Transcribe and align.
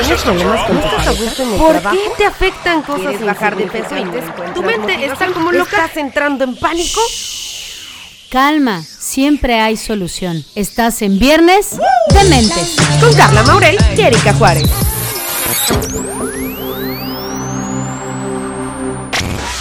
¿Tienes 0.00 0.22
problemas 0.22 0.66
con 0.66 0.76
tu 0.80 0.82
pareja? 0.82 1.12
en 1.12 1.52
el 1.52 1.58
¿Por 1.58 1.72
trabajo? 1.80 1.96
qué 1.96 2.10
te 2.16 2.26
afectan 2.26 2.82
cosas 2.82 3.00
¿Quieres 3.02 3.24
bajar 3.26 3.56
de 3.56 3.66
peso 3.66 3.96
y 3.96 4.52
¿Tu 4.54 4.62
mente 4.62 5.04
está 5.04 5.26
como 5.32 5.52
loca? 5.52 5.76
¿Estás 5.76 5.96
entrando 5.96 6.44
en 6.44 6.56
pánico? 6.56 7.00
Calma, 8.30 8.82
siempre 8.82 9.58
hay 9.60 9.76
solución. 9.76 10.44
Estás 10.54 11.02
en 11.02 11.18
Viernes 11.18 11.76
de 11.78 12.24
Mentes. 12.30 12.76
Con 13.00 13.12
Carla 13.14 13.42
Maurel 13.42 13.76
y 13.96 14.00
Erika 14.00 14.32
Juárez. 14.34 14.70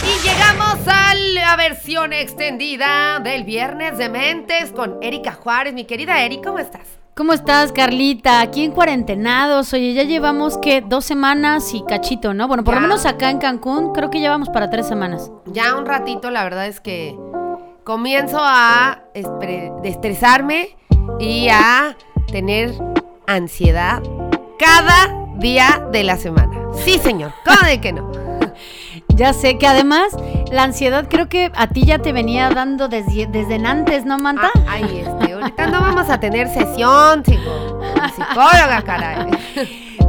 Y 0.03 0.27
llegamos 0.27 0.77
a 0.87 1.15
la 1.15 1.55
versión 1.55 2.13
extendida 2.13 3.19
del 3.19 3.43
Viernes 3.43 3.97
de 3.97 4.09
Mentes 4.09 4.71
con 4.71 4.97
Erika 5.01 5.33
Juárez. 5.33 5.73
Mi 5.73 5.85
querida 5.85 6.21
Eri, 6.23 6.39
¿cómo 6.41 6.59
estás? 6.59 6.83
¿Cómo 7.19 7.33
estás, 7.33 7.73
Carlita? 7.73 8.39
Aquí 8.39 8.63
en 8.63 8.71
cuarentenados. 8.71 9.73
Oye, 9.73 9.93
ya 9.93 10.03
llevamos 10.03 10.57
que 10.57 10.79
dos 10.79 11.03
semanas 11.03 11.73
y 11.73 11.83
cachito, 11.83 12.33
¿no? 12.33 12.47
Bueno, 12.47 12.63
por 12.63 12.75
Ya. 12.75 12.79
lo 12.79 12.87
menos 12.87 13.05
acá 13.05 13.29
en 13.29 13.39
Cancún 13.39 13.91
creo 13.91 14.09
que 14.09 14.21
llevamos 14.21 14.47
para 14.47 14.69
tres 14.69 14.87
semanas. 14.87 15.29
Ya 15.47 15.75
un 15.75 15.85
ratito, 15.85 16.31
la 16.31 16.45
verdad 16.45 16.67
es 16.67 16.79
que 16.79 17.19
comienzo 17.83 18.37
a 18.41 19.01
estresarme 19.83 20.77
y 21.19 21.49
a 21.49 21.97
tener 22.31 22.73
ansiedad 23.27 24.01
cada 24.57 25.13
día 25.39 25.85
de 25.91 26.05
la 26.05 26.15
semana. 26.15 26.57
Sí, 26.85 26.99
señor, 26.99 27.33
¿cómo 27.43 27.67
de 27.67 27.81
que 27.81 27.91
no? 27.91 28.09
Ya 29.19 29.33
sé 29.33 29.57
que 29.57 29.67
además 29.67 30.15
la 30.49 30.63
ansiedad 30.63 31.09
creo 31.09 31.27
que 31.27 31.51
a 31.53 31.67
ti 31.67 31.83
ya 31.85 31.99
te 31.99 32.13
venía 32.13 32.49
dando 32.51 32.87
desde, 32.87 33.27
desde 33.27 33.55
antes, 33.55 34.05
¿no, 34.05 34.17
Manta? 34.17 34.49
Ah, 34.55 34.61
ay, 34.69 35.03
este, 35.05 35.33
ahorita 35.33 35.67
no 35.67 35.81
vamos 35.81 36.09
a 36.09 36.21
tener 36.21 36.47
sesión, 36.47 37.21
chico. 37.23 37.81
Psicóloga, 38.15 38.81
caray. 38.81 39.29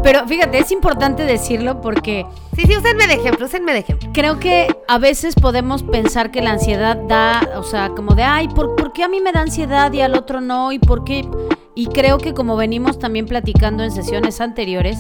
Pero 0.05 0.29
fíjate, 0.29 0.59
es 0.61 0.71
importante 0.71 1.25
decirlo 1.25 1.81
porque 1.81 2.25
Sí, 2.55 2.63
sí, 2.69 2.77
úsenme 2.77 3.09
de 3.09 3.15
ejemplo, 3.15 3.47
úsenme 3.47 3.73
de 3.73 3.81
ejemplo. 3.81 4.11
creo 4.15 4.39
que 4.39 4.69
a 4.87 4.99
veces 4.99 5.35
podemos 5.35 5.83
pensar 5.83 6.31
que 6.31 6.41
la 6.41 6.53
ansiedad 6.53 6.97
da, 6.97 7.41
o 7.57 7.65
sea, 7.65 7.89
como 7.89 8.15
de, 8.15 8.23
ay, 8.23 8.47
¿por, 8.47 8.77
por 8.77 8.93
qué 8.93 9.03
a 9.03 9.09
mí 9.09 9.21
me 9.21 9.33
da 9.33 9.41
ansiedad 9.41 9.93
y 9.93 10.03
al 10.03 10.15
otro 10.15 10.41
no? 10.41 10.71
¿Y 10.71 10.79
por 10.79 11.03
qué? 11.03 11.29
Y 11.75 11.87
creo 11.87 12.19
que 12.19 12.33
como 12.33 12.57
venimos 12.57 13.01
también 13.01 13.27
platicando 13.27 13.83
en 13.83 13.91
sesiones 13.91 14.41
anteriores, 14.41 14.99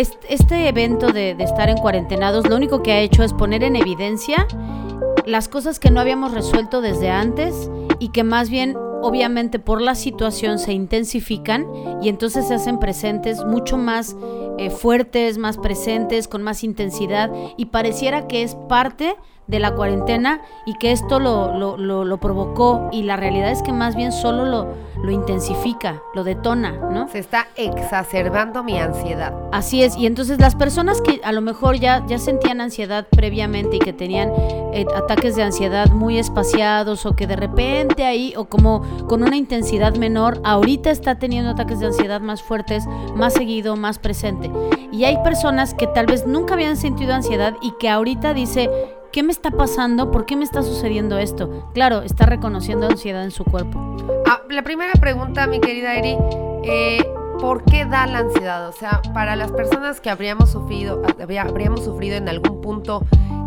est- 0.00 0.24
este 0.28 0.68
evento 0.68 1.12
de, 1.12 1.34
de 1.34 1.44
estar 1.44 1.68
en 1.68 1.76
cuarentenados 1.78 2.48
lo 2.48 2.56
único 2.56 2.82
que 2.82 2.92
ha 2.92 3.00
hecho 3.00 3.22
es 3.22 3.32
poner 3.32 3.62
en 3.62 3.76
evidencia 3.76 4.46
las 5.26 5.48
cosas 5.48 5.78
que 5.78 5.90
no 5.90 6.00
habíamos 6.00 6.32
resuelto 6.32 6.80
desde 6.80 7.10
antes 7.10 7.70
y 8.00 8.08
que 8.08 8.24
más 8.24 8.50
bien 8.50 8.76
obviamente 9.04 9.58
por 9.58 9.80
la 9.80 9.94
situación 9.94 10.58
se 10.58 10.72
intensifican 10.72 11.66
y 12.02 12.08
entonces 12.08 12.46
se 12.48 12.54
hacen 12.54 12.78
presentes 12.78 13.44
mucho 13.44 13.76
más 13.76 14.16
eh, 14.58 14.70
fuertes, 14.70 15.38
más 15.38 15.58
presentes, 15.58 16.28
con 16.28 16.42
más 16.42 16.62
intensidad 16.64 17.30
y 17.56 17.66
pareciera 17.66 18.26
que 18.28 18.42
es 18.42 18.54
parte 18.68 19.16
de 19.52 19.60
la 19.60 19.74
cuarentena 19.76 20.40
y 20.66 20.74
que 20.74 20.90
esto 20.90 21.20
lo, 21.20 21.56
lo, 21.56 21.76
lo- 21.76 22.04
lo 22.04 22.16
provocó 22.18 22.88
y 22.90 23.04
la 23.04 23.16
realidad 23.16 23.52
es 23.52 23.62
que 23.62 23.72
más 23.72 23.94
bien 23.94 24.10
solo 24.10 24.44
lo, 24.44 24.66
lo 25.04 25.10
intensifica, 25.12 26.02
lo 26.14 26.24
detona, 26.24 26.72
¿no? 26.72 27.06
Se 27.08 27.20
está 27.20 27.46
exacerbando 27.56 28.64
mi 28.64 28.78
ansiedad. 28.78 29.32
Así 29.52 29.82
es, 29.82 29.96
y 29.96 30.06
entonces 30.06 30.40
las 30.40 30.54
personas 30.56 31.00
que 31.00 31.20
a 31.22 31.30
lo 31.32 31.40
mejor 31.40 31.76
ya, 31.76 32.04
ya 32.06 32.18
sentían 32.18 32.60
ansiedad 32.60 33.06
previamente 33.10 33.76
y 33.76 33.78
que 33.78 33.92
tenían 33.92 34.30
eh, 34.72 34.86
ataques 34.96 35.36
de 35.36 35.42
ansiedad 35.42 35.90
muy 35.90 36.18
espaciados 36.18 37.04
o 37.06 37.14
que 37.14 37.26
de 37.26 37.36
repente 37.36 38.04
ahí 38.04 38.34
o 38.36 38.46
como 38.46 38.82
con 39.06 39.22
una 39.22 39.36
intensidad 39.36 39.94
menor, 39.96 40.40
ahorita 40.44 40.90
está 40.90 41.18
teniendo 41.18 41.50
ataques 41.50 41.78
de 41.80 41.86
ansiedad 41.86 42.20
más 42.20 42.42
fuertes, 42.42 42.84
más 43.14 43.34
seguido, 43.34 43.76
más 43.76 43.98
presente. 43.98 44.50
Y 44.90 45.04
hay 45.04 45.18
personas 45.22 45.74
que 45.74 45.86
tal 45.86 46.06
vez 46.06 46.26
nunca 46.26 46.54
habían 46.54 46.76
sentido 46.76 47.12
ansiedad 47.14 47.54
y 47.60 47.72
que 47.78 47.88
ahorita 47.90 48.32
dice, 48.34 48.70
¿qué 49.12 49.22
me 49.22 49.32
está 49.32 49.50
pasando? 49.50 50.10
¿Por 50.10 50.26
qué 50.26 50.36
me 50.36 50.44
está 50.44 50.62
sucediendo 50.62 51.18
esto? 51.18 51.68
Claro, 51.74 52.02
está 52.02 52.26
reconociendo 52.26 52.86
ansiedad 52.86 53.24
en 53.24 53.30
su 53.30 53.44
cuerpo. 53.44 53.78
Ah, 54.26 54.40
la 54.48 54.62
primera 54.62 54.92
pregunta, 54.94 55.46
mi 55.46 55.60
querida 55.60 55.94
Eri, 55.94 56.16
eh, 56.64 57.06
¿por 57.40 57.62
qué 57.64 57.84
da 57.84 58.06
la 58.06 58.18
ansiedad? 58.20 58.68
O 58.68 58.72
sea, 58.72 59.02
para 59.14 59.36
las 59.36 59.52
personas 59.52 60.00
que 60.00 60.10
habríamos 60.10 60.50
sufrido, 60.50 61.02
habría- 61.20 61.42
habríamos 61.42 61.84
sufrido 61.84 62.16
en 62.16 62.28
algún 62.28 62.60
punto 62.60 63.02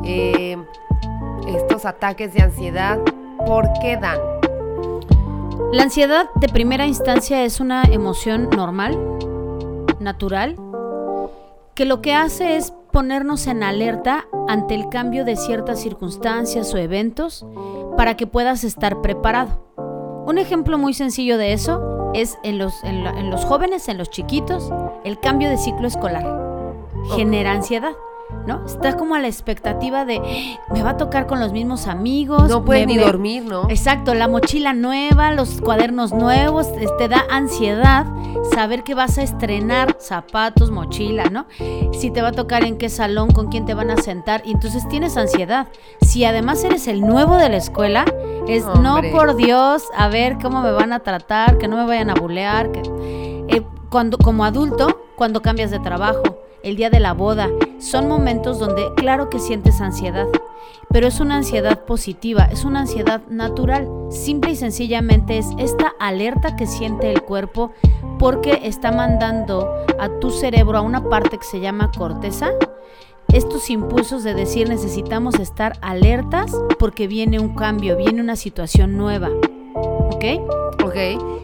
eh, 0.06 0.58
estos 1.48 1.86
ataques 1.86 2.34
de 2.34 2.44
ansiedad, 2.44 3.00
¿por 3.46 3.68
qué 3.82 3.98
dan? 3.98 4.20
La 5.72 5.84
ansiedad 5.84 6.30
de 6.36 6.48
primera 6.48 6.86
instancia 6.86 7.44
es 7.44 7.60
una 7.60 7.84
emoción 7.84 8.50
normal, 8.56 8.98
natural, 10.00 10.56
que 11.74 11.86
lo 11.86 12.02
que 12.02 12.14
hace 12.14 12.56
es 12.56 12.72
ponernos 12.96 13.46
en 13.48 13.62
alerta 13.62 14.26
ante 14.48 14.74
el 14.74 14.88
cambio 14.88 15.26
de 15.26 15.36
ciertas 15.36 15.82
circunstancias 15.82 16.74
o 16.74 16.78
eventos 16.78 17.46
para 17.98 18.16
que 18.16 18.26
puedas 18.26 18.64
estar 18.64 19.02
preparado. 19.02 19.66
Un 20.26 20.38
ejemplo 20.38 20.78
muy 20.78 20.94
sencillo 20.94 21.38
de 21.38 21.52
eso 21.52 22.12
es 22.14 22.38
en 22.44 22.58
los, 22.58 22.82
en 22.86 23.04
la- 23.04 23.10
en 23.20 23.32
los 23.32 23.44
jóvenes, 23.44 23.90
en 23.90 23.98
los 23.98 24.10
chiquitos, 24.12 24.72
el 25.04 25.20
cambio 25.20 25.50
de 25.50 25.58
ciclo 25.58 25.90
escolar. 25.90 26.24
Genera 27.18 27.52
ansiedad. 27.52 27.92
¿No? 28.48 28.64
Está 28.66 28.98
como 28.98 29.16
a 29.16 29.20
la 29.20 29.28
expectativa 29.28 30.04
de 30.06 30.18
"Ah, 30.18 30.74
me 30.74 30.82
va 30.84 30.92
a 30.92 30.98
tocar 30.98 31.26
con 31.28 31.40
los 31.40 31.52
mismos 31.52 31.88
amigos. 31.88 32.50
No 32.50 32.64
puedes 32.66 32.86
me- 32.88 32.94
ni 32.94 33.00
me- 33.00 33.06
dormir, 33.06 33.44
¿no? 33.46 33.70
Exacto, 33.70 34.14
la 34.14 34.28
mochila 34.28 34.74
nueva, 34.74 35.32
los 35.32 35.62
cuadernos 35.62 36.12
nuevos, 36.14 36.68
te 36.98 37.08
da 37.08 37.24
ansiedad 37.30 38.06
saber 38.54 38.84
que 38.84 38.94
vas 38.96 39.18
a 39.18 39.24
estrenar 39.24 39.96
zapatos, 40.00 40.70
mochila, 40.72 41.26
¿no? 41.26 41.46
Si 41.94 42.12
te 42.12 42.22
va 42.22 42.30
a 42.30 42.32
tocar 42.32 42.64
en 42.66 42.78
qué 42.78 42.90
salón, 42.90 43.32
con 43.32 43.48
quién 43.50 43.66
te 43.66 43.74
van 43.74 43.90
a 43.92 43.98
sentar, 43.98 44.42
y 44.46 44.52
entonces 44.52 44.88
tienes 44.90 45.18
ansiedad. 45.18 45.68
Si 46.02 46.26
además 46.26 46.64
eres 46.64 46.88
el 46.88 47.02
nuevo 47.02 47.38
de 47.38 47.50
la 47.50 47.58
escuela, 47.58 48.06
es 48.48 48.64
Hombre. 48.66 49.12
no 49.12 49.18
por 49.18 49.36
Dios, 49.36 49.84
a 49.96 50.08
ver 50.08 50.38
cómo 50.42 50.62
me 50.62 50.72
van 50.72 50.94
a 50.94 51.00
tratar, 51.00 51.58
que 51.58 51.68
no 51.68 51.78
me 51.78 51.86
vayan 51.86 52.10
a 52.10 52.16
bulear, 52.16 52.72
que 52.72 52.82
eh, 53.50 53.64
cuando 53.90 54.18
como 54.18 54.46
adulto, 54.46 55.02
cuando 55.16 55.42
cambias 55.42 55.72
de 55.72 55.80
trabajo, 55.80 56.22
el 56.66 56.76
día 56.76 56.90
de 56.90 57.00
la 57.00 57.14
boda, 57.14 57.50
son 57.78 58.08
momentos 58.08 58.58
donde 58.58 58.92
claro 58.96 59.30
que 59.30 59.40
sientes 59.40 59.82
ansiedad, 59.82 60.26
pero 60.90 61.08
es 61.08 61.20
una 61.20 61.36
ansiedad 61.36 61.86
positiva, 61.86 62.46
es 62.52 62.66
una 62.66 62.82
ansiedad 62.82 63.22
natural. 63.30 63.88
Simple 64.10 64.52
y 64.52 64.56
sencillamente 64.56 65.38
es 65.38 65.48
esta 65.60 65.94
alerta 66.00 66.56
que 66.56 66.66
siente 66.66 67.12
el 67.12 67.22
cuerpo 67.22 67.72
porque 68.18 68.62
está 68.64 68.92
mandando 68.92 69.70
a 70.00 70.10
tu 70.20 70.32
cerebro 70.32 70.80
a 70.80 70.82
una 70.82 71.08
parte 71.08 71.38
que 71.38 71.46
se 71.46 71.60
llama 71.60 71.92
corteza. 71.96 72.50
Estos 73.32 73.70
impulsos 73.70 74.24
de 74.24 74.34
decir 74.34 74.68
necesitamos 74.68 75.36
estar 75.36 75.78
alertas 75.82 76.52
porque 76.80 77.08
viene 77.08 77.40
un 77.40 77.54
cambio, 77.54 77.96
viene 77.96 78.22
una 78.22 78.36
situación 78.36 78.98
nueva. 78.98 79.30
¿Ok? 79.76 80.26
Ok. 80.84 80.96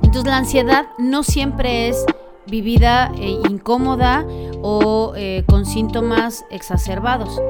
Entonces 0.02 0.26
la 0.26 0.38
ansiedad 0.38 0.88
no 0.98 1.22
siempre 1.22 1.90
es 1.90 2.06
vivida 2.52 3.12
eh, 3.18 3.40
incómoda 3.50 4.24
o 4.62 5.14
eh, 5.16 5.44
con 5.48 5.66
síntomas 5.66 6.46
exacerbados. 6.52 7.42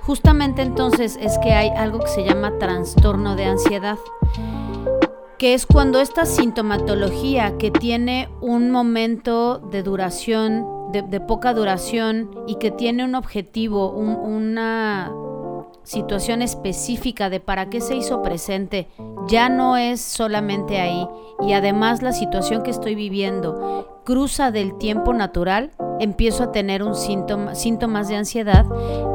Justamente 0.00 0.62
entonces 0.62 1.18
es 1.20 1.36
que 1.38 1.52
hay 1.52 1.68
algo 1.70 1.98
que 1.98 2.08
se 2.08 2.24
llama 2.24 2.58
trastorno 2.58 3.36
de 3.36 3.44
ansiedad, 3.46 3.98
que 5.38 5.54
es 5.54 5.66
cuando 5.66 6.00
esta 6.00 6.24
sintomatología 6.26 7.58
que 7.58 7.70
tiene 7.70 8.28
un 8.40 8.70
momento 8.70 9.58
de 9.58 9.82
duración, 9.82 10.66
de, 10.92 11.20
poca 11.20 11.52
duración 11.54 12.30
y 12.46 12.54
que 12.56 12.70
tiene 12.70 13.04
un 13.04 13.14
objetivo, 13.16 13.90
un- 13.90 14.14
una 14.16 15.12
situación 15.82 16.40
específica 16.40 17.28
de 17.30 17.40
para 17.40 17.68
qué 17.68 17.80
se 17.80 17.94
hizo 17.96 18.22
presente 18.22 18.86
ya 19.26 19.48
no 19.50 19.76
es 19.76 20.00
solamente 20.00 20.80
ahí 20.80 21.06
y 21.42 21.52
además 21.52 22.00
la 22.02 22.12
situación 22.12 22.62
que 22.62 22.70
estoy 22.70 22.94
viviendo 22.94 23.93
cruza 24.04 24.50
del 24.50 24.76
tiempo 24.78 25.12
natural, 25.12 25.70
empiezo 26.00 26.44
a 26.44 26.52
tener 26.52 26.82
un 26.82 26.94
síntoma, 26.94 27.54
síntomas 27.54 28.08
de 28.08 28.16
ansiedad 28.16 28.66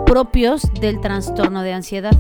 propios 0.05 0.63
del 0.81 0.99
trastorno 1.01 1.61
de 1.61 1.73
ansiedad. 1.73 2.13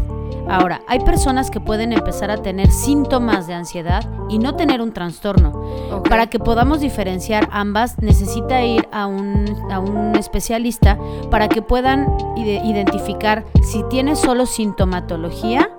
Ahora, 0.47 0.81
hay 0.87 0.99
personas 1.01 1.51
que 1.51 1.59
pueden 1.59 1.93
empezar 1.93 2.31
a 2.31 2.41
tener 2.41 2.71
síntomas 2.71 3.45
de 3.45 3.53
ansiedad 3.53 4.07
y 4.29 4.39
no 4.39 4.55
tener 4.55 4.81
un 4.81 4.93
trastorno. 4.93 6.03
Para 6.09 6.27
que 6.27 6.39
podamos 6.39 6.79
diferenciar 6.79 7.47
ambas, 7.51 7.99
necesita 7.99 8.63
ir 8.63 8.87
a 8.91 9.05
un, 9.05 9.45
a 9.71 9.79
un 9.79 10.15
especialista 10.15 10.97
para 11.29 11.49
que 11.49 11.61
puedan 11.61 12.07
ide- 12.35 12.61
identificar 12.65 13.45
si 13.61 13.83
tiene 13.89 14.15
solo 14.15 14.47
sintomatología 14.47 15.69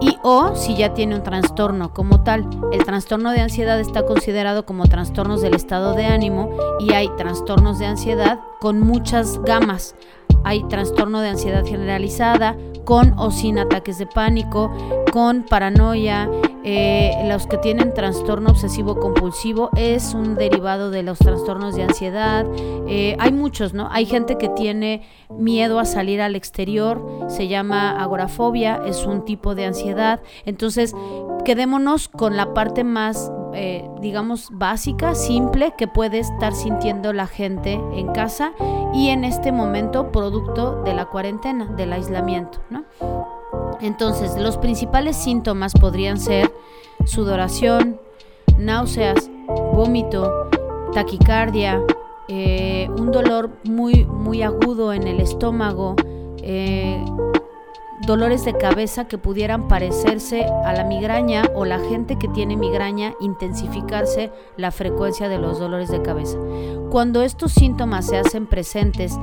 y 0.00 0.16
o 0.22 0.54
si 0.54 0.76
ya 0.76 0.94
tiene 0.94 1.14
un 1.14 1.22
trastorno 1.22 1.92
como 1.92 2.22
tal. 2.22 2.48
El 2.72 2.84
trastorno 2.84 3.32
de 3.32 3.40
ansiedad 3.40 3.80
está 3.80 4.04
considerado 4.04 4.64
como 4.64 4.86
trastornos 4.86 5.42
del 5.42 5.54
estado 5.54 5.94
de 5.94 6.06
ánimo 6.06 6.50
y 6.78 6.92
hay 6.92 7.08
trastornos 7.16 7.78
de 7.78 7.86
ansiedad 7.86 8.40
con 8.60 8.80
muchas 8.80 9.40
gamas. 9.42 9.94
Hay 10.44 10.62
trastorno 10.68 11.20
de 11.20 11.28
ansiedad 11.28 11.64
generalizada, 11.64 12.56
con 12.84 13.14
o 13.18 13.30
sin 13.30 13.58
ataques 13.58 13.98
de 13.98 14.06
pánico, 14.06 14.72
con 15.12 15.44
paranoia, 15.44 16.28
eh, 16.62 17.12
los 17.26 17.46
que 17.46 17.56
tienen 17.56 17.94
trastorno 17.94 18.50
obsesivo 18.50 18.98
compulsivo 18.98 19.70
es 19.76 20.12
un 20.12 20.34
derivado 20.34 20.90
de 20.90 21.02
los 21.02 21.18
trastornos 21.18 21.74
de 21.74 21.84
ansiedad. 21.84 22.44
Eh, 22.86 23.16
hay 23.18 23.32
muchos, 23.32 23.72
¿no? 23.72 23.88
Hay 23.90 24.04
gente 24.04 24.36
que 24.36 24.48
tiene 24.50 25.02
miedo 25.30 25.78
a 25.78 25.86
salir 25.86 26.20
al 26.20 26.36
exterior, 26.36 27.02
se 27.28 27.48
llama 27.48 28.02
agorafobia, 28.02 28.82
es 28.86 29.06
un 29.06 29.24
tipo 29.24 29.54
de 29.54 29.64
ansiedad. 29.64 30.20
Entonces, 30.44 30.94
quedémonos 31.42 32.08
con 32.08 32.36
la 32.36 32.54
parte 32.54 32.84
más, 32.84 33.30
eh, 33.54 33.88
digamos, 34.00 34.48
básica, 34.52 35.14
simple 35.14 35.74
que 35.76 35.88
puede 35.88 36.18
estar 36.18 36.54
sintiendo 36.54 37.12
la 37.12 37.26
gente 37.26 37.72
en 37.72 38.08
casa 38.12 38.52
y 38.94 39.08
en 39.08 39.24
este 39.24 39.52
momento 39.52 40.12
producto 40.12 40.82
de 40.82 40.94
la 40.94 41.06
cuarentena, 41.06 41.66
del 41.66 41.92
aislamiento, 41.92 42.60
¿no? 42.70 42.84
Entonces, 43.80 44.36
los 44.36 44.58
principales 44.58 45.16
síntomas 45.16 45.72
podrían 45.72 46.18
ser 46.18 46.52
sudoración, 47.06 47.98
náuseas, 48.58 49.30
vómito, 49.72 50.48
taquicardia, 50.92 51.82
eh, 52.28 52.88
un 52.96 53.10
dolor 53.10 53.50
muy, 53.64 54.04
muy 54.04 54.42
agudo 54.42 54.92
en 54.92 55.06
el 55.06 55.20
estómago, 55.20 55.96
eh, 56.42 57.04
dolores 58.06 58.44
de 58.44 58.56
cabeza 58.56 59.06
que 59.06 59.18
pudieran 59.18 59.68
parecerse 59.68 60.44
a 60.64 60.72
la 60.72 60.84
migraña 60.84 61.44
o 61.54 61.64
la 61.64 61.78
gente 61.78 62.18
que 62.18 62.28
tiene 62.28 62.56
migraña 62.56 63.14
intensificarse 63.20 64.32
la 64.56 64.70
frecuencia 64.70 65.28
de 65.28 65.38
los 65.38 65.58
dolores 65.58 65.90
de 65.90 66.02
cabeza. 66.02 66.38
Cuando 66.90 67.22
estos 67.22 67.52
síntomas 67.52 68.06
se 68.06 68.16
hacen 68.16 68.46
presentes 68.46 69.16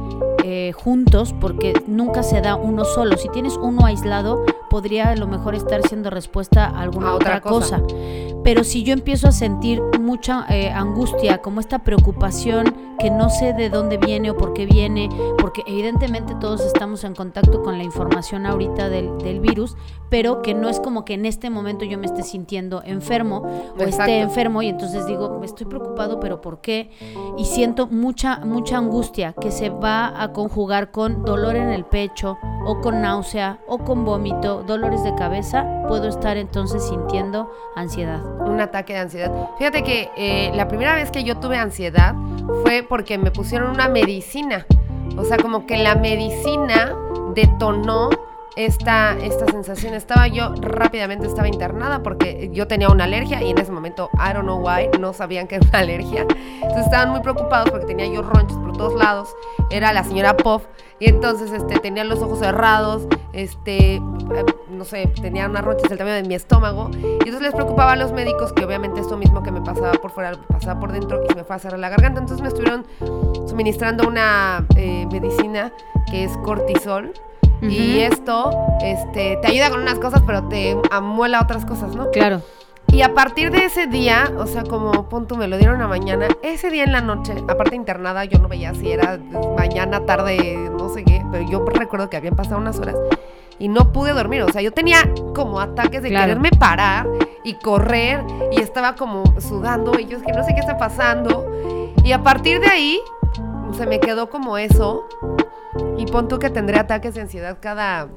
eh, 0.43 0.71
juntos, 0.73 1.33
porque 1.41 1.73
nunca 1.87 2.23
se 2.23 2.41
da 2.41 2.55
uno 2.55 2.85
solo, 2.85 3.17
si 3.17 3.29
tienes 3.29 3.57
uno 3.57 3.85
aislado, 3.85 4.45
podría 4.69 5.09
a 5.09 5.15
lo 5.15 5.27
mejor 5.27 5.55
estar 5.55 5.81
siendo 5.87 6.09
respuesta 6.09 6.65
a 6.65 6.81
alguna 6.81 7.13
otra, 7.13 7.41
cosa. 7.41 7.81
Pero 8.43 8.63
si 8.63 8.83
yo 8.83 8.93
empiezo 8.93 9.27
a 9.27 9.31
sentir 9.31 9.81
mucha 9.99 10.45
eh, 10.49 10.71
angustia, 10.71 11.39
como 11.39 11.59
esta 11.59 11.79
preocupación 11.79 12.73
que 12.99 13.11
no 13.11 13.29
sé 13.29 13.53
de 13.53 13.69
dónde 13.69 13.97
viene 13.97 14.31
o 14.31 14.37
por 14.37 14.53
qué 14.53 14.65
viene, 14.65 15.09
porque 15.37 15.63
evidentemente 15.67 16.35
todos 16.39 16.61
estamos 16.61 17.03
en 17.03 17.13
contacto 17.13 17.61
con 17.61 17.77
la 17.77 17.83
información 17.83 18.45
ahorita 18.45 18.89
del, 18.89 19.17
del 19.19 19.39
virus, 19.39 19.75
pero 20.09 20.41
que 20.41 20.53
no 20.53 20.69
es 20.69 20.79
como 20.79 21.05
que 21.05 21.13
en 21.13 21.25
este 21.25 21.49
momento 21.49 21.85
yo 21.85 21.97
me 21.97 22.05
esté 22.05 22.23
sintiendo 22.23 22.81
enfermo 22.83 23.43
o 23.77 23.83
esté 23.83 24.19
enfermo 24.19 24.61
y 24.61 24.69
entonces 24.69 25.05
digo, 25.05 25.41
estoy 25.43 25.67
preocupado, 25.67 26.19
pero 26.19 26.41
¿por 26.41 26.61
qué? 26.61 26.89
Y 27.37 27.45
siento 27.45 27.87
mucha, 27.87 28.37
mucha 28.39 28.77
angustia 28.77 29.33
que 29.33 29.51
se 29.51 29.69
va 29.69 30.21
a 30.21 30.31
conjugar 30.33 30.91
con 30.91 31.23
dolor 31.23 31.55
en 31.55 31.69
el 31.69 31.85
pecho 31.85 32.37
o 32.65 32.81
con 32.81 33.01
náusea 33.01 33.59
o 33.67 33.79
con 33.79 34.05
vómito, 34.05 34.56
dolores 34.63 35.03
de 35.03 35.13
cabeza, 35.15 35.65
puedo 35.87 36.07
estar 36.07 36.37
entonces 36.37 36.87
sintiendo 36.87 37.51
ansiedad. 37.75 38.23
Un 38.47 38.59
ataque 38.61 38.93
de 38.93 38.99
ansiedad. 38.99 39.31
Fíjate 39.57 39.83
que 39.83 40.09
eh, 40.15 40.51
la 40.55 40.67
primera 40.67 40.95
vez 40.95 41.11
que 41.11 41.23
yo 41.23 41.37
tuve 41.37 41.57
ansiedad 41.57 42.15
fue 42.63 42.85
porque 42.87 43.17
me 43.17 43.31
pusieron 43.31 43.71
una 43.71 43.87
medicina. 43.89 44.65
O 45.17 45.23
sea, 45.23 45.37
como 45.37 45.65
que 45.65 45.77
la 45.77 45.95
medicina 45.95 46.95
detonó 47.33 48.09
esta, 48.57 49.15
esta 49.19 49.45
sensación. 49.45 49.93
Estaba 49.93 50.27
yo 50.27 50.53
rápidamente, 50.59 51.27
estaba 51.27 51.47
internada 51.47 52.01
porque 52.01 52.49
yo 52.51 52.67
tenía 52.67 52.89
una 52.89 53.05
alergia 53.05 53.41
y 53.41 53.51
en 53.51 53.57
ese 53.59 53.71
momento, 53.71 54.09
I 54.15 54.33
don't 54.33 54.45
know 54.45 54.59
why, 54.59 54.89
no 54.99 55.13
sabían 55.13 55.47
que 55.47 55.55
era 55.55 55.67
una 55.69 55.79
alergia. 55.79 56.25
Entonces 56.55 56.85
estaban 56.85 57.11
muy 57.11 57.21
preocupados 57.21 57.69
porque 57.69 57.85
tenía 57.85 58.07
yo 58.07 58.23
ronchas 58.23 58.57
por 58.57 58.75
todos 58.75 58.95
lados. 58.95 59.29
Era 59.69 59.93
la 59.93 60.03
señora 60.03 60.35
Puff 60.35 60.63
y 60.99 61.07
entonces 61.07 61.51
este, 61.51 61.79
tenía 61.79 62.03
los 62.03 62.19
ojos 62.23 62.39
cerrados, 62.39 63.07
este, 63.31 64.01
no 64.71 64.83
sé, 64.83 65.07
tenía 65.21 65.45
unas 65.45 65.63
ronchas 65.63 65.89
del 65.89 65.99
tamaño 65.99 66.15
de 66.15 66.23
mi 66.23 66.33
estómago. 66.33 66.89
Y 66.95 67.27
entonces 67.27 67.41
les 67.41 67.53
preocupaba 67.53 67.91
a 67.91 67.95
los 67.95 68.11
médicos 68.11 68.53
que 68.53 68.65
obviamente 68.65 68.99
esto 68.99 69.17
mismo 69.17 69.43
que 69.43 69.51
me 69.51 69.61
pasaba 69.61 69.91
por 69.91 70.09
fuera, 70.09 70.31
lo 70.31 70.41
pasaba 70.47 70.79
por 70.79 70.91
dentro 70.91 71.21
y 71.29 71.35
me 71.35 71.43
fue 71.43 71.55
a 71.55 71.59
cerrar 71.59 71.79
la 71.79 71.89
garganta. 71.89 72.19
Entonces 72.19 72.41
me 72.41 72.47
estuvieron 72.47 72.87
suministrando 73.47 74.07
una 74.07 74.65
eh, 74.75 75.07
medicina 75.11 75.71
que 76.09 76.23
es 76.23 76.35
cortisol 76.37 77.13
y 77.61 77.99
esto 77.99 78.51
este, 78.81 79.37
te 79.41 79.47
ayuda 79.47 79.69
con 79.69 79.81
unas 79.81 79.99
cosas, 79.99 80.21
pero 80.25 80.43
te 80.43 80.77
amuela 80.91 81.41
otras 81.41 81.65
cosas, 81.65 81.95
¿no? 81.95 82.09
Claro. 82.11 82.41
Y 82.91 83.01
a 83.01 83.13
partir 83.13 83.51
de 83.51 83.65
ese 83.65 83.87
día, 83.87 84.31
o 84.37 84.47
sea, 84.47 84.63
como 84.63 85.09
punto 85.09 85.35
me 85.35 85.47
lo 85.47 85.57
dieron 85.57 85.75
a 85.77 85.83
la 85.83 85.87
mañana, 85.87 86.27
ese 86.41 86.69
día 86.69 86.83
en 86.83 86.93
la 86.93 87.01
noche, 87.01 87.33
aparte 87.47 87.75
internada, 87.75 88.23
yo 88.25 88.39
no 88.39 88.47
veía 88.47 88.73
si 88.73 88.91
era 88.91 89.19
mañana, 89.57 90.05
tarde, 90.05 90.57
no 90.77 90.89
sé 90.89 91.03
qué, 91.03 91.23
pero 91.31 91.47
yo 91.49 91.65
recuerdo 91.65 92.09
que 92.09 92.17
habían 92.17 92.35
pasado 92.35 92.57
unas 92.57 92.79
horas 92.79 92.95
y 93.59 93.67
no 93.67 93.91
pude 93.91 94.13
dormir. 94.13 94.43
O 94.43 94.51
sea, 94.51 94.61
yo 94.61 94.71
tenía 94.71 94.99
como 95.35 95.59
ataques 95.59 96.01
de 96.01 96.09
quererme 96.09 96.49
parar 96.51 97.07
y 97.43 97.53
correr 97.55 98.23
y 98.51 98.61
estaba 98.61 98.95
como 98.95 99.23
sudando 99.39 99.99
y 99.99 100.05
yo 100.05 100.17
es 100.17 100.23
que 100.23 100.31
no 100.31 100.43
sé 100.43 100.53
qué 100.53 100.61
está 100.61 100.77
pasando. 100.77 101.45
Y 102.03 102.11
a 102.11 102.23
partir 102.23 102.59
de 102.59 102.67
ahí 102.67 102.99
se 103.77 103.85
me 103.85 103.99
quedó 103.99 104.29
como 104.29 104.57
eso 104.57 105.07
y 105.97 106.05
pon 106.05 106.27
tú 106.27 106.39
que 106.39 106.49
tendré 106.49 106.79
ataques 106.79 107.15
de 107.15 107.21
ansiedad 107.21 107.57
cada, 107.59 108.07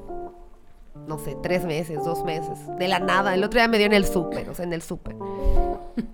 no 1.06 1.18
sé, 1.18 1.36
tres 1.42 1.64
meses, 1.64 2.04
dos 2.04 2.24
meses. 2.24 2.58
De 2.78 2.88
la 2.88 2.98
nada. 2.98 3.34
El 3.34 3.44
otro 3.44 3.58
día 3.60 3.68
me 3.68 3.78
dio 3.78 3.86
en 3.86 3.92
el 3.92 4.06
súper, 4.06 4.48
o 4.48 4.54
sea, 4.54 4.64
en 4.64 4.72
el 4.72 4.82
súper. 4.82 5.16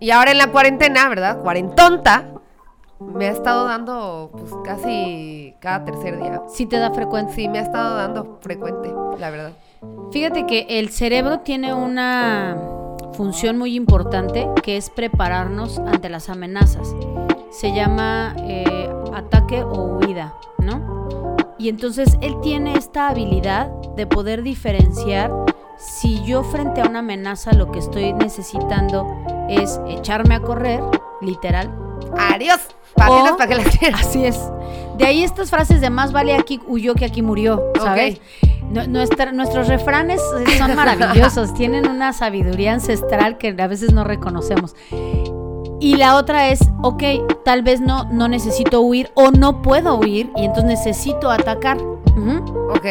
Y 0.00 0.10
ahora 0.10 0.32
en 0.32 0.38
la 0.38 0.50
cuarentena, 0.50 1.08
¿verdad? 1.08 1.40
Cuarentonta. 1.40 2.28
Me 2.98 3.28
ha 3.28 3.30
estado 3.30 3.66
dando 3.66 4.30
pues 4.32 4.50
casi 4.64 5.54
cada 5.60 5.84
tercer 5.84 6.18
día. 6.18 6.42
Sí 6.48 6.64
te 6.64 6.78
da 6.78 6.92
frecuente. 6.92 7.34
Sí, 7.34 7.48
me 7.48 7.58
ha 7.58 7.62
estado 7.62 7.96
dando 7.96 8.38
frecuente, 8.40 8.90
la 9.18 9.30
verdad. 9.30 9.52
Fíjate 10.12 10.46
que 10.46 10.66
el 10.78 10.88
cerebro 10.88 11.40
tiene 11.40 11.74
una 11.74 12.56
función 13.12 13.58
muy 13.58 13.74
importante 13.74 14.48
que 14.62 14.76
es 14.76 14.90
prepararnos 14.90 15.78
ante 15.78 16.08
las 16.08 16.28
amenazas. 16.28 16.94
Se 17.50 17.74
llama 17.74 18.34
eh, 18.40 18.90
ataque 19.14 19.62
o 19.62 19.98
huida, 19.98 20.34
¿no? 20.58 20.95
Y 21.58 21.68
entonces 21.68 22.16
él 22.20 22.34
tiene 22.42 22.74
esta 22.74 23.08
habilidad 23.08 23.68
de 23.96 24.06
poder 24.06 24.42
diferenciar 24.42 25.30
si 25.78 26.22
yo 26.24 26.42
frente 26.42 26.80
a 26.80 26.88
una 26.88 27.00
amenaza 27.00 27.52
lo 27.52 27.70
que 27.70 27.78
estoy 27.78 28.12
necesitando 28.12 29.06
es 29.48 29.80
echarme 29.88 30.34
a 30.34 30.40
correr, 30.40 30.82
literal. 31.20 31.74
Adiós. 32.18 32.60
para 32.94 33.46
que 33.48 33.86
Así 33.94 34.24
es. 34.24 34.40
De 34.96 35.04
ahí 35.04 35.22
estas 35.22 35.50
frases 35.50 35.80
de 35.80 35.90
más 35.90 36.12
vale 36.12 36.34
aquí 36.34 36.60
huyó 36.66 36.94
que 36.94 37.04
aquí 37.04 37.22
murió, 37.22 37.72
¿sabes? 37.76 38.20
nuestros 38.68 39.68
refranes 39.68 40.20
son 40.58 40.74
maravillosos, 40.74 41.54
tienen 41.54 41.88
una 41.88 42.12
sabiduría 42.12 42.72
ancestral 42.72 43.38
que 43.38 43.54
a 43.58 43.66
veces 43.66 43.92
no 43.92 44.04
reconocemos. 44.04 44.74
Y 45.80 45.96
la 45.96 46.16
otra 46.16 46.48
es, 46.48 46.60
ok, 46.82 47.02
tal 47.44 47.62
vez 47.62 47.80
no, 47.80 48.04
no 48.04 48.28
necesito 48.28 48.80
huir 48.80 49.10
o 49.14 49.30
no 49.30 49.62
puedo 49.62 49.96
huir 49.98 50.32
y 50.36 50.44
entonces 50.44 50.78
necesito 50.78 51.30
atacar. 51.30 51.78
Ok. 52.70 52.86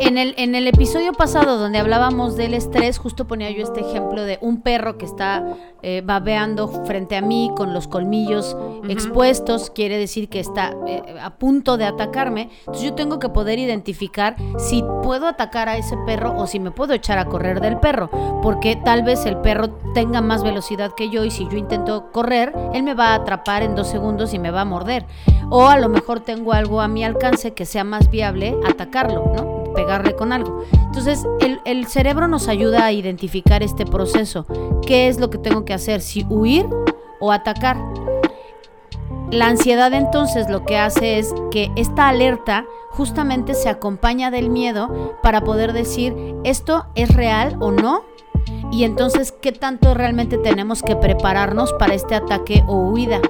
En 0.00 0.16
el, 0.16 0.34
en 0.38 0.54
el 0.54 0.66
episodio 0.66 1.12
pasado 1.12 1.58
donde 1.58 1.78
hablábamos 1.78 2.34
del 2.34 2.54
estrés, 2.54 2.96
justo 2.96 3.26
ponía 3.26 3.50
yo 3.50 3.62
este 3.62 3.80
ejemplo 3.80 4.24
de 4.24 4.38
un 4.40 4.62
perro 4.62 4.96
que 4.96 5.04
está 5.04 5.44
eh, 5.82 6.00
babeando 6.02 6.68
frente 6.86 7.16
a 7.16 7.20
mí 7.20 7.50
con 7.54 7.74
los 7.74 7.86
colmillos 7.86 8.56
expuestos, 8.88 9.68
quiere 9.68 9.98
decir 9.98 10.30
que 10.30 10.40
está 10.40 10.74
eh, 10.86 11.02
a 11.20 11.36
punto 11.36 11.76
de 11.76 11.84
atacarme. 11.84 12.48
Entonces 12.60 12.84
yo 12.84 12.94
tengo 12.94 13.18
que 13.18 13.28
poder 13.28 13.58
identificar 13.58 14.36
si 14.58 14.82
puedo 15.02 15.28
atacar 15.28 15.68
a 15.68 15.76
ese 15.76 15.98
perro 16.06 16.34
o 16.34 16.46
si 16.46 16.60
me 16.60 16.70
puedo 16.70 16.94
echar 16.94 17.18
a 17.18 17.26
correr 17.26 17.60
del 17.60 17.78
perro, 17.78 18.10
porque 18.42 18.76
tal 18.76 19.02
vez 19.02 19.26
el 19.26 19.36
perro 19.36 19.68
tenga 19.92 20.22
más 20.22 20.42
velocidad 20.42 20.92
que 20.96 21.10
yo 21.10 21.24
y 21.24 21.30
si 21.30 21.46
yo 21.46 21.58
intento 21.58 22.10
correr, 22.10 22.54
él 22.72 22.84
me 22.84 22.94
va 22.94 23.08
a 23.08 23.16
atrapar 23.16 23.62
en 23.62 23.74
dos 23.74 23.88
segundos 23.88 24.32
y 24.32 24.38
me 24.38 24.50
va 24.50 24.62
a 24.62 24.64
morder. 24.64 25.04
O 25.50 25.68
a 25.68 25.78
lo 25.78 25.90
mejor 25.90 26.20
tengo 26.20 26.54
algo 26.54 26.80
a 26.80 26.88
mi 26.88 27.04
alcance 27.04 27.52
que 27.52 27.66
sea 27.66 27.84
más 27.84 28.10
viable 28.10 28.56
atacarlo, 28.66 29.32
¿no? 29.36 29.59
Pegarle 29.72 30.14
con 30.14 30.32
algo. 30.32 30.62
Entonces, 30.72 31.26
el, 31.64 31.86
cerebro 31.86 32.28
nos 32.28 32.48
ayuda 32.48 32.84
a 32.84 32.92
identificar 32.92 33.62
este 33.62 33.84
proceso. 33.84 34.46
¿Qué 34.86 35.08
es 35.08 35.18
lo 35.18 35.30
que 35.30 35.38
tengo 35.38 35.64
que 35.64 35.74
hacer? 35.74 36.00
Si 36.00 36.26
huir 36.28 36.66
o 37.20 37.32
atacar. 37.32 37.76
La 39.30 39.46
ansiedad 39.46 39.92
entonces 39.92 40.50
lo 40.50 40.64
que 40.64 40.76
hace 40.76 41.18
es 41.18 41.32
que 41.52 41.70
esta 41.76 42.08
alerta 42.08 42.64
justamente 42.90 43.54
se 43.54 43.68
acompaña 43.68 44.30
del 44.30 44.50
miedo 44.50 45.16
para 45.22 45.42
poder 45.42 45.72
decir 45.72 46.34
esto 46.42 46.86
es 46.96 47.14
real 47.14 47.56
o 47.60 47.70
no 47.70 48.02
y 48.70 48.84
entonces 48.84 49.32
qué 49.32 49.52
tanto 49.52 49.94
realmente 49.94 50.38
tenemos 50.38 50.82
que 50.82 50.96
prepararnos 50.96 51.72
para 51.74 51.94
este 51.94 52.14
ataque 52.14 52.62
o 52.66 52.90
huida. 52.90 53.20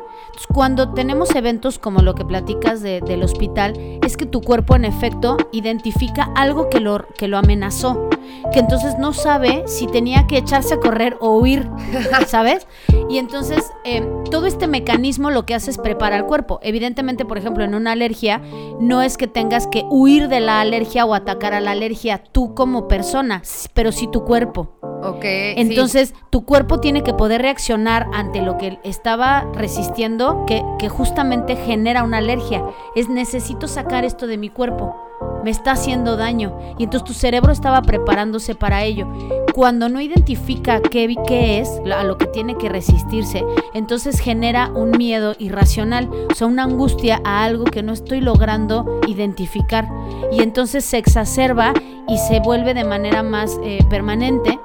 cuando 0.55 0.93
tenemos 0.93 1.35
eventos 1.35 1.79
como 1.79 2.01
lo 2.01 2.15
que 2.15 2.25
platicas 2.25 2.83
del 2.83 3.23
hospital, 3.23 3.75
es 4.05 4.17
que 4.17 4.27
tu 4.27 4.41
cuerpo 4.41 4.75
en 4.75 4.85
efecto 4.85 5.37
identifica 5.53 6.31
algo 6.35 6.69
que 6.71 6.81
lo, 6.81 7.07
que 7.17 7.29
lo 7.29 7.37
amenazó, 7.39 8.09
que 8.53 8.61
entonces 8.61 8.99
no 8.99 9.13
sabe 9.13 9.65
si 9.67 9.87
tenía 9.87 10.27
que 10.27 10.39
echarse 10.39 10.75
a 10.75 10.81
correr 10.81 11.17
o 11.21 11.39
huir, 11.39 11.69
¿sabes? 12.27 12.67
Y 13.09 13.19
entonces 13.19 13.71
eh, 13.85 14.07
todo 14.31 14.47
este 14.47 14.67
mecanismo 14.67 15.31
lo 15.31 15.47
que 15.47 15.55
hace 15.55 15.71
es 15.71 15.79
preparar 15.79 16.21
el 16.21 16.27
cuerpo. 16.27 16.61
Evidentemente, 16.63 17.25
por 17.25 17.39
ejemplo, 17.39 17.65
en 17.65 17.75
una 17.75 17.93
alergia, 17.93 18.41
no 18.81 19.03
es 19.03 19.17
que 19.17 19.27
tengas 19.27 19.67
que 19.67 19.85
huir 19.91 20.29
de 20.29 20.41
la 20.41 20.61
alergia 20.61 21.05
o 21.05 21.15
atacar 21.15 21.55
a 21.55 21.61
la 21.61 21.73
alergia 21.73 22.23
tú 22.33 22.55
como 22.55 22.89
persona, 22.89 23.43
pero 23.75 23.93
sí 23.93 24.09
tu 24.11 24.25
cuerpo. 24.25 24.77
Ok. 25.03 25.23
sí. 25.23 25.55
Entonces, 25.57 26.15
tu 26.31 26.45
cuerpo 26.45 26.81
tiene 26.81 27.03
que 27.03 27.15
poder 27.15 27.43
reaccionar 27.43 28.09
ante 28.13 28.43
lo 28.43 28.59
que 28.59 28.79
estaba 28.85 29.51
resistiendo, 29.55 30.45
que, 30.47 30.63
que 30.79 30.89
justamente 30.89 31.57
genera 31.57 32.03
una 32.03 32.19
alergia. 32.19 32.63
Es 32.95 33.09
necesito 33.09 33.67
sacar 33.67 34.05
esto 34.05 34.27
de 34.27 34.37
mi 34.37 34.51
cuerpo. 34.51 35.10
Me 35.45 35.51
está 35.51 35.73
haciendo 35.73 36.17
daño. 36.17 36.57
Y 36.79 36.85
entonces 36.85 37.07
tu 37.07 37.15
cerebro 37.15 37.53
estaba 37.53 37.83
preparándose 37.83 38.55
para 38.55 38.85
ello. 38.85 39.07
Cuando 39.55 39.89
no 39.89 40.01
identifica 40.01 40.81
qué, 40.81 41.15
qué 41.27 41.61
es, 41.61 41.81
a 41.95 42.05
lo 42.05 42.19
que 42.19 42.27
tiene 42.27 42.57
que 42.57 42.69
resistirse, 42.69 43.45
entonces 43.75 44.21
genera 44.21 44.71
un 44.75 44.91
miedo 44.93 45.35
irracional, 45.39 46.09
o 46.31 46.35
sea, 46.35 46.47
una 46.47 46.65
angustia 46.65 47.21
a 47.25 47.45
algo 47.45 47.65
que 47.65 47.83
no 47.83 47.93
estoy 47.93 48.21
logrando 48.21 49.01
identificar. 49.07 49.89
Y 50.33 50.43
entonces 50.43 50.85
se 50.85 50.99
exacerba 50.99 51.73
y 52.07 52.19
se 52.19 52.41
vuelve 52.41 52.75
de 52.75 52.85
manera 52.85 53.23
más 53.23 53.59
eh, 53.65 53.85
permanente 53.89 54.59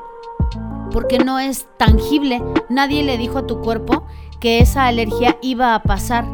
porque 0.95 1.19
no 1.19 1.39
es 1.39 1.67
tangible. 1.75 2.41
Nadie 2.69 3.03
le 3.03 3.17
dijo 3.17 3.39
a 3.39 3.45
tu 3.45 3.59
cuerpo 3.59 4.05
que 4.39 4.59
esa 4.59 4.87
alergia 4.87 5.37
iba 5.41 5.75
a 5.75 5.83
pasar, 5.83 6.25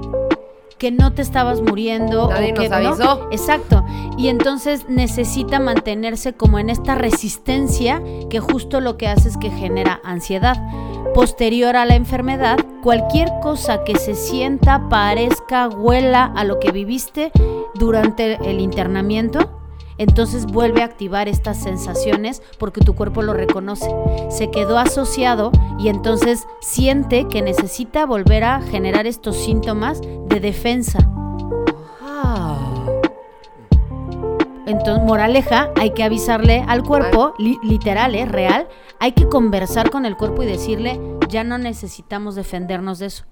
que 0.82 0.90
no 0.90 1.14
te 1.14 1.22
estabas 1.22 1.62
muriendo. 1.62 2.28
Nadie 2.28 2.54
o 2.54 2.56
que, 2.56 2.68
nos 2.68 2.98
¿no? 2.98 3.06
avisó. 3.06 3.28
Exacto. 3.30 3.86
Y 4.18 4.30
entonces 4.30 4.90
necesita 4.90 5.60
mantenerse 5.60 6.34
como 6.34 6.58
en 6.58 6.72
esta 6.72 6.96
resistencia 6.96 8.02
que 8.32 8.40
justo 8.40 8.82
lo 8.82 8.98
que 8.98 9.08
hace 9.08 9.30
es 9.30 9.38
que 9.38 9.52
genera 9.52 10.02
ansiedad. 10.04 10.58
Posterior 11.14 11.76
a 11.76 11.86
la 11.86 11.94
enfermedad, 11.94 12.58
cualquier 12.82 13.30
cosa 13.44 13.84
que 13.84 13.96
se 13.96 14.16
sienta, 14.16 14.90
parezca, 14.90 15.68
huela 15.68 16.26
a 16.36 16.44
lo 16.46 16.60
que 16.60 16.72
viviste 16.72 17.32
durante 17.76 18.40
el 18.50 18.60
internamiento, 18.60 19.61
entonces 20.02 20.46
vuelve 20.46 20.82
a 20.82 20.86
activar 20.86 21.28
estas 21.28 21.62
sensaciones 21.62 22.42
porque 22.58 22.82
tu 22.82 22.96
cuerpo 22.96 23.22
lo 23.22 23.34
reconoce. 23.34 23.90
Se 24.30 24.50
quedó 24.50 24.78
asociado 24.80 25.52
y 25.78 25.90
entonces 25.90 26.48
siente 26.60 27.28
que 27.28 27.42
necesita 27.42 28.06
volver 28.06 28.44
a 28.44 28.62
generar 28.62 29.06
estos 29.06 29.36
síntomas 29.38 30.02
de 30.02 30.40
defensa. 30.40 31.00
Entonces, 34.66 35.04
moraleja, 35.04 35.70
hay 35.76 35.92
que 35.92 36.04
avisarle 36.04 36.64
al 36.68 36.84
cuerpo, 36.84 37.34
li- 37.38 37.58
literal, 37.62 38.16
¿eh? 38.16 38.26
real, 38.26 38.68
hay 39.00 39.12
que 39.12 39.28
conversar 39.28 39.90
con 39.90 40.06
el 40.06 40.16
cuerpo 40.16 40.44
y 40.44 40.46
decirle, 40.46 41.00
ya 41.28 41.44
no 41.44 41.58
necesitamos 41.58 42.36
defendernos 42.36 43.00
de 43.00 43.08
eso. 43.08 43.26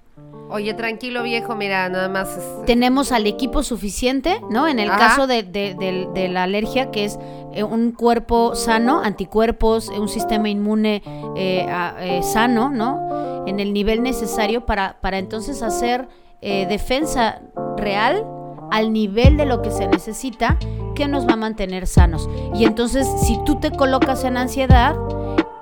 Oye, 0.52 0.74
tranquilo 0.74 1.22
viejo, 1.22 1.54
mira, 1.54 1.88
nada 1.88 2.08
más. 2.08 2.36
es- 2.36 2.64
Tenemos 2.66 3.12
al 3.12 3.26
equipo 3.28 3.62
suficiente, 3.62 4.40
¿no? 4.50 4.66
En 4.66 4.80
el 4.80 4.90
Ajá. 4.90 4.98
caso 4.98 5.26
de, 5.28 5.44
de- 5.44 5.74
de- 5.74 6.08
de 6.12 6.28
la 6.28 6.42
alergia, 6.42 6.90
que 6.90 7.04
es 7.04 7.18
eh, 7.52 7.62
un 7.62 7.92
cuerpo 7.92 8.56
sano, 8.56 9.00
anticuerpos, 9.00 9.88
eh, 9.90 10.00
un 10.00 10.08
sistema 10.08 10.48
inmune 10.48 11.02
eh, 11.36 11.66
eh, 12.00 12.20
sano, 12.24 12.68
¿no? 12.70 13.44
En 13.46 13.60
el 13.60 13.72
nivel 13.72 14.02
necesario 14.02 14.66
para, 14.66 14.96
para 15.00 15.18
entonces 15.18 15.62
hacer 15.62 16.08
eh, 16.42 16.66
defensa 16.66 17.40
real 17.76 18.26
al 18.72 18.92
nivel 18.92 19.36
de 19.36 19.46
lo 19.46 19.62
que 19.62 19.70
se 19.70 19.86
necesita 19.86 20.58
que 20.96 21.06
nos 21.08 21.26
va 21.28 21.34
a 21.34 21.36
mantener 21.36 21.86
sanos. 21.86 22.28
Y 22.54 22.64
entonces, 22.64 23.06
si 23.24 23.38
tú 23.44 23.58
te 23.60 23.70
colocas 23.70 24.24
en 24.24 24.36
ansiedad, 24.36 24.94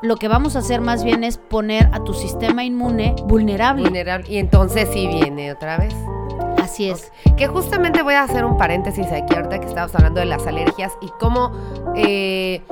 lo 0.02 0.16
que 0.16 0.28
vamos 0.28 0.56
a 0.56 0.60
hacer 0.60 0.80
más 0.80 1.04
bien 1.04 1.24
es 1.24 1.38
poner 1.38 1.88
a 1.92 2.04
tu 2.04 2.14
sistema 2.14 2.64
inmune 2.64 3.16
vulnerable. 3.24 3.82
vulnerable. 3.84 4.26
Y 4.28 4.38
entonces 4.38 4.88
sí 4.92 5.06
viene 5.08 5.52
otra 5.52 5.76
vez. 5.78 5.94
Así 6.62 6.90
es. 6.90 7.10
Que 7.36 7.46
justamente 7.46 8.02
voy 8.02 8.14
a 8.14 8.22
hacer 8.22 8.44
un 8.44 8.56
paréntesis 8.56 9.06
aquí 9.10 9.34
ahorita 9.34 9.58
que 9.58 9.66
estábamos 9.66 9.94
hablando 9.94 10.20
de 10.20 10.26
las 10.26 10.46
alergias 10.46 10.92
y 11.00 11.08
cómo 11.18 11.50
eh, 11.96 12.62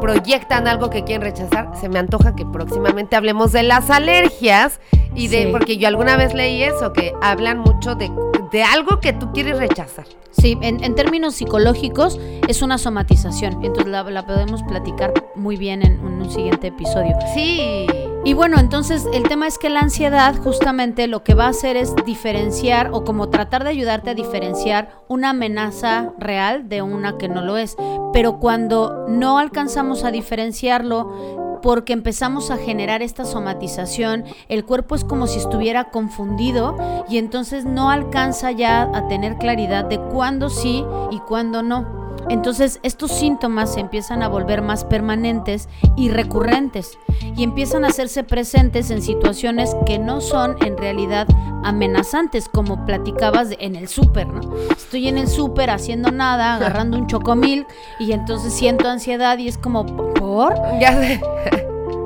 proyectan 0.00 0.66
algo 0.66 0.90
que 0.90 1.04
quieren 1.04 1.22
rechazar. 1.22 1.70
Se 1.78 1.88
me 1.88 1.98
antoja 1.98 2.34
que 2.34 2.44
próximamente 2.46 3.16
hablemos 3.16 3.52
de 3.52 3.62
las 3.62 3.90
alergias 3.90 4.80
y 5.14 5.28
de 5.28 5.44
Sí. 5.44 5.48
porque 5.52 5.76
yo 5.76 5.88
alguna 5.88 6.16
vez 6.16 6.34
leí 6.34 6.62
eso 6.62 6.92
que 6.92 7.12
hablan 7.22 7.58
mucho 7.58 7.94
de, 7.94 8.10
de 8.54 8.62
algo 8.62 9.00
que 9.00 9.12
tú 9.12 9.32
quieres 9.32 9.58
rechazar. 9.58 10.06
Sí, 10.30 10.56
en, 10.62 10.84
en 10.84 10.94
términos 10.94 11.34
psicológicos 11.34 12.20
es 12.46 12.62
una 12.62 12.78
somatización, 12.78 13.64
entonces 13.64 13.90
la, 13.90 14.04
la 14.04 14.26
podemos 14.26 14.62
platicar 14.62 15.12
muy 15.34 15.56
bien 15.56 15.82
en, 15.82 15.94
en 15.94 16.22
un 16.22 16.30
siguiente 16.30 16.68
episodio. 16.68 17.16
Sí. 17.34 17.86
Y 18.24 18.32
bueno, 18.32 18.58
entonces 18.60 19.06
el 19.12 19.24
tema 19.24 19.48
es 19.48 19.58
que 19.58 19.70
la 19.70 19.80
ansiedad 19.80 20.36
justamente 20.36 21.08
lo 21.08 21.24
que 21.24 21.34
va 21.34 21.46
a 21.46 21.48
hacer 21.48 21.76
es 21.76 21.96
diferenciar 22.06 22.90
o 22.92 23.02
como 23.02 23.28
tratar 23.28 23.64
de 23.64 23.70
ayudarte 23.70 24.10
a 24.10 24.14
diferenciar 24.14 24.88
una 25.08 25.30
amenaza 25.30 26.12
real 26.18 26.68
de 26.68 26.80
una 26.80 27.18
que 27.18 27.28
no 27.28 27.42
lo 27.42 27.56
es. 27.56 27.76
Pero 28.12 28.38
cuando 28.38 29.06
no 29.08 29.38
alcanzamos 29.38 30.04
a 30.04 30.12
diferenciarlo, 30.12 31.43
porque 31.64 31.94
empezamos 31.94 32.50
a 32.50 32.58
generar 32.58 33.00
esta 33.00 33.24
somatización, 33.24 34.24
el 34.50 34.66
cuerpo 34.66 34.96
es 34.96 35.02
como 35.02 35.26
si 35.26 35.38
estuviera 35.38 35.84
confundido 35.84 36.76
y 37.08 37.16
entonces 37.16 37.64
no 37.64 37.88
alcanza 37.88 38.50
ya 38.52 38.82
a 38.82 39.08
tener 39.08 39.38
claridad 39.38 39.86
de 39.86 39.98
cuándo 39.98 40.50
sí 40.50 40.84
y 41.10 41.20
cuándo 41.20 41.62
no. 41.62 42.03
Entonces 42.28 42.80
estos 42.82 43.12
síntomas 43.12 43.74
se 43.74 43.80
empiezan 43.80 44.22
a 44.22 44.28
volver 44.28 44.62
más 44.62 44.84
permanentes 44.84 45.68
y 45.96 46.08
recurrentes 46.08 46.98
y 47.36 47.42
empiezan 47.44 47.84
a 47.84 47.88
hacerse 47.88 48.24
presentes 48.24 48.90
en 48.90 49.02
situaciones 49.02 49.76
que 49.86 49.98
no 49.98 50.20
son 50.20 50.56
en 50.64 50.76
realidad 50.76 51.26
amenazantes, 51.64 52.48
como 52.48 52.84
platicabas 52.86 53.48
en 53.58 53.76
el 53.76 53.88
súper, 53.88 54.26
¿no? 54.26 54.40
Estoy 54.70 55.08
en 55.08 55.18
el 55.18 55.28
súper 55.28 55.70
haciendo 55.70 56.10
nada, 56.12 56.54
agarrando 56.56 56.98
un 56.98 57.06
chocomil 57.06 57.66
y 57.98 58.12
entonces 58.12 58.52
siento 58.52 58.88
ansiedad 58.88 59.38
y 59.38 59.48
es 59.48 59.56
como, 59.58 59.84
¿por? 60.14 60.54
Ya 60.80 60.92
sé. 61.00 61.20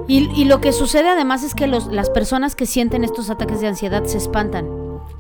Y, 0.07 0.31
y 0.41 0.45
lo 0.47 0.61
que 0.61 0.73
sucede 0.73 1.09
además 1.11 1.43
es 1.43 1.55
que 1.55 1.67
los- 1.67 1.89
las 1.89 2.09
personas 2.09 2.55
que 2.55 2.65
sienten 2.67 3.05
estos 3.05 3.29
ataques 3.31 3.61
de 3.61 3.67
ansiedad 3.69 4.05
se 4.05 4.17
espantan 4.19 4.67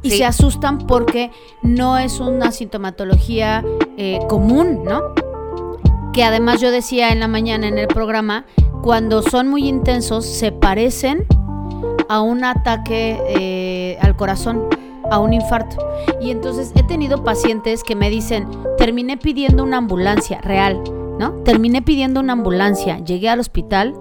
y 0.02 0.10
Sí. 0.10 0.18
se 0.18 0.24
asustan 0.24 0.78
porque 0.78 1.30
no 1.62 1.98
es 1.98 2.20
una 2.20 2.52
sintomatología 2.52 3.64
eh, 3.96 4.20
común, 4.28 4.84
¿no? 4.84 5.02
Que 6.12 6.22
además 6.24 6.60
yo 6.60 6.70
decía 6.70 7.10
en 7.10 7.20
la 7.20 7.28
mañana 7.28 7.66
en 7.68 7.78
el 7.78 7.88
programa, 7.88 8.44
cuando 8.82 9.22
son 9.22 9.48
muy 9.48 9.68
intensos 9.68 10.24
se 10.24 10.52
parecen 10.52 11.26
a 12.08 12.20
un 12.20 12.44
ataque 12.44 13.20
eh, 13.28 13.98
al 14.00 14.16
corazón, 14.16 14.64
a 15.10 15.18
un 15.18 15.32
infarto. 15.34 15.76
Y 16.20 16.30
entonces 16.30 16.72
he 16.74 16.82
tenido 16.82 17.24
pacientes 17.24 17.82
que 17.82 17.94
me 17.96 18.08
dicen, 18.10 18.48
terminé 18.78 19.16
pidiendo 19.16 19.62
una 19.64 19.78
ambulancia 19.78 20.40
real, 20.40 20.82
¿no? 21.18 21.32
Terminé 21.44 21.82
pidiendo 21.82 22.20
una 22.20 22.34
ambulancia, 22.34 22.98
llegué 22.98 23.28
al 23.28 23.40
hospital 23.40 23.94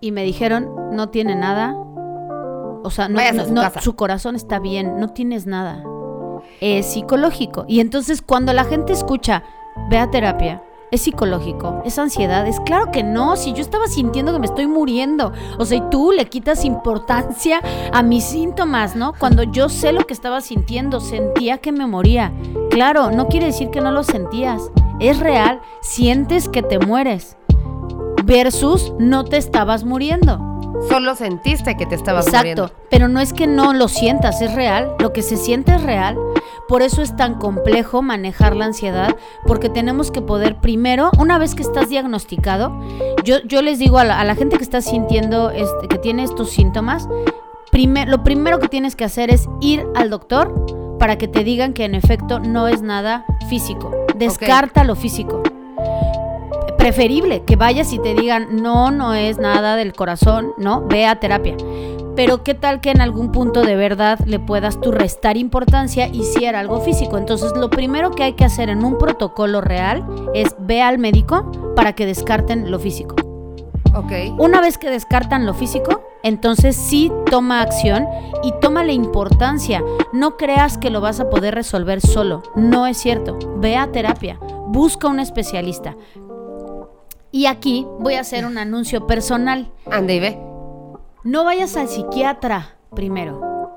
y 0.00 0.12
me 0.12 0.22
dijeron, 0.24 0.70
no 0.92 1.08
tiene 1.08 1.34
nada. 1.34 1.76
O 2.82 2.90
sea, 2.90 3.08
no, 3.08 3.20
su 3.80 3.96
corazón 3.96 4.36
está 4.36 4.58
bien, 4.58 4.98
no 4.98 5.08
tienes 5.08 5.46
nada. 5.46 5.84
Es 6.60 6.86
psicológico. 6.86 7.64
Y 7.68 7.80
entonces 7.80 8.22
cuando 8.22 8.52
la 8.52 8.64
gente 8.64 8.92
escucha, 8.92 9.42
ve 9.90 9.98
a 9.98 10.10
terapia, 10.10 10.62
es 10.90 11.02
psicológico, 11.02 11.82
es 11.84 11.98
ansiedad, 11.98 12.46
es 12.46 12.60
claro 12.60 12.92
que 12.92 13.02
no, 13.02 13.36
si 13.36 13.52
yo 13.52 13.60
estaba 13.60 13.88
sintiendo 13.88 14.32
que 14.32 14.38
me 14.38 14.46
estoy 14.46 14.66
muriendo, 14.66 15.32
o 15.58 15.64
sea, 15.64 15.78
y 15.78 15.82
tú 15.90 16.12
le 16.12 16.26
quitas 16.26 16.64
importancia 16.64 17.60
a 17.92 18.02
mis 18.02 18.24
síntomas, 18.24 18.94
¿no? 18.94 19.12
Cuando 19.18 19.42
yo 19.42 19.68
sé 19.68 19.92
lo 19.92 20.06
que 20.06 20.14
estaba 20.14 20.40
sintiendo, 20.40 21.00
sentía 21.00 21.58
que 21.58 21.72
me 21.72 21.86
moría. 21.86 22.32
Claro, 22.70 23.10
no 23.10 23.26
quiere 23.26 23.46
decir 23.46 23.70
que 23.70 23.80
no 23.80 23.90
lo 23.90 24.04
sentías, 24.04 24.62
es 25.00 25.18
real, 25.18 25.60
sientes 25.82 26.48
que 26.48 26.62
te 26.62 26.78
mueres 26.78 27.36
versus 28.24 28.92
no 28.98 29.24
te 29.24 29.36
estabas 29.36 29.84
muriendo. 29.84 30.55
Solo 30.88 31.14
sentiste 31.14 31.76
que 31.76 31.86
te 31.86 31.94
estabas 31.94 32.26
Exacto, 32.26 32.38
muriendo. 32.62 32.70
pero 32.90 33.08
no 33.08 33.20
es 33.20 33.32
que 33.32 33.46
no 33.46 33.72
lo 33.72 33.88
sientas, 33.88 34.40
es 34.40 34.54
real, 34.54 34.94
lo 34.98 35.12
que 35.12 35.22
se 35.22 35.36
siente 35.36 35.74
es 35.74 35.82
real. 35.82 36.16
Por 36.68 36.82
eso 36.82 37.00
es 37.02 37.14
tan 37.14 37.34
complejo 37.34 38.02
manejar 38.02 38.56
la 38.56 38.64
ansiedad, 38.64 39.14
porque 39.46 39.68
tenemos 39.68 40.10
que 40.10 40.20
poder 40.20 40.56
primero, 40.60 41.10
una 41.18 41.38
vez 41.38 41.54
que 41.54 41.62
estás 41.62 41.88
diagnosticado, 41.88 42.76
yo, 43.24 43.36
yo 43.44 43.62
les 43.62 43.78
digo 43.78 43.98
a 43.98 44.04
la, 44.04 44.20
a 44.20 44.24
la 44.24 44.34
gente 44.34 44.56
que 44.56 44.64
está 44.64 44.80
sintiendo, 44.80 45.50
este, 45.50 45.86
que 45.88 45.98
tiene 45.98 46.24
estos 46.24 46.50
síntomas, 46.50 47.08
primer- 47.70 48.08
lo 48.08 48.24
primero 48.24 48.58
que 48.58 48.68
tienes 48.68 48.96
que 48.96 49.04
hacer 49.04 49.30
es 49.30 49.48
ir 49.60 49.86
al 49.94 50.10
doctor 50.10 50.52
para 50.98 51.18
que 51.18 51.28
te 51.28 51.44
digan 51.44 51.72
que 51.72 51.84
en 51.84 51.94
efecto 51.94 52.40
no 52.40 52.66
es 52.68 52.82
nada 52.82 53.24
físico. 53.48 53.92
Descarta 54.16 54.82
lo 54.82 54.96
físico 54.96 55.42
preferible 56.86 57.42
que 57.42 57.56
vayas 57.56 57.92
y 57.92 57.98
te 57.98 58.14
digan, 58.14 58.62
no, 58.62 58.92
no 58.92 59.12
es 59.12 59.38
nada 59.38 59.74
del 59.74 59.92
corazón, 59.92 60.52
no, 60.56 60.86
ve 60.86 61.04
a 61.04 61.18
terapia. 61.18 61.56
Pero 62.14 62.44
qué 62.44 62.54
tal 62.54 62.80
que 62.80 62.92
en 62.92 63.00
algún 63.00 63.32
punto 63.32 63.62
de 63.62 63.74
verdad 63.74 64.20
le 64.24 64.38
puedas 64.38 64.80
tú 64.80 64.92
restar 64.92 65.36
importancia 65.36 66.06
y 66.06 66.22
si 66.22 66.44
era 66.44 66.60
algo 66.60 66.80
físico. 66.80 67.18
Entonces 67.18 67.50
lo 67.56 67.70
primero 67.70 68.12
que 68.12 68.22
hay 68.22 68.34
que 68.34 68.44
hacer 68.44 68.68
en 68.68 68.84
un 68.84 68.98
protocolo 68.98 69.60
real 69.60 70.06
es 70.32 70.54
ve 70.60 70.80
al 70.80 70.98
médico 70.98 71.74
para 71.74 71.94
que 71.94 72.06
descarten 72.06 72.70
lo 72.70 72.78
físico. 72.78 73.16
Ok. 73.92 74.38
Una 74.38 74.60
vez 74.60 74.78
que 74.78 74.88
descartan 74.88 75.44
lo 75.44 75.54
físico, 75.54 76.02
entonces 76.22 76.76
sí 76.76 77.10
toma 77.28 77.62
acción 77.62 78.06
y 78.44 78.52
toma 78.60 78.84
la 78.84 78.92
importancia. 78.92 79.82
No 80.12 80.36
creas 80.36 80.78
que 80.78 80.90
lo 80.90 81.00
vas 81.00 81.18
a 81.18 81.30
poder 81.30 81.56
resolver 81.56 82.00
solo. 82.00 82.44
No 82.54 82.86
es 82.86 82.96
cierto. 82.96 83.36
Ve 83.56 83.76
a 83.76 83.90
terapia. 83.90 84.38
Busca 84.68 85.08
un 85.08 85.18
especialista. 85.18 85.96
Y 87.36 87.44
aquí 87.44 87.86
voy 87.98 88.14
a 88.14 88.20
hacer 88.20 88.46
un 88.46 88.56
anuncio 88.56 89.06
personal. 89.06 89.70
Ande 89.90 90.14
y 90.14 90.20
ve. 90.20 90.38
No 91.22 91.44
vayas 91.44 91.76
al 91.76 91.86
psiquiatra 91.86 92.76
primero. 92.94 93.76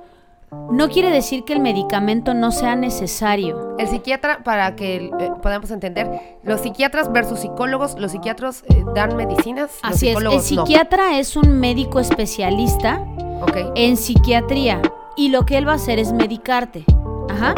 No 0.72 0.88
quiere 0.88 1.12
decir 1.12 1.44
que 1.44 1.52
el 1.52 1.60
medicamento 1.60 2.34
no 2.34 2.54
sea 2.54 2.78
necesario. 2.78 3.76
El 3.78 3.90
psiquiatra, 3.90 4.46
para 4.46 4.78
que 4.78 5.12
eh, 5.20 5.32
podamos 5.44 5.72
entender, 5.72 6.38
los 6.42 6.62
psiquiatras 6.62 7.12
versus 7.12 7.42
psicólogos, 7.42 8.00
los 8.00 8.14
psiquiatras 8.14 8.64
eh, 8.70 8.86
dan 8.96 9.18
medicinas, 9.18 9.72
los 9.84 9.94
Así 9.94 10.08
es, 10.08 10.16
el 10.16 10.24
no. 10.24 10.40
psiquiatra 10.40 11.20
es 11.20 11.36
un 11.36 11.60
médico 11.60 12.00
especialista 12.00 13.06
en 13.76 13.98
psiquiatría 13.98 14.82
y 15.18 15.30
lo 15.30 15.46
que 15.46 15.58
él 15.58 15.68
va 15.68 15.74
a 15.74 15.76
hacer 15.76 16.00
es 16.00 16.14
medicarte. 16.14 16.86
Ajá. 17.30 17.56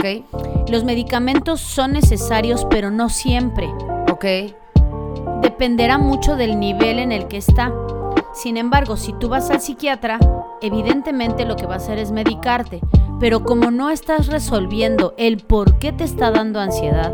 Los 0.67 0.83
medicamentos 0.83 1.61
son 1.61 1.91
necesarios, 1.91 2.65
pero 2.71 2.89
no 2.89 3.09
siempre. 3.09 3.67
ok. 4.11 4.25
Dependerá 5.41 5.97
mucho 5.97 6.35
del 6.35 6.59
nivel 6.59 6.99
en 6.99 7.11
el 7.11 7.27
que 7.27 7.37
está. 7.37 7.71
Sin 8.33 8.57
embargo, 8.57 8.95
si 8.97 9.13
tú 9.13 9.27
vas 9.29 9.49
al 9.49 9.59
psiquiatra, 9.61 10.19
evidentemente 10.61 11.45
lo 11.45 11.55
que 11.55 11.65
va 11.65 11.73
a 11.75 11.77
hacer 11.77 11.97
es 11.97 12.11
medicarte. 12.11 12.79
Pero 13.19 13.43
como 13.43 13.69
no 13.71 13.89
estás 13.89 14.27
resolviendo 14.27 15.13
el 15.17 15.37
por 15.37 15.77
qué 15.77 15.91
te 15.91 16.03
está 16.03 16.31
dando 16.31 16.59
ansiedad, 16.59 17.13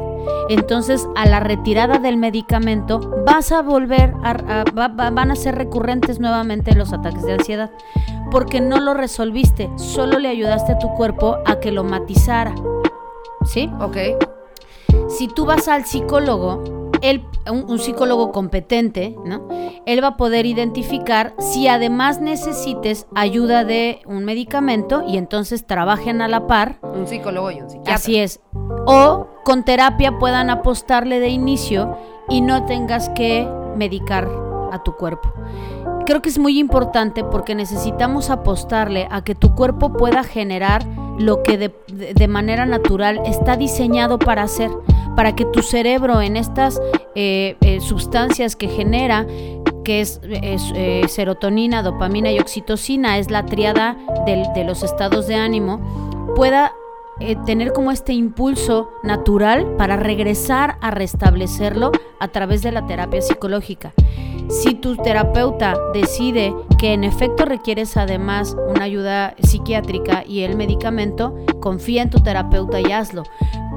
entonces 0.50 1.08
a 1.16 1.26
la 1.26 1.40
retirada 1.42 1.98
del 2.00 2.16
medicamento 2.18 3.00
vas 3.26 3.52
a 3.52 3.62
volver 3.62 4.14
a, 4.24 4.32
a- 4.32 4.64
va- 4.78 4.88
va- 4.88 5.10
van 5.10 5.32
a 5.32 5.36
ser 5.36 5.56
recurrentes 5.56 6.20
nuevamente 6.20 6.76
los 6.76 6.94
ataques 6.94 7.24
de 7.24 7.34
ansiedad. 7.34 7.72
Porque 8.32 8.62
no 8.62 8.80
lo 8.80 8.94
resolviste, 8.94 9.70
solo 9.78 10.20
le 10.20 10.30
ayudaste 10.30 10.74
a 10.74 10.80
tu 10.80 10.90
cuerpo 10.94 11.38
a 11.46 11.60
que 11.60 11.72
lo 11.72 11.84
matizara. 11.84 12.54
¿Sí? 13.46 13.70
Ok, 13.80 13.98
si 15.10 15.28
tú 15.30 15.46
vas 15.46 15.68
al 15.70 15.86
psicólogo, 15.86 16.62
él, 17.02 17.24
un, 17.52 17.70
un 17.70 17.80
psicólogo 17.80 18.32
competente, 18.32 19.16
¿no? 19.26 19.48
Él 19.86 20.04
va 20.04 20.10
a 20.10 20.18
poder 20.18 20.46
identificar 20.46 21.34
si 21.40 21.68
además 21.68 22.20
necesites 22.22 23.08
ayuda 23.16 23.64
de 23.64 24.02
un 24.06 24.26
medicamento 24.26 25.04
y 25.08 25.18
entonces 25.18 25.66
trabajen 25.66 26.22
a 26.22 26.28
la 26.28 26.48
par. 26.48 26.80
un 26.82 27.08
psicólogo 27.08 27.52
y 27.52 27.62
un 27.62 27.70
psiquiatra. 27.70 27.96
Así 27.96 28.18
es. 28.18 28.40
O 28.86 29.28
con 29.44 29.64
terapia 29.64 30.18
puedan 30.20 30.50
apostarle 30.50 31.20
de 31.20 31.30
inicio 31.30 31.98
y 32.30 32.42
no 32.42 32.66
tengas 32.66 33.10
que 33.10 33.48
medicar 33.76 34.28
a 34.72 34.84
tu 34.84 34.94
cuerpo. 34.96 35.32
Creo 36.06 36.22
que 36.22 36.30
es 36.30 36.40
muy 36.40 36.58
importante 36.60 37.24
porque 37.24 37.54
necesitamos 37.56 38.30
apostarle 38.30 39.08
a 39.12 39.24
que 39.24 39.36
tu 39.36 39.56
cuerpo 39.56 39.94
pueda 39.94 40.24
generar 40.24 40.84
lo 41.18 41.44
que 41.44 41.58
de, 41.58 41.76
de- 41.88 42.14
de 42.14 42.28
manera 42.28 42.66
natural 42.66 43.22
está 43.26 43.58
diseñado 43.58 44.20
para 44.20 44.44
hacer, 44.44 44.70
para 45.18 45.36
que 45.36 45.46
tu 45.46 45.64
cerebro 45.64 46.22
en 46.22 46.38
estas 46.38 46.80
eh, 47.16 47.58
eh, 47.62 47.82
sustancias 47.82 48.56
que 48.56 48.68
genera, 48.68 49.26
que 49.84 50.00
es, 50.02 50.22
es, 50.44 50.62
eh, 50.76 51.02
serotonina, 51.08 51.82
dopamina 51.82 52.32
y 52.32 52.38
oxitocina, 52.40 53.18
es 53.18 53.32
la 53.32 53.44
triada 53.46 53.98
del- 54.28 54.46
de 54.54 54.64
los 54.64 54.84
estados 54.84 55.26
de 55.26 55.34
ánimo, 55.36 55.82
pueda 56.36 56.72
eh, 57.20 57.36
tener 57.46 57.74
como 57.74 57.92
este 57.92 58.14
impulso 58.14 58.92
natural 59.04 59.76
para 59.78 59.96
regresar 59.96 60.78
a 60.82 60.92
restablecerlo 60.92 61.92
a 62.20 62.28
través 62.30 62.62
de 62.62 62.72
la 62.72 62.86
terapia 62.86 63.22
psicológica. 63.22 63.94
Si 64.50 64.76
tu 64.76 64.96
terapeuta 64.96 65.76
decide 65.94 66.54
que 66.78 66.94
en 66.94 67.04
efecto 67.04 67.44
requieres 67.44 67.98
además 67.98 68.56
una 68.70 68.86
ayuda 68.86 69.36
psiquiátrica 69.42 70.24
y 70.26 70.42
el 70.42 70.56
medicamento, 70.56 71.36
confía 71.60 72.04
en 72.04 72.10
tu 72.10 72.20
terapeuta 72.22 72.80
y 72.80 72.92
hazlo. 72.92 73.24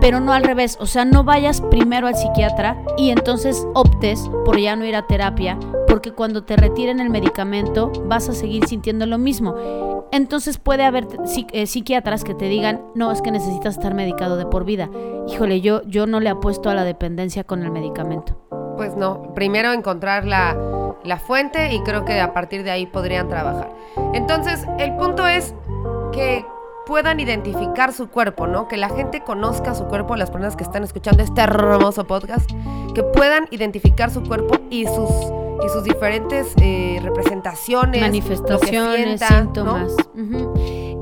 Pero 0.00 0.20
no 0.20 0.32
al 0.32 0.44
revés, 0.44 0.78
o 0.80 0.86
sea, 0.86 1.04
no 1.04 1.24
vayas 1.24 1.60
primero 1.60 2.06
al 2.06 2.16
psiquiatra 2.16 2.80
y 2.96 3.10
entonces 3.10 3.66
optes 3.74 4.30
por 4.44 4.58
ya 4.58 4.76
no 4.76 4.84
ir 4.84 4.94
a 4.94 5.06
terapia, 5.06 5.58
porque 6.00 6.14
cuando 6.14 6.44
te 6.44 6.56
retiren 6.56 6.98
el 6.98 7.10
medicamento 7.10 7.92
vas 8.06 8.26
a 8.30 8.32
seguir 8.32 8.66
sintiendo 8.66 9.04
lo 9.04 9.18
mismo. 9.18 10.06
Entonces 10.12 10.56
puede 10.56 10.82
haber 10.86 11.06
eh, 11.52 11.66
psiquiatras 11.66 12.24
que 12.24 12.34
te 12.34 12.46
digan, 12.46 12.80
no, 12.94 13.12
es 13.12 13.20
que 13.20 13.30
necesitas 13.30 13.76
estar 13.76 13.92
medicado 13.92 14.38
de 14.38 14.46
por 14.46 14.64
vida. 14.64 14.88
Híjole, 15.28 15.60
yo, 15.60 15.82
yo 15.82 16.06
no 16.06 16.20
le 16.20 16.30
apuesto 16.30 16.70
a 16.70 16.74
la 16.74 16.84
dependencia 16.84 17.44
con 17.44 17.62
el 17.62 17.70
medicamento. 17.70 18.34
Pues 18.78 18.96
no, 18.96 19.34
primero 19.34 19.74
encontrar 19.74 20.24
la, 20.24 20.56
la 21.04 21.18
fuente 21.18 21.70
y 21.70 21.80
creo 21.80 22.06
que 22.06 22.18
a 22.18 22.32
partir 22.32 22.62
de 22.64 22.70
ahí 22.70 22.86
podrían 22.86 23.28
trabajar. 23.28 23.70
Entonces, 24.14 24.66
el 24.78 24.96
punto 24.96 25.28
es 25.28 25.54
que 26.12 26.46
puedan 26.86 27.20
identificar 27.20 27.92
su 27.92 28.08
cuerpo, 28.08 28.46
¿no? 28.46 28.68
Que 28.68 28.76
la 28.76 28.88
gente 28.88 29.22
conozca 29.22 29.74
su 29.74 29.84
cuerpo, 29.84 30.16
las 30.16 30.30
personas 30.30 30.56
que 30.56 30.64
están 30.64 30.84
escuchando 30.84 31.22
este 31.22 31.40
hermoso 31.40 32.06
podcast, 32.06 32.50
que 32.94 33.02
puedan 33.02 33.46
identificar 33.50 34.10
su 34.10 34.22
cuerpo 34.22 34.58
y 34.70 34.86
sus, 34.86 35.10
y 35.64 35.68
sus 35.68 35.84
diferentes 35.84 36.54
eh, 36.60 37.00
representaciones, 37.02 38.00
manifestaciones, 38.00 39.20
síntomas. 39.20 39.94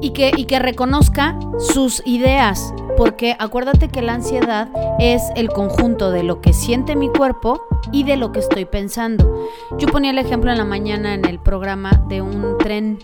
Y, 0.01 0.11
que, 0.11 0.31
y 0.37 0.45
que 0.45 0.61
reconozca 0.61 1.37
sus 1.59 2.03
ideas, 2.07 2.73
porque 2.97 3.35
acuérdate 3.41 3.88
que 3.88 4.01
la 4.01 4.14
ansiedad 4.14 4.69
es 5.01 5.23
el 5.35 5.49
conjunto 5.49 6.12
de 6.12 6.23
lo 6.23 6.41
que 6.41 6.53
siente 6.53 6.95
mi 6.95 7.09
cuerpo 7.09 7.61
y 7.93 8.05
de 8.05 8.17
lo 8.17 8.31
que 8.31 8.38
estoy 8.38 8.64
pensando. 8.64 9.49
Yo 9.79 9.88
ponía 9.88 10.12
el 10.12 10.19
ejemplo 10.19 10.53
en 10.53 10.59
la 10.59 10.64
mañana 10.64 11.14
en 11.14 11.25
el 11.25 11.38
programa 11.41 12.05
de 12.09 12.23
un 12.23 12.59
tren. 12.59 12.99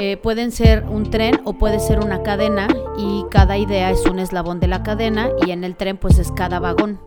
Eh, 0.00 0.16
pueden 0.16 0.52
ser 0.52 0.84
un 0.84 1.10
tren 1.10 1.40
o 1.44 1.54
puede 1.54 1.80
ser 1.80 1.98
una 1.98 2.22
cadena 2.22 2.68
y 2.96 3.24
cada 3.30 3.56
idea 3.58 3.90
es 3.90 4.06
un 4.06 4.20
eslabón 4.20 4.60
de 4.60 4.68
la 4.68 4.84
cadena 4.84 5.30
y 5.44 5.50
en 5.50 5.64
el 5.64 5.74
tren 5.74 5.96
pues 5.96 6.20
es 6.20 6.30
cada 6.30 6.60
vagón. 6.60 7.00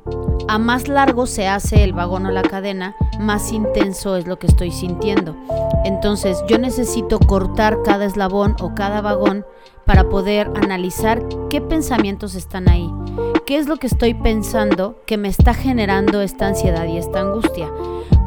A 0.49 0.57
más 0.57 0.89
largo 0.89 1.25
se 1.25 1.47
hace 1.47 1.85
el 1.85 1.93
vagón 1.93 2.25
o 2.25 2.31
la 2.31 2.41
cadena, 2.41 2.95
más 3.17 3.53
intenso 3.53 4.17
es 4.17 4.27
lo 4.27 4.39
que 4.39 4.47
estoy 4.47 4.71
sintiendo. 4.71 5.37
Entonces 5.85 6.43
yo 6.49 6.57
necesito 6.57 7.19
cortar 7.19 7.77
cada 7.85 8.03
eslabón 8.03 8.57
o 8.59 8.75
cada 8.75 8.99
vagón 8.99 9.45
para 9.85 10.09
poder 10.09 10.51
analizar 10.55 11.21
qué 11.49 11.61
pensamientos 11.61 12.35
están 12.35 12.69
ahí, 12.69 12.89
qué 13.45 13.57
es 13.57 13.67
lo 13.67 13.77
que 13.77 13.87
estoy 13.87 14.13
pensando 14.13 14.99
que 15.05 15.17
me 15.17 15.27
está 15.27 15.53
generando 15.53 16.21
esta 16.21 16.47
ansiedad 16.47 16.85
y 16.87 16.97
esta 16.97 17.21
angustia. 17.21 17.69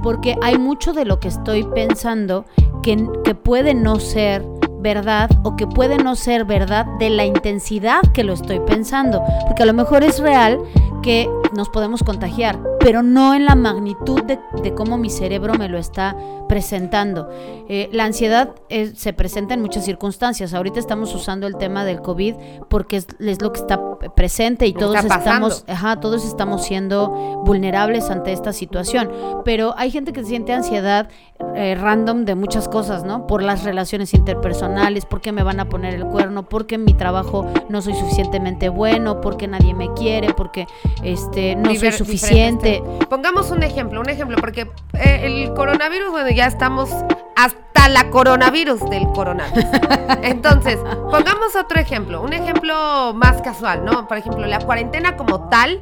Porque 0.03 0.37
hay 0.43 0.59
mucho 0.59 0.93
de 0.93 1.05
lo 1.05 1.21
que 1.21 1.29
estoy 1.29 1.65
pensando 1.65 2.45
que, 2.83 3.07
que 3.25 3.35
puede 3.35 3.75
no 3.75 4.01
ser 4.01 4.45
verdad 4.81 5.31
o 5.45 5.57
que 5.57 5.67
puede 5.67 5.97
no 5.97 6.15
ser 6.15 6.45
verdad 6.45 6.87
de 6.99 7.09
la 7.09 7.25
intensidad 7.25 8.03
que 8.13 8.23
lo 8.23 8.35
estoy 8.35 8.61
pensando. 8.61 9.23
Porque 9.47 9.63
a 9.63 9.67
lo 9.67 9.73
mejor 9.73 10.05
es 10.05 10.19
real 10.19 10.59
que 11.03 11.29
nos 11.57 11.69
podemos 11.71 12.03
contagiar, 12.03 12.59
pero 12.85 13.03
no 13.03 13.33
en 13.33 13.47
la 13.47 13.55
magnitud 13.55 14.23
de, 14.25 14.39
de 14.63 14.75
cómo 14.75 14.99
mi 14.99 15.09
cerebro 15.09 15.55
me 15.55 15.71
lo 15.71 15.79
está 15.79 16.15
presentando. 16.49 17.31
Eh, 17.67 17.89
la 17.93 18.05
ansiedad 18.05 18.55
eh, 18.69 18.93
se 18.95 19.15
presenta 19.15 19.55
en 19.55 19.63
muchas 19.63 19.87
circunstancias. 19.87 20.53
Ahorita 20.53 20.81
estamos 20.81 21.15
usando 21.15 21.47
el 21.47 21.57
tema 21.57 21.87
del 21.87 22.03
COVID 22.03 22.35
porque 22.69 22.99
es, 22.99 23.07
es 23.19 23.41
lo 23.41 23.53
que 23.53 23.61
está 23.61 23.81
presente 24.15 24.67
y 24.67 24.75
Lo 24.75 24.81
todos 24.81 25.03
estamos, 25.03 25.65
ajá, 25.67 25.99
todos 25.99 26.27
estamos 26.27 26.65
siendo 26.67 27.09
vulnerables 27.47 28.11
ante 28.11 28.33
esta 28.33 28.53
situación. 28.53 29.11
Pero 29.47 29.75
hay 29.79 29.91
gente 29.91 30.13
que 30.13 30.23
siente 30.23 30.53
ansiedad 30.53 31.09
eh, 31.55 31.77
random 31.81 32.25
de 32.25 32.35
muchas 32.35 32.69
cosas, 32.69 33.05
¿no? 33.05 33.27
Por 33.27 33.43
las 33.43 33.65
relaciones 33.65 34.13
interpersonales, 34.13 35.07
porque 35.07 35.33
me 35.33 35.43
van 35.43 35.61
a 35.61 35.69
poner 35.69 35.95
el 35.95 36.05
cuerno, 36.05 36.49
porque 36.49 36.75
en 36.75 36.85
mi 36.85 36.95
trabajo 36.95 37.47
no 37.69 37.81
soy 37.81 37.95
suficientemente 37.95 38.69
bueno, 38.69 39.21
porque 39.21 39.49
nadie 39.49 39.73
me 39.73 39.93
quiere, 39.95 40.35
porque 40.35 40.67
este 41.03 41.57
no 41.57 41.75
soy 41.75 41.93
suficiente. 41.93 42.74
Pongamos 43.09 43.51
un 43.51 43.63
ejemplo, 43.63 44.01
un 44.01 44.09
ejemplo, 44.09 44.37
porque 44.41 44.69
eh, 44.95 45.21
el 45.23 45.53
coronavirus, 45.55 46.11
bueno, 46.11 46.31
ya 46.31 46.47
estamos 46.47 46.91
hasta 47.37 47.89
la 47.89 48.11
coronavirus 48.11 48.89
del 48.91 49.05
coronavirus. 49.09 49.65
Entonces, 50.23 50.79
pongamos 51.11 51.57
otro 51.57 51.81
ejemplo, 51.81 52.23
un 52.23 52.33
ejemplo 52.33 53.13
más 53.15 53.43
casual, 53.43 53.85
¿no? 53.85 54.09
Por 54.09 54.19
ejemplo, 54.19 54.47
la 54.47 54.59
cuarentena 54.59 55.17
como 55.17 55.49
tal, 55.49 55.81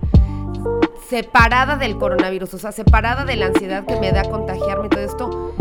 separada 1.08 1.76
del 1.76 1.98
coronavirus, 1.98 2.54
o 2.54 2.58
sea, 2.58 2.72
separada 2.72 3.24
de 3.24 3.36
la 3.36 3.46
ansiedad 3.46 3.84
que 3.84 3.98
me 4.00 4.12
da 4.12 4.22
contagiarme 4.24 4.86
y 4.86 4.88
todo 4.88 5.00
esto, 5.00 5.54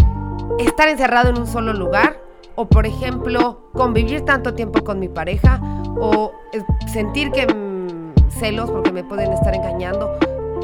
estar 0.59 0.87
encerrado 0.87 1.29
en 1.29 1.39
un 1.39 1.47
solo 1.47 1.73
lugar, 1.73 2.21
o 2.55 2.67
por 2.67 2.85
ejemplo, 2.85 3.69
convivir 3.73 4.21
tanto 4.21 4.53
tiempo 4.53 4.83
con 4.83 4.99
mi 4.99 5.09
pareja, 5.09 5.59
o 5.99 6.31
eh, 6.53 6.61
sentir 6.87 7.31
que 7.31 7.47
mm, 7.47 8.29
celos 8.29 8.69
porque 8.71 8.91
me 8.91 9.03
pueden 9.03 9.31
estar 9.33 9.53
engañando. 9.53 10.17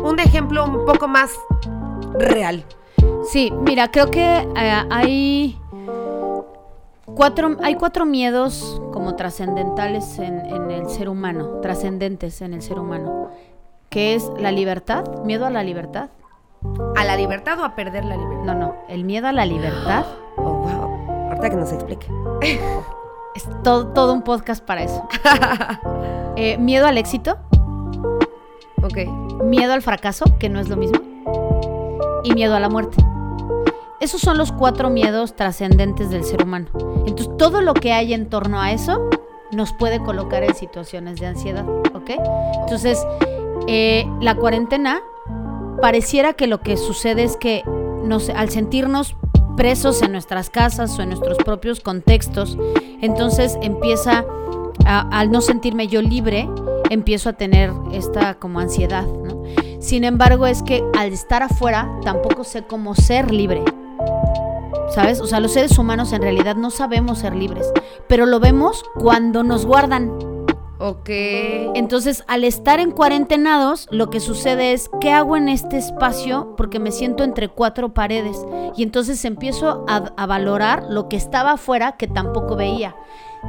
Un 0.03 0.19
ejemplo 0.19 0.65
un 0.65 0.85
poco 0.85 1.07
más 1.07 1.31
real. 2.13 2.63
Sí, 3.23 3.51
mira, 3.61 3.89
creo 3.91 4.09
que 4.09 4.47
eh, 4.55 4.83
hay 4.89 5.59
cuatro, 7.05 7.57
hay 7.61 7.75
cuatro 7.75 8.05
miedos 8.05 8.81
como 8.93 9.15
trascendentales 9.15 10.19
en, 10.19 10.39
en 10.45 10.71
el 10.71 10.89
ser 10.89 11.09
humano, 11.09 11.59
trascendentes 11.61 12.41
en 12.41 12.53
el 12.53 12.61
ser 12.61 12.79
humano, 12.79 13.29
que 13.89 14.15
es 14.15 14.29
la 14.39 14.51
libertad, 14.51 15.03
miedo 15.23 15.45
a 15.45 15.49
la 15.49 15.63
libertad. 15.63 16.09
¿A 16.95 17.03
la 17.03 17.15
libertad 17.15 17.59
o 17.59 17.63
a 17.63 17.75
perder 17.75 18.03
la 18.05 18.15
libertad? 18.15 18.43
No, 18.45 18.53
no, 18.55 18.75
el 18.89 19.03
miedo 19.03 19.27
a 19.27 19.31
la 19.31 19.45
libertad 19.45 20.05
Oh, 20.37 20.53
wow. 20.53 21.29
Ahorita 21.29 21.49
que 21.49 21.55
nos 21.55 21.71
explique. 21.71 22.07
es 23.35 23.47
todo, 23.63 23.87
todo 23.87 24.13
un 24.13 24.21
podcast 24.21 24.63
para 24.63 24.83
eso. 24.83 25.07
Eh, 26.39 26.55
miedo 26.59 26.85
al 26.85 26.99
éxito, 26.99 27.39
Ok. 28.87 29.43
miedo 29.43 29.73
al 29.73 29.81
fracaso, 29.81 30.25
que 30.39 30.49
no 30.49 30.59
es 30.59 30.69
lo 30.69 30.77
mismo, 30.77 30.99
y 32.23 32.33
miedo 32.33 32.55
a 32.55 32.59
la 32.59 32.69
muerte. 32.69 32.97
Esos 33.99 34.21
son 34.21 34.37
los 34.37 34.51
cuatro 34.51 34.89
miedos 34.89 35.35
trascendentes 35.35 36.09
del 36.09 36.23
ser 36.23 36.43
humano. 36.43 36.67
Entonces, 37.05 37.29
todo 37.37 37.61
lo 37.61 37.73
que 37.73 37.93
hay 37.93 38.13
en 38.13 38.29
torno 38.29 38.61
a 38.61 38.71
eso 38.71 39.09
nos 39.51 39.73
puede 39.73 39.99
colocar 39.99 40.43
en 40.43 40.55
situaciones 40.55 41.19
de 41.19 41.27
ansiedad, 41.27 41.67
¿ok? 41.67 42.11
Entonces, 42.61 43.05
eh, 43.67 44.05
la 44.21 44.35
cuarentena 44.35 45.01
pareciera 45.81 46.33
que 46.33 46.47
lo 46.47 46.61
que 46.61 46.77
sucede 46.77 47.23
es 47.23 47.37
que 47.37 47.63
nos, 48.03 48.29
al 48.29 48.49
sentirnos 48.49 49.15
presos 49.55 50.01
en 50.01 50.11
nuestras 50.11 50.49
casas 50.49 50.97
o 50.97 51.01
en 51.01 51.09
nuestros 51.09 51.37
propios 51.39 51.79
contextos, 51.79 52.57
entonces 53.01 53.57
empieza, 53.61 54.23
al 54.85 55.31
no 55.31 55.41
sentirme 55.41 55.87
yo 55.87 56.01
libre, 56.01 56.47
empiezo 56.89 57.29
a 57.29 57.33
tener 57.33 57.71
esta 57.91 58.35
como 58.35 58.59
ansiedad. 58.59 59.05
Sin 59.79 60.03
embargo, 60.03 60.47
es 60.47 60.63
que 60.63 60.83
al 60.97 61.13
estar 61.13 61.43
afuera 61.43 61.89
tampoco 62.03 62.43
sé 62.43 62.63
cómo 62.63 62.95
ser 62.95 63.31
libre. 63.31 63.63
¿Sabes? 64.93 65.19
O 65.19 65.27
sea, 65.27 65.39
los 65.39 65.53
seres 65.53 65.77
humanos 65.77 66.13
en 66.13 66.21
realidad 66.21 66.55
no 66.55 66.71
sabemos 66.71 67.19
ser 67.19 67.35
libres, 67.35 67.71
pero 68.07 68.25
lo 68.25 68.39
vemos 68.39 68.83
cuando 68.95 69.43
nos 69.43 69.65
guardan. 69.65 70.36
Ok. 70.79 71.09
Entonces, 71.09 72.23
al 72.27 72.43
estar 72.43 72.79
en 72.79 72.91
cuarentenados, 72.91 73.87
lo 73.91 74.09
que 74.09 74.19
sucede 74.19 74.73
es, 74.73 74.89
¿qué 75.01 75.11
hago 75.11 75.35
en 75.35 75.49
este 75.49 75.77
espacio? 75.77 76.55
Porque 76.55 76.79
me 76.79 76.91
siento 76.91 77.23
entre 77.23 77.49
cuatro 77.49 77.93
paredes. 77.93 78.37
Y 78.75 78.83
entonces 78.83 79.25
empiezo 79.25 79.85
a, 79.87 80.25
valorar 80.27 80.83
lo 80.89 81.09
que 81.09 81.15
estaba 81.15 81.53
afuera 81.53 81.93
que 81.93 82.07
tampoco 82.07 82.55
veía 82.55 82.95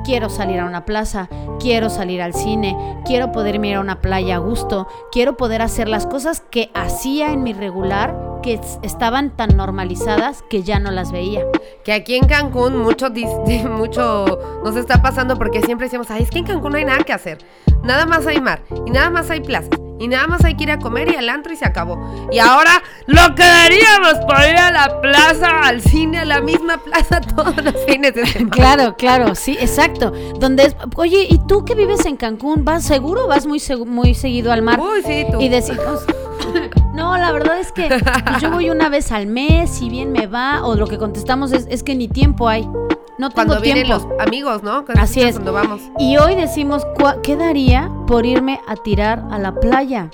quiero 0.04 0.28
salir 0.28 0.60
a 0.60 0.66
una 0.66 0.84
plaza, 0.84 1.28
quiero 1.58 1.90
salir 1.90 2.22
al 2.22 2.34
cine, 2.34 2.76
quiero 3.04 3.32
poder 3.32 3.56
ir 3.64 3.74
a 3.74 3.80
una 3.80 4.00
playa 4.00 4.36
a 4.36 4.38
gusto, 4.38 4.86
quiero 5.10 5.36
poder 5.36 5.60
hacer 5.60 5.88
las 5.88 6.06
cosas 6.06 6.40
que 6.40 6.70
hacía 6.74 7.32
en 7.32 7.42
mi 7.42 7.52
regular 7.52 8.37
que 8.48 8.60
estaban 8.82 9.36
tan 9.36 9.58
normalizadas 9.58 10.42
que 10.48 10.62
ya 10.62 10.78
no 10.78 10.90
las 10.90 11.12
veía. 11.12 11.44
Que 11.84 11.92
aquí 11.92 12.16
en 12.16 12.26
Cancún 12.26 12.78
mucho, 12.78 13.08
mucho 13.70 14.38
nos 14.64 14.74
está 14.74 15.02
pasando 15.02 15.36
porque 15.36 15.60
siempre 15.60 15.86
decimos, 15.86 16.10
ay, 16.10 16.22
es 16.22 16.30
que 16.30 16.38
en 16.38 16.46
Cancún 16.46 16.72
no 16.72 16.78
hay 16.78 16.86
nada 16.86 17.04
que 17.04 17.12
hacer. 17.12 17.38
Nada 17.82 18.06
más 18.06 18.26
hay 18.26 18.40
mar 18.40 18.62
y 18.86 18.90
nada 18.90 19.10
más 19.10 19.28
hay 19.30 19.40
plazas. 19.40 19.78
Y 20.00 20.06
nada 20.06 20.28
más 20.28 20.44
hay 20.44 20.54
que 20.54 20.62
ir 20.62 20.70
a 20.70 20.78
comer 20.78 21.10
y 21.10 21.16
al 21.16 21.28
antro 21.28 21.52
y 21.52 21.56
se 21.56 21.66
acabó. 21.66 21.98
Y 22.30 22.38
ahora 22.38 22.82
lo 23.06 23.34
quedaríamos 23.34 24.24
por 24.26 24.38
ir 24.48 24.56
a 24.56 24.70
la 24.70 25.00
plaza, 25.00 25.60
al 25.64 25.82
cine, 25.82 26.20
a 26.20 26.24
la 26.24 26.40
misma 26.40 26.78
plaza 26.78 27.20
todos 27.36 27.56
los 27.62 27.74
fines 27.84 28.14
de 28.14 28.24
semana. 28.24 28.50
Claro, 28.50 28.96
claro, 28.96 29.34
sí, 29.34 29.58
exacto. 29.60 30.12
Donde 30.38 30.66
es, 30.66 30.76
oye, 30.94 31.26
¿y 31.28 31.38
tú 31.46 31.64
que 31.64 31.74
vives 31.74 32.06
en 32.06 32.16
Cancún? 32.16 32.64
¿Vas 32.64 32.84
seguro? 32.84 33.26
¿Vas 33.26 33.44
muy, 33.44 33.60
muy 33.86 34.14
seguido 34.14 34.52
al 34.52 34.62
mar? 34.62 34.78
Uy, 34.80 35.02
sí, 35.04 35.26
tú. 35.32 35.40
Y 35.40 35.48
decimos, 35.48 36.06
no, 36.98 37.16
la 37.16 37.32
verdad 37.32 37.58
es 37.58 37.72
que 37.72 37.88
pues, 37.88 38.42
yo 38.42 38.50
voy 38.50 38.70
una 38.70 38.88
vez 38.88 39.12
al 39.12 39.26
mes, 39.26 39.70
si 39.70 39.88
bien 39.88 40.12
me 40.12 40.26
va, 40.26 40.66
o 40.66 40.74
lo 40.74 40.86
que 40.86 40.98
contestamos 40.98 41.52
es, 41.52 41.66
es 41.70 41.82
que 41.82 41.94
ni 41.94 42.08
tiempo 42.08 42.48
hay. 42.48 42.68
No 43.18 43.30
tengo 43.30 43.34
cuando 43.34 43.60
tiempo. 43.60 43.74
vienen 43.74 43.88
los 43.88 44.06
amigos, 44.20 44.62
¿no? 44.62 44.84
Así 44.96 45.22
es. 45.22 45.36
Cuando 45.36 45.52
vamos. 45.52 45.80
Y 45.98 46.18
hoy 46.18 46.34
decimos, 46.34 46.86
¿qué 47.22 47.36
daría 47.36 47.90
por 48.06 48.26
irme 48.26 48.60
a 48.68 48.76
tirar 48.76 49.24
a 49.30 49.38
la 49.38 49.54
playa? 49.54 50.10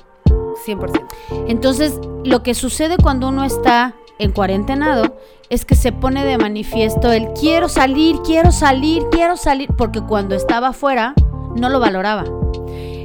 100%. 0.66 1.06
Entonces, 1.48 1.98
lo 2.22 2.42
que 2.42 2.54
sucede 2.54 2.96
cuando 2.96 3.28
uno 3.28 3.44
está 3.44 3.94
en 4.18 4.32
cuarentenado 4.32 5.16
es 5.50 5.64
que 5.64 5.74
se 5.74 5.92
pone 5.92 6.24
de 6.24 6.38
manifiesto 6.38 7.12
el 7.12 7.28
quiero 7.32 7.68
salir, 7.68 8.16
quiero 8.24 8.52
salir, 8.52 9.02
quiero 9.10 9.36
salir, 9.36 9.68
porque 9.76 10.00
cuando 10.00 10.34
estaba 10.34 10.68
afuera 10.68 11.14
no 11.56 11.68
lo 11.68 11.80
valoraba. 11.80 12.24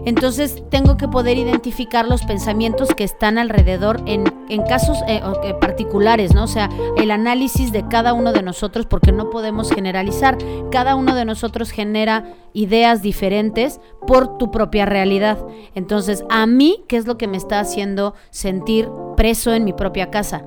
Entonces 0.05 0.63
tengo 0.69 0.97
que 0.97 1.07
poder 1.07 1.38
identificar 1.38 2.07
los 2.07 2.23
pensamientos 2.23 2.89
que 2.95 3.03
están 3.03 3.38
alrededor 3.38 4.01
en, 4.05 4.23
casos 4.67 4.97
eh, 5.07 5.21
particulares, 5.59 6.33
¿no? 6.33 6.43
O 6.43 6.47
sea, 6.47 6.69
el 6.97 7.12
análisis 7.12 7.71
de 7.71 7.88
cada 7.88 8.13
uno 8.13 8.33
de 8.33 8.41
nosotros, 8.41 8.85
porque 8.85 9.12
no 9.12 9.29
podemos 9.29 9.71
generalizar. 9.71 10.38
Cada 10.71 10.95
uno 10.95 11.15
de 11.15 11.25
nosotros 11.25 11.71
genera 11.71 12.33
ideas 12.53 13.01
diferentes 13.01 13.79
por 14.07 14.38
tu 14.38 14.51
propia 14.51 14.85
realidad. 14.85 15.38
Entonces, 15.75 16.23
a 16.29 16.45
mí, 16.45 16.83
¿qué 16.88 16.97
es 16.97 17.05
lo 17.05 17.17
que 17.17 17.27
me 17.27 17.38
está 17.38 17.59
haciendo 17.59 18.13
sentir 18.29 18.89
preso 19.15 19.53
en 19.53 19.63
mi 19.63 19.73
propia 19.73 20.09
casa? 20.09 20.43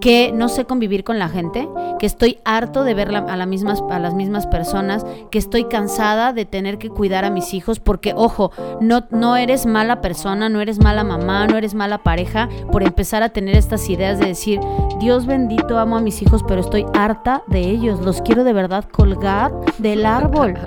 Que 0.00 0.32
no 0.32 0.48
sé 0.48 0.64
convivir 0.64 1.04
con 1.04 1.18
la 1.18 1.28
gente, 1.28 1.68
que 1.98 2.06
estoy 2.06 2.38
harto 2.44 2.82
de 2.82 2.94
ver 2.94 3.14
a, 3.14 3.36
las 3.36 3.46
mismas, 3.46 3.82
a 3.90 3.98
las 3.98 4.14
mismas 4.14 4.46
personas, 4.46 5.04
que 5.30 5.38
estoy 5.38 5.64
cansada 5.64 6.32
de 6.32 6.44
tener 6.44 6.78
que 6.78 6.88
cuidar 6.88 7.24
a 7.24 7.30
mis 7.30 7.52
hijos, 7.54 7.78
porque 7.78 8.14
ojo, 8.16 8.50
no, 8.80 9.04
no 9.10 9.36
eres 9.36 9.66
mala 9.66 10.00
persona, 10.00 10.48
no 10.48 10.60
eres 10.60 10.78
mala 10.78 11.04
mamá, 11.04 11.46
no 11.46 11.56
eres 11.56 11.74
mala 11.74 11.98
pareja, 11.98 12.48
por 12.70 12.82
empezar 12.82 13.22
a 13.22 13.28
tener 13.28 13.56
estas 13.56 13.88
ideas 13.90 14.18
de 14.18 14.26
decir, 14.26 14.60
Dios 14.98 15.26
bendito, 15.26 15.78
amo 15.78 15.96
a 15.96 16.00
mis 16.00 16.22
hijos, 16.22 16.42
pero 16.46 16.60
estoy 16.60 16.86
harta 16.94 17.42
de 17.46 17.60
ellos, 17.60 18.00
los 18.00 18.22
quiero 18.22 18.44
de 18.44 18.52
verdad 18.52 18.84
colgar 18.90 19.52
del 19.78 20.06
árbol. 20.06 20.54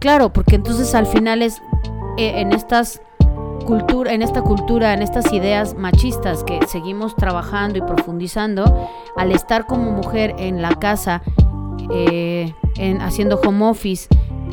Claro, 0.00 0.32
porque 0.32 0.54
entonces 0.54 0.94
al 0.94 1.06
final 1.06 1.42
es 1.42 1.60
eh, 2.18 2.40
en 2.40 2.52
estas 2.52 3.00
cultura, 3.66 4.12
en 4.12 4.22
esta 4.22 4.42
cultura, 4.42 4.94
en 4.94 5.02
estas 5.02 5.32
ideas 5.32 5.74
machistas 5.74 6.44
que 6.44 6.60
seguimos 6.66 7.14
trabajando 7.16 7.78
y 7.78 7.82
profundizando, 7.82 8.88
al 9.16 9.32
estar 9.32 9.66
como 9.66 9.90
mujer 9.90 10.34
en 10.38 10.62
la 10.62 10.74
casa, 10.76 11.22
eh, 11.92 12.54
en, 12.76 13.00
haciendo 13.00 13.40
home 13.40 13.66
office, 13.66 14.08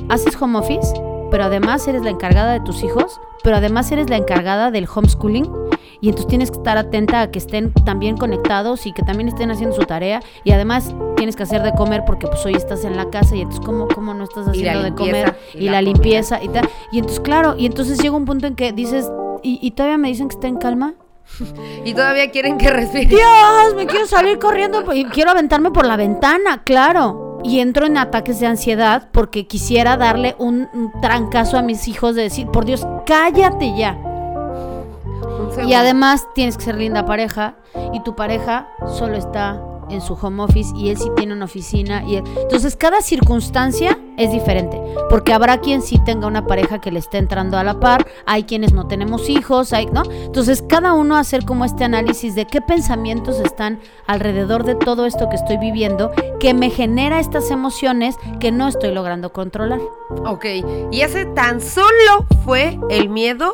haces 0.10 0.40
home 0.42 0.60
office, 0.60 0.94
pero 1.32 1.46
además 1.46 1.88
eres 1.88 2.04
la 2.04 2.10
encargada 2.10 2.54
de 2.54 2.60
tus 2.62 2.84
hijos, 2.84 3.20
pero 3.44 3.58
además 3.58 3.92
eres 3.92 4.10
la 4.10 4.18
encargada 4.18 4.72
del 4.72 4.88
homeschooling 4.94 5.65
y 6.02 6.10
entonces 6.10 6.28
tienes 6.28 6.52
que 6.52 6.58
estar 6.58 6.78
atenta 6.78 7.22
a 7.22 7.32
que 7.32 7.40
estén 7.40 7.72
también 7.86 8.18
conectados 8.18 8.86
y 8.86 8.94
que 8.94 9.04
también 9.04 9.30
estén 9.30 9.52
haciendo 9.52 9.76
su 9.76 9.84
tarea 9.84 10.22
y 10.44 10.52
además 10.52 10.94
tienes 11.16 11.36
que 11.36 11.44
hacer 11.44 11.62
de 11.64 11.74
comer 11.74 12.04
porque 12.06 12.28
pues 12.28 12.46
hoy 12.46 12.54
estás 12.54 12.84
en 12.84 12.96
la 12.96 13.10
casa 13.10 13.36
y 13.36 13.42
entonces 13.42 13.66
cómo, 13.66 13.88
cómo 13.88 14.14
no 14.14 14.24
estás 14.24 14.48
haciendo 14.48 14.84
de 14.84 14.94
comer 14.94 15.36
y, 15.54 15.70
la, 15.70 15.82
limpieza 15.82 16.42
y 16.44 16.50
tal. 16.50 16.70
Y 16.92 17.00
entonces 17.00 17.20
claro, 17.20 17.56
y 17.58 17.66
entonces 17.66 18.00
llega 18.00 18.16
un 18.16 18.26
punto 18.26 18.48
en 18.48 18.56
que 18.56 18.72
dices, 18.72 19.10
¿y, 19.44 19.72
todavía 19.72 19.98
me 19.98 20.08
dicen 20.10 20.28
que 20.28 20.36
está 20.36 20.48
en 20.48 20.58
calma? 20.58 20.96
y 21.86 21.94
todavía 21.94 22.30
quieren 22.32 22.58
que 22.58 22.70
respire. 22.70 23.08
Dios, 23.08 23.76
me 23.76 23.88
quiero 23.88 24.06
salir 24.06 24.38
corriendo 24.40 24.94
y 24.94 25.06
quiero 25.06 25.32
aventarme 25.32 25.72
por 25.72 25.86
la 25.86 25.98
ventana, 25.98 26.64
claro. 26.64 27.40
Y 27.44 27.60
entro 27.60 27.86
en 27.86 27.98
ataques 27.98 28.40
de 28.40 28.48
ansiedad 28.48 29.10
porque 29.12 29.46
quisiera 29.46 29.98
darle 29.98 30.36
un, 30.40 30.68
un 30.74 30.92
trancazo 31.00 31.58
a 31.58 31.62
mis 31.62 31.88
hijos 31.88 32.16
de 32.16 32.24
decir, 32.24 32.48
por 32.48 32.66
Dios, 32.66 32.88
cállate 33.06 33.74
ya. 33.78 34.15
Y 35.68 35.74
además 35.74 36.28
tienes 36.34 36.58
que 36.58 36.66
ser 36.66 36.76
linda 36.76 37.06
pareja 37.06 37.56
y 37.94 38.02
tu 38.04 38.16
pareja 38.16 38.68
solo 38.88 39.16
está 39.16 39.62
en 39.90 40.02
su 40.02 40.14
home 40.14 40.44
office 40.44 40.74
y 40.76 40.90
él 40.90 40.98
sí 40.98 41.10
tiene 41.16 41.34
una 41.34 41.46
oficina 41.46 42.04
y 42.04 42.16
entonces 42.16 42.76
cada 42.76 43.02
circunstancia 43.02 44.00
es 44.18 44.32
diferente 44.32 44.82
porque 45.12 45.34
habrá 45.34 45.60
quien 45.60 45.82
sí 45.82 46.00
tenga 46.04 46.26
una 46.26 46.48
pareja 46.48 46.80
que 46.82 46.92
le 46.92 47.00
esté 47.00 47.18
entrando 47.18 47.58
a 47.58 47.64
la 47.64 47.80
par 47.80 48.08
hay 48.26 48.44
quienes 48.44 48.74
no 48.74 48.88
tenemos 48.88 49.30
hijos 49.30 49.74
hay 49.74 49.86
no 49.88 50.02
entonces 50.10 50.64
cada 50.68 50.94
uno 50.94 51.18
hacer 51.18 51.46
como 51.46 51.66
este 51.66 51.84
análisis 51.84 52.34
de 52.34 52.46
qué 52.48 52.62
pensamientos 52.62 53.40
están 53.40 53.80
alrededor 54.08 54.64
de 54.64 54.74
todo 54.74 55.06
esto 55.06 55.30
que 55.30 55.36
estoy 55.36 55.58
viviendo 55.58 56.12
que 56.40 56.54
me 56.54 56.70
genera 56.70 57.20
estas 57.20 57.52
emociones 57.52 58.18
que 58.40 58.52
no 58.52 58.68
estoy 58.68 58.94
logrando 58.94 59.34
controlar. 59.34 59.80
Ok, 60.26 60.46
y 60.92 61.02
ese 61.02 61.26
tan 61.26 61.60
solo 61.62 62.28
fue 62.44 62.80
el 62.90 63.10
miedo 63.10 63.54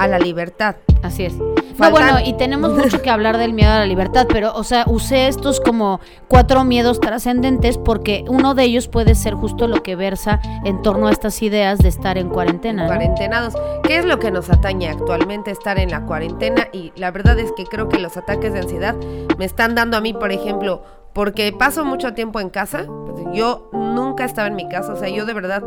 a 0.00 0.08
la 0.08 0.18
libertad 0.18 0.76
Así 1.02 1.24
es. 1.24 1.34
No, 1.36 1.90
bueno, 1.90 2.18
y 2.22 2.34
tenemos 2.34 2.72
mucho 2.72 3.00
que 3.00 3.08
hablar 3.08 3.38
del 3.38 3.54
miedo 3.54 3.70
a 3.70 3.78
la 3.78 3.86
libertad, 3.86 4.26
pero, 4.28 4.52
o 4.54 4.64
sea, 4.64 4.84
usé 4.86 5.28
estos 5.28 5.60
como 5.60 6.00
cuatro 6.28 6.62
miedos 6.64 7.00
trascendentes 7.00 7.78
porque 7.78 8.24
uno 8.28 8.54
de 8.54 8.64
ellos 8.64 8.88
puede 8.88 9.14
ser 9.14 9.34
justo 9.34 9.66
lo 9.66 9.82
que 9.82 9.96
versa 9.96 10.40
en 10.64 10.82
torno 10.82 11.08
a 11.08 11.10
estas 11.10 11.40
ideas 11.42 11.78
de 11.78 11.88
estar 11.88 12.18
en 12.18 12.28
cuarentena. 12.28 12.86
Cuarentenados. 12.86 13.54
¿Qué 13.82 13.96
es 13.96 14.04
lo 14.04 14.18
que 14.18 14.30
nos 14.30 14.50
atañe 14.50 14.90
actualmente 14.90 15.50
estar 15.50 15.78
en 15.78 15.90
la 15.90 16.04
cuarentena? 16.04 16.68
Y 16.72 16.92
la 16.96 17.10
verdad 17.10 17.38
es 17.38 17.50
que 17.52 17.64
creo 17.64 17.88
que 17.88 17.98
los 17.98 18.16
ataques 18.18 18.52
de 18.52 18.60
ansiedad 18.60 18.94
me 19.38 19.46
están 19.46 19.74
dando 19.74 19.96
a 19.96 20.00
mí, 20.02 20.12
por 20.12 20.32
ejemplo, 20.32 20.82
porque 21.14 21.52
paso 21.52 21.84
mucho 21.84 22.12
tiempo 22.12 22.40
en 22.40 22.50
casa. 22.50 22.84
Yo 23.32 23.70
nunca 23.72 24.24
estaba 24.24 24.48
en 24.48 24.56
mi 24.56 24.68
casa, 24.68 24.92
o 24.92 24.96
sea, 24.96 25.08
yo 25.08 25.24
de 25.24 25.32
verdad 25.32 25.62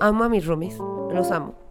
amo 0.00 0.24
a 0.24 0.28
mis 0.28 0.44
roomies, 0.44 0.78
los 1.12 1.30
amo 1.30 1.61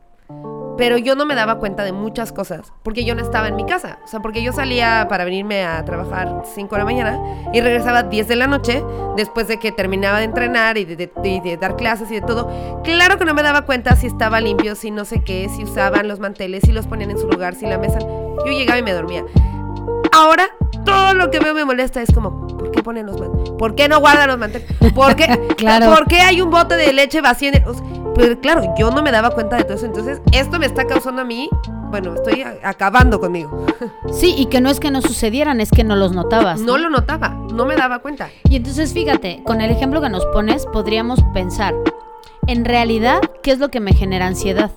pero 0.81 0.97
yo 0.97 1.15
no 1.15 1.27
me 1.27 1.35
daba 1.35 1.59
cuenta 1.59 1.83
de 1.83 1.91
muchas 1.91 2.31
cosas, 2.31 2.73
porque 2.81 3.05
yo 3.05 3.13
no 3.13 3.21
estaba 3.21 3.47
en 3.47 3.55
mi 3.55 3.67
casa. 3.67 3.99
O 4.03 4.07
sea, 4.07 4.19
porque 4.19 4.41
yo 4.41 4.51
salía 4.51 5.05
para 5.07 5.25
venirme 5.25 5.63
a 5.63 5.85
trabajar 5.85 6.41
5 6.55 6.73
de 6.73 6.79
la 6.79 6.85
mañana 6.85 7.19
y 7.53 7.61
regresaba 7.61 8.01
10 8.01 8.27
de 8.27 8.35
la 8.35 8.47
noche, 8.47 8.83
después 9.15 9.47
de 9.47 9.59
que 9.59 9.71
terminaba 9.71 10.17
de 10.17 10.23
entrenar 10.23 10.79
y 10.79 10.85
de, 10.85 11.57
dar 11.61 11.75
clases 11.75 12.09
y 12.09 12.15
de 12.15 12.21
todo. 12.21 12.81
Claro 12.83 13.19
que 13.19 13.25
no 13.25 13.35
me 13.35 13.43
daba 13.43 13.61
cuenta 13.61 13.95
si 13.95 14.07
estaba 14.07 14.41
limpio, 14.41 14.73
si 14.73 14.89
no 14.89 15.05
sé 15.05 15.21
qué, 15.23 15.49
si 15.55 15.65
usaban 15.65 16.07
los 16.07 16.19
manteles, 16.19 16.63
si 16.65 16.71
los 16.71 16.87
ponían 16.87 17.11
en 17.11 17.19
su 17.19 17.27
lugar, 17.27 17.53
si 17.53 17.67
la 17.67 17.77
mesa... 17.77 17.99
Yo 17.99 18.47
llegaba 18.47 18.79
y 18.79 18.81
me 18.81 18.93
dormía. 18.93 19.23
Ahora, 20.11 20.47
todo 20.83 21.13
lo 21.13 21.29
que 21.29 21.37
veo 21.37 21.53
me 21.53 21.63
molesta 21.63 22.01
es 22.01 22.11
como, 22.11 22.47
¿por 22.47 22.71
qué 22.71 22.81
ponen 22.81 23.05
los 23.05 23.19
manteles? 23.19 23.51
¿Por 23.51 23.75
qué 23.75 23.87
no 23.87 23.99
guardan 23.99 24.29
los 24.29 24.39
manteles? 24.39 24.67
¿Por 24.95 25.15
qué, 25.15 25.27
claro. 25.57 25.93
¿por 25.93 26.07
qué 26.07 26.21
hay 26.21 26.41
un 26.41 26.49
bote 26.49 26.75
de 26.75 26.91
leche 26.91 27.21
vacío 27.21 27.49
en 27.49 27.55
el... 27.57 28.00
Pero 28.21 28.39
claro, 28.39 28.75
yo 28.77 28.91
no 28.91 29.01
me 29.01 29.11
daba 29.11 29.31
cuenta 29.31 29.55
de 29.55 29.63
todo 29.63 29.73
eso. 29.73 29.87
Entonces, 29.87 30.21
esto 30.31 30.59
me 30.59 30.67
está 30.67 30.85
causando 30.85 31.23
a 31.23 31.25
mí 31.25 31.49
bueno, 31.91 32.15
estoy 32.15 32.43
acabando 32.63 33.19
conmigo. 33.19 33.65
Sí, 34.13 34.35
y 34.37 34.47
que 34.47 34.61
no 34.61 34.69
es 34.69 34.79
que 34.79 34.91
no 34.91 35.01
sucedieran, 35.01 35.61
es 35.61 35.71
que 35.71 35.83
no 35.83 35.95
los 35.95 36.11
notabas. 36.11 36.59
No 36.59 36.77
lo 36.77 36.89
notaba, 36.89 37.29
no 37.29 37.65
me 37.65 37.75
daba 37.75 37.99
cuenta. 37.99 38.29
Y 38.49 38.57
entonces 38.57 38.93
fíjate, 38.93 39.41
con 39.43 39.61
el 39.61 39.71
ejemplo 39.71 40.01
que 40.01 40.09
nos 40.09 40.25
pones, 40.27 40.65
podríamos 40.67 41.19
pensar, 41.33 41.73
en 42.45 42.65
realidad, 42.65 43.21
¿qué 43.41 43.51
es 43.51 43.59
lo 43.59 43.69
que 43.69 43.79
me 43.79 43.93
genera 43.93 44.27
ansiedad? 44.27 44.69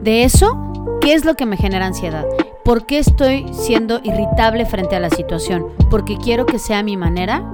De 0.00 0.24
eso, 0.24 0.98
¿qué 1.00 1.12
es 1.12 1.24
lo 1.24 1.34
que 1.34 1.44
me 1.44 1.56
genera 1.56 1.86
ansiedad? 1.86 2.24
¿Por 2.64 2.86
qué 2.86 2.98
estoy 2.98 3.46
siendo 3.52 4.00
irritable 4.04 4.64
frente 4.64 4.96
a 4.96 5.00
la 5.00 5.10
situación? 5.10 5.66
¿Porque 5.90 6.16
quiero 6.16 6.46
que 6.46 6.58
sea 6.58 6.82
mi 6.82 6.96
manera? 6.96 7.52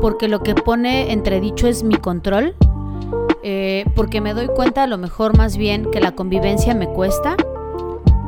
¿Porque 0.00 0.28
lo 0.28 0.42
que 0.42 0.54
pone 0.54 1.12
entredicho 1.12 1.66
es 1.66 1.82
mi 1.82 1.96
control? 1.96 2.54
Eh, 3.42 3.84
¿Porque 3.94 4.20
me 4.20 4.34
doy 4.34 4.48
cuenta 4.48 4.82
a 4.82 4.86
lo 4.86 4.98
mejor 4.98 5.36
más 5.36 5.56
bien 5.56 5.90
que 5.90 6.00
la 6.00 6.12
convivencia 6.12 6.74
me 6.74 6.88
cuesta? 6.88 7.36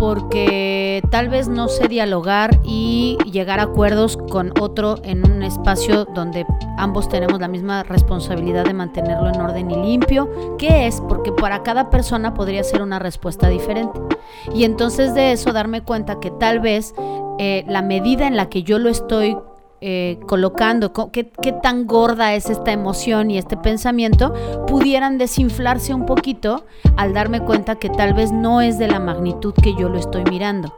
porque 0.00 1.02
tal 1.10 1.28
vez 1.28 1.48
no 1.48 1.68
sé 1.68 1.86
dialogar 1.86 2.58
y 2.64 3.18
llegar 3.30 3.60
a 3.60 3.64
acuerdos 3.64 4.16
con 4.16 4.50
otro 4.58 4.96
en 5.04 5.30
un 5.30 5.42
espacio 5.42 6.06
donde 6.06 6.46
ambos 6.78 7.10
tenemos 7.10 7.38
la 7.38 7.48
misma 7.48 7.82
responsabilidad 7.82 8.64
de 8.64 8.72
mantenerlo 8.72 9.28
en 9.28 9.38
orden 9.38 9.70
y 9.70 9.76
limpio. 9.76 10.56
¿Qué 10.56 10.86
es? 10.86 11.02
Porque 11.02 11.32
para 11.32 11.62
cada 11.62 11.90
persona 11.90 12.32
podría 12.32 12.64
ser 12.64 12.80
una 12.80 12.98
respuesta 12.98 13.50
diferente. 13.50 14.00
Y 14.54 14.64
entonces 14.64 15.12
de 15.12 15.32
eso 15.32 15.52
darme 15.52 15.82
cuenta 15.82 16.18
que 16.18 16.30
tal 16.30 16.60
vez 16.60 16.94
eh, 17.38 17.66
la 17.68 17.82
medida 17.82 18.26
en 18.26 18.38
la 18.38 18.48
que 18.48 18.62
yo 18.62 18.78
lo 18.78 18.88
estoy 18.88 19.36
eh, 19.80 20.18
colocando, 20.26 20.92
co- 20.92 21.10
qué, 21.10 21.30
qué 21.42 21.52
tan 21.52 21.86
gorda 21.86 22.34
es 22.34 22.50
esta 22.50 22.72
emoción 22.72 23.30
y 23.30 23.38
este 23.38 23.56
pensamiento, 23.56 24.34
pudieran 24.66 25.18
desinflarse 25.18 25.94
un 25.94 26.06
poquito 26.06 26.64
al 26.96 27.14
darme 27.14 27.40
cuenta 27.40 27.76
que 27.76 27.88
tal 27.90 28.14
vez 28.14 28.32
no 28.32 28.60
es 28.60 28.78
de 28.78 28.88
la 28.88 29.00
magnitud 29.00 29.54
que 29.54 29.74
yo 29.74 29.88
lo 29.88 29.98
estoy 29.98 30.24
mirando. 30.30 30.74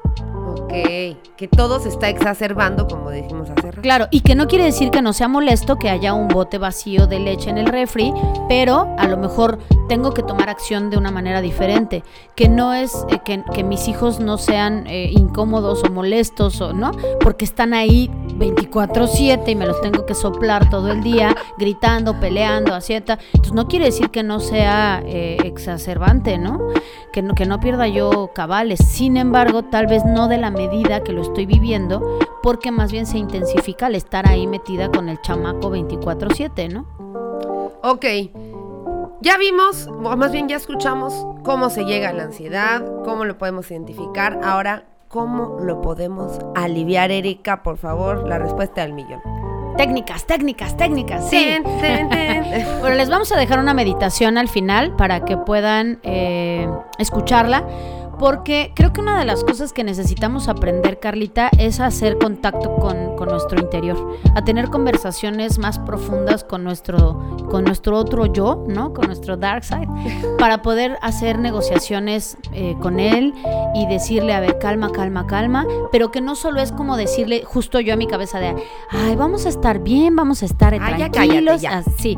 Que 0.73 1.49
todo 1.49 1.81
se 1.81 1.89
está 1.89 2.09
exacerbando, 2.09 2.87
como 2.87 3.11
dijimos 3.11 3.51
hace 3.51 3.71
rato. 3.71 3.83
Claro, 3.83 4.07
y 4.11 4.21
que 4.21 4.35
no 4.35 4.47
quiere 4.47 4.65
decir 4.65 4.91
que 4.91 5.03
no 5.03 5.13
sea 5.13 5.29
molesto 5.29 5.77
que 5.77 5.91
haya 5.91 6.15
un 6.15 6.29
bote 6.29 6.59
vacío 6.59 7.07
de 7.07 7.19
leche 7.19 7.51
en 7.51 7.59
el 7.59 7.67
refri, 7.67 8.13
pero 8.49 8.95
a 8.99 9.07
lo 9.09 9.17
mejor 9.17 9.59
tengo 9.89 10.15
que 10.15 10.23
tomar 10.23 10.49
acción 10.49 10.89
de 10.89 10.97
una 10.97 11.11
manera 11.11 11.41
diferente. 11.41 12.03
Que 12.35 12.49
no 12.49 12.73
es 12.75 12.95
eh, 13.11 13.21
que, 13.25 13.43
que 13.53 13.65
mis 13.65 13.89
hijos 13.89 14.21
no 14.21 14.39
sean 14.39 14.87
eh, 14.87 15.11
incómodos 15.13 15.83
o 15.85 15.91
molestos, 15.91 16.61
o 16.61 16.73
no, 16.73 16.93
porque 17.21 17.45
están 17.45 17.75
ahí 17.75 18.11
24-7 18.39 19.49
y 19.49 19.55
me 19.55 19.67
los 19.67 19.81
tengo 19.81 20.07
que 20.07 20.15
soplar 20.15 20.71
todo 20.71 20.91
el 20.91 21.03
día, 21.03 21.37
gritando, 21.59 22.19
peleando, 22.19 22.75
así. 22.75 22.95
Entonces 22.95 23.53
no 23.53 23.69
quiere 23.69 23.87
decir 23.87 24.11
que 24.11 24.23
no 24.23 24.41
sea 24.41 25.03
eh, 25.05 25.37
exacerbante, 25.45 26.39
¿no? 26.39 26.59
Que, 27.13 27.23
¿no? 27.23 27.35
que 27.35 27.47
no 27.47 27.61
pierda 27.61 27.87
yo 27.89 28.31
cabales. 28.35 28.81
Sin 28.81 29.17
embargo, 29.17 29.63
tal 29.65 29.87
vez 29.87 30.05
no 30.05 30.29
de 30.29 30.39
la 30.39 30.51
medida 30.69 31.03
que 31.03 31.13
lo 31.13 31.23
estoy 31.23 31.47
viviendo, 31.47 32.19
porque 32.43 32.71
más 32.71 32.93
bien 32.93 33.07
se 33.07 33.19
intensifica 33.19 33.87
al 33.87 33.95
estar 33.95 34.29
ahí 34.29 34.47
metida 34.47 34.91
con 34.91 35.09
el 35.09 35.21
chamaco 35.21 35.71
24/7, 35.71 36.69
¿no? 36.69 36.87
Ok, 37.83 38.05
ya 39.21 39.39
vimos, 39.39 39.89
o 39.89 40.17
más 40.17 40.33
bien 40.33 40.49
ya 40.49 40.57
escuchamos 40.57 41.27
cómo 41.43 41.71
se 41.71 41.85
llega 41.85 42.11
a 42.11 42.13
la 42.13 42.25
ansiedad, 42.25 42.83
cómo 43.05 43.25
lo 43.25 43.39
podemos 43.39 43.71
identificar. 43.71 44.39
Ahora, 44.43 44.85
¿cómo 45.09 45.59
lo 45.61 45.81
podemos 45.81 46.39
aliviar, 46.55 47.11
Erika? 47.11 47.63
Por 47.63 47.77
favor, 47.77 48.27
la 48.29 48.39
respuesta 48.39 48.83
al 48.83 48.93
millón. 48.93 49.21
Técnicas, 49.77 50.27
técnicas, 50.27 50.77
técnicas, 50.77 51.29
sí. 51.29 51.37
Ten, 51.37 51.65
ten, 51.81 52.09
ten. 52.09 52.67
Bueno, 52.81 52.97
les 52.97 53.09
vamos 53.09 53.33
a 53.33 53.39
dejar 53.39 53.59
una 53.59 53.75
meditación 53.75 54.39
al 54.39 54.49
final 54.49 54.95
para 54.97 55.25
que 55.25 55.37
puedan 55.37 55.99
eh, 56.03 56.69
escucharla. 56.99 57.65
Porque 58.23 58.71
creo 58.77 58.93
que 58.93 59.01
una 59.01 59.19
de 59.19 59.25
las 59.25 59.43
cosas 59.43 59.73
que 59.73 59.83
necesitamos 59.83 60.47
aprender, 60.47 61.01
Carlita, 61.01 61.51
es 61.59 61.81
a 61.81 61.87
hacer 61.87 62.19
contacto 62.19 62.77
con, 62.77 63.17
con 63.17 63.29
nuestro 63.29 63.61
interior, 63.61 64.17
a 64.37 64.45
tener 64.45 64.69
conversaciones 64.69 65.59
más 65.59 65.81
profundas 65.81 66.45
con 66.45 66.63
nuestro, 66.63 67.19
con 67.51 67.65
nuestro 67.65 67.99
otro 67.99 68.27
yo, 68.27 68.65
¿no? 68.69 68.95
Con 68.95 69.09
nuestro 69.09 69.37
dark 69.37 69.65
side, 69.65 69.89
para 70.39 70.63
poder 70.63 70.99
hacer 71.03 71.41
negociaciones 71.41 72.37
eh, 72.53 72.77
con 72.81 73.01
él 73.01 73.35
y 73.75 73.89
decirle, 73.89 74.35
a 74.35 74.39
ver, 74.39 74.57
calma, 74.61 74.93
calma, 74.93 75.27
calma, 75.27 75.67
pero 75.91 76.13
que 76.13 76.21
no 76.21 76.37
solo 76.37 76.61
es 76.61 76.71
como 76.71 76.97
decirle 76.97 77.43
justo 77.45 77.81
yo 77.81 77.93
a 77.93 77.97
mi 77.97 78.07
cabeza 78.07 78.39
de, 78.39 78.55
ay, 78.91 79.17
vamos 79.17 79.47
a 79.47 79.49
estar 79.49 79.81
bien, 79.81 80.15
vamos 80.15 80.45
a 80.45 80.47
estar 80.47 80.75
Ay, 80.75 80.79
ya 80.97 81.11
tranquilos, 81.11 81.61
cállate, 81.61 81.63
ya. 81.63 81.79
así. 81.79 82.17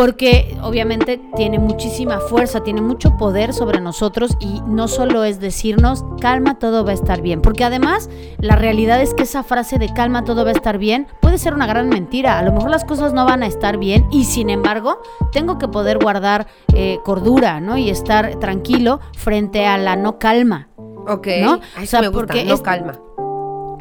Porque 0.00 0.56
obviamente 0.62 1.20
tiene 1.36 1.58
muchísima 1.58 2.20
fuerza, 2.20 2.62
tiene 2.62 2.80
mucho 2.80 3.18
poder 3.18 3.52
sobre 3.52 3.82
nosotros 3.82 4.34
y 4.40 4.62
no 4.66 4.88
solo 4.88 5.24
es 5.24 5.40
decirnos 5.40 6.06
calma, 6.22 6.58
todo 6.58 6.86
va 6.86 6.92
a 6.92 6.94
estar 6.94 7.20
bien. 7.20 7.42
Porque 7.42 7.64
además 7.64 8.08
la 8.38 8.56
realidad 8.56 9.02
es 9.02 9.12
que 9.12 9.24
esa 9.24 9.42
frase 9.42 9.78
de 9.78 9.92
calma, 9.92 10.24
todo 10.24 10.44
va 10.44 10.52
a 10.52 10.54
estar 10.54 10.78
bien 10.78 11.06
puede 11.20 11.36
ser 11.36 11.52
una 11.52 11.66
gran 11.66 11.90
mentira. 11.90 12.38
A 12.38 12.42
lo 12.42 12.50
mejor 12.50 12.70
las 12.70 12.86
cosas 12.86 13.12
no 13.12 13.26
van 13.26 13.42
a 13.42 13.46
estar 13.46 13.76
bien 13.76 14.06
y 14.10 14.24
sin 14.24 14.48
embargo 14.48 15.02
tengo 15.32 15.58
que 15.58 15.68
poder 15.68 15.98
guardar 15.98 16.46
eh, 16.72 16.98
cordura, 17.04 17.60
¿no? 17.60 17.76
Y 17.76 17.90
estar 17.90 18.36
tranquilo 18.36 19.00
frente 19.18 19.66
a 19.66 19.76
la 19.76 19.96
no 19.96 20.18
calma. 20.18 20.70
Ok, 21.08 21.28
¿No? 21.42 21.60
Ay, 21.76 21.84
O 21.84 21.86
sea, 21.86 22.00
me 22.00 22.08
gusta, 22.08 22.26
porque 22.28 22.44
no 22.46 22.54
es- 22.54 22.62
calma. 22.62 22.92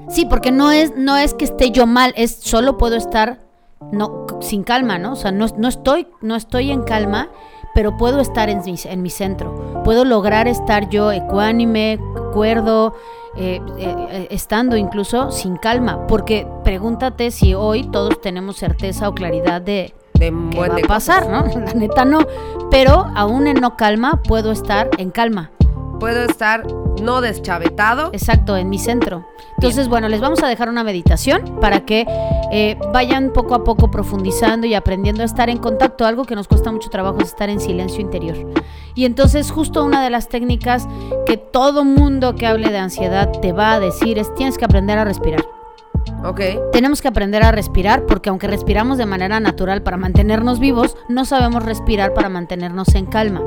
Sí, 0.09 0.25
porque 0.25 0.51
no 0.51 0.71
es, 0.71 0.93
no 0.97 1.15
es 1.15 1.33
que 1.33 1.45
esté 1.45 1.71
yo 1.71 1.85
mal, 1.87 2.13
es 2.17 2.35
solo 2.41 2.77
puedo 2.77 2.97
estar 2.97 3.47
no, 3.91 4.27
sin 4.41 4.63
calma, 4.63 4.97
¿no? 4.97 5.13
O 5.13 5.15
sea, 5.15 5.31
no, 5.31 5.47
no, 5.57 5.67
estoy, 5.67 6.07
no 6.21 6.35
estoy 6.35 6.71
en 6.71 6.83
calma, 6.83 7.29
pero 7.73 7.97
puedo 7.97 8.19
estar 8.19 8.49
en 8.49 8.61
mi, 8.63 8.75
en 8.83 9.01
mi 9.01 9.09
centro. 9.09 9.81
Puedo 9.83 10.05
lograr 10.05 10.47
estar 10.47 10.89
yo 10.89 11.11
ecuánime, 11.11 11.99
cuerdo, 12.33 12.95
eh, 13.35 13.61
eh, 13.77 13.95
eh, 14.11 14.27
estando 14.31 14.75
incluso 14.75 15.31
sin 15.31 15.57
calma. 15.57 16.07
Porque 16.07 16.47
pregúntate 16.63 17.31
si 17.31 17.53
hoy 17.53 17.83
todos 17.89 18.21
tenemos 18.21 18.57
certeza 18.57 19.07
o 19.07 19.13
claridad 19.13 19.61
de 19.61 19.93
De 20.13 20.33
qué 20.51 20.59
va 20.59 20.65
a 20.65 20.87
pasar, 20.87 21.29
¿no? 21.29 21.45
La 21.65 21.73
neta 21.73 22.05
no. 22.05 22.19
Pero 22.69 23.07
aún 23.15 23.47
en 23.47 23.61
no 23.61 23.77
calma, 23.77 24.21
puedo 24.23 24.51
estar 24.51 24.89
en 24.97 25.11
calma. 25.11 25.51
Puedo 25.99 26.23
estar 26.23 26.65
no 27.01 27.21
deschavetado. 27.21 28.09
Exacto, 28.13 28.55
en 28.57 28.69
mi 28.69 28.79
centro. 28.79 29.25
Entonces, 29.57 29.89
bueno, 29.89 30.07
les 30.07 30.21
vamos 30.21 30.41
a 30.43 30.47
dejar 30.47 30.69
una 30.69 30.83
meditación 30.83 31.59
para 31.59 31.81
que 31.81 32.05
eh, 32.51 32.77
vayan 32.91 33.31
poco 33.31 33.55
a 33.55 33.63
poco 33.63 33.91
profundizando 33.91 34.65
y 34.67 34.73
aprendiendo 34.73 35.21
a 35.21 35.25
estar 35.25 35.49
en 35.49 35.57
contacto. 35.57 36.05
Algo 36.05 36.25
que 36.25 36.35
nos 36.35 36.47
cuesta 36.47 36.71
mucho 36.71 36.89
trabajo 36.89 37.19
es 37.21 37.29
estar 37.29 37.49
en 37.49 37.59
silencio 37.59 38.01
interior. 38.01 38.37
Y 38.95 39.05
entonces, 39.05 39.51
justo 39.51 39.83
una 39.83 40.03
de 40.03 40.09
las 40.09 40.29
técnicas 40.29 40.87
que 41.25 41.37
todo 41.37 41.85
mundo 41.85 42.35
que 42.35 42.47
hable 42.47 42.69
de 42.69 42.79
ansiedad 42.79 43.31
te 43.41 43.51
va 43.51 43.73
a 43.73 43.79
decir 43.79 44.17
es 44.17 44.33
tienes 44.35 44.57
que 44.57 44.65
aprender 44.65 44.97
a 44.97 45.05
respirar. 45.05 45.45
Ok, 46.25 46.41
Tenemos 46.73 47.01
que 47.01 47.07
aprender 47.07 47.43
a 47.43 47.51
respirar 47.51 48.05
porque 48.05 48.29
aunque 48.29 48.47
respiramos 48.47 48.97
de 48.97 49.05
manera 49.05 49.39
natural 49.39 49.83
para 49.83 49.97
mantenernos 49.97 50.59
vivos, 50.59 50.97
no 51.07 51.23
sabemos 51.23 51.63
respirar 51.63 52.13
para 52.13 52.29
mantenernos 52.29 52.93
en 52.95 53.05
calma. 53.05 53.41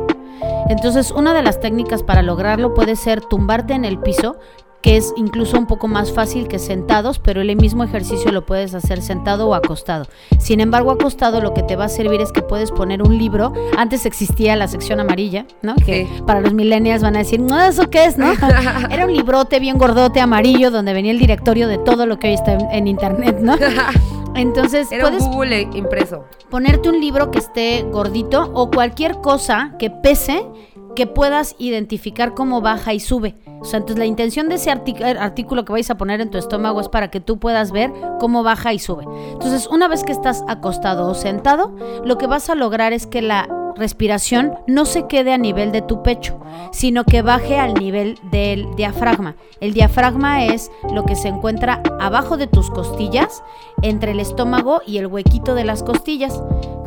Entonces, 0.69 1.11
una 1.11 1.35
de 1.35 1.43
las 1.43 1.61
técnicas 1.61 2.03
para 2.03 2.23
lograrlo 2.23 2.73
puede 2.75 2.97
ser 2.97 3.21
tumbarte 3.21 3.75
en 3.75 3.85
el 3.85 3.99
piso, 3.99 4.37
que 4.83 4.97
es 4.97 5.13
incluso 5.17 5.57
un 5.59 5.67
poco 5.67 5.87
más 5.89 6.13
fácil 6.13 6.49
que 6.49 6.59
sentados, 6.59 7.19
pero 7.21 7.41
el 7.41 7.55
mismo 7.57 7.85
ejercicio 7.85 8.33
lo 8.33 8.45
puedes 8.45 8.75
hacer 8.75 9.01
sentado 9.01 9.49
o 9.49 9.55
acostado. 9.55 10.07
Sin 10.39 10.61
embargo, 10.61 10.91
acostado 10.91 11.41
lo 11.41 11.55
que 11.55 11.63
te 11.63 11.77
va 11.77 11.85
a 11.85 11.89
servir 11.89 12.21
es 12.21 12.33
que 12.33 12.43
puedes 12.43 12.71
poner 12.73 13.03
un 13.03 13.17
libro. 13.17 13.53
Antes 13.77 14.07
existía 14.07 14.57
la 14.57 14.67
sección 14.69 14.99
amarilla, 15.01 15.47
¿no? 15.63 15.75
Que 15.77 16.07
Sí. 16.07 16.23
para 16.27 16.41
los 16.41 16.53
millennials 16.53 17.03
van 17.03 17.15
a 17.17 17.21
decir, 17.21 17.39
no, 17.41 17.61
¿eso 17.61 17.89
qué 17.91 18.07
es, 18.07 18.19
no? 18.19 18.33
Era 18.91 19.05
un 19.07 19.13
librote 19.15 19.61
bien 19.61 19.79
gordote 19.79 20.21
amarillo 20.21 20.71
donde 20.71 20.93
venía 20.93 21.13
el 21.13 21.19
directorio 21.19 21.69
de 21.69 21.79
todo 21.79 22.07
lo 22.07 22.19
que 22.19 22.29
hoy 22.29 22.35
está 22.35 22.53
en, 22.55 22.61
en 22.73 22.87
internet, 22.89 23.39
¿no? 23.41 23.57
Entonces, 24.35 24.91
era 24.91 25.05
un 25.09 25.11
puedes 25.19 25.29
Google 25.29 25.69
impreso. 25.75 26.25
ponerte 26.51 26.89
un 26.89 26.99
libro 27.01 27.31
que 27.31 27.39
esté 27.39 27.85
gordito 27.93 28.51
o 28.55 28.71
cualquier 28.71 29.21
cosa 29.21 29.75
que 29.79 29.91
pese 29.91 30.47
que 30.95 31.07
puedas 31.07 31.55
identificar 31.59 32.35
cómo 32.35 32.61
baja 32.61 32.95
y 32.95 33.01
sube. 33.01 33.37
O 33.61 33.65
sea, 33.65 33.79
entonces 33.79 33.99
la 33.99 34.07
intención 34.07 34.49
de 34.49 34.57
ese 34.57 34.71
eh, 34.71 35.17
artículo 35.19 35.65
que 35.65 35.73
vais 35.73 35.91
a 35.91 35.97
poner 35.97 36.21
en 36.21 36.31
tu 36.31 36.39
estómago 36.39 36.81
es 36.81 36.89
para 36.89 37.11
que 37.11 37.21
tú 37.21 37.39
puedas 37.39 37.73
ver 37.73 37.93
cómo 38.19 38.43
baja 38.43 38.73
y 38.73 38.79
sube. 38.79 39.05
Entonces, 39.33 39.69
una 39.69 39.89
vez 39.89 40.05
que 40.05 40.13
estás 40.13 40.45
acostado 40.49 41.09
o 41.09 41.15
sentado, 41.15 41.75
lo 42.05 42.19
que 42.19 42.27
vas 42.27 42.51
a 42.51 42.55
lograr 42.55 42.93
es 42.93 43.07
que 43.07 43.23
la 43.23 43.49
respiración 43.77 44.55
no 44.67 44.85
se 44.85 45.07
quede 45.07 45.33
a 45.33 45.39
nivel 45.39 45.73
de 45.73 45.83
tu 45.83 46.03
pecho, 46.03 46.39
sino 46.73 47.05
que 47.05 47.23
baje 47.23 47.59
al 47.59 47.75
nivel 47.75 48.19
del 48.31 48.75
diafragma. 48.77 49.37
El 49.61 49.75
diafragma 49.75 50.45
es 50.45 50.71
lo 50.93 51.05
que 51.05 51.17
se 51.17 51.29
encuentra 51.29 51.83
abajo 52.01 52.37
de 52.37 52.47
tus 52.47 52.71
costillas, 52.71 53.43
entre 53.83 54.13
el 54.13 54.21
estómago 54.21 54.83
y 54.87 54.99
el 54.99 55.07
huequito 55.07 55.55
de 55.55 55.65
las 55.65 55.83
costillas, 55.83 56.43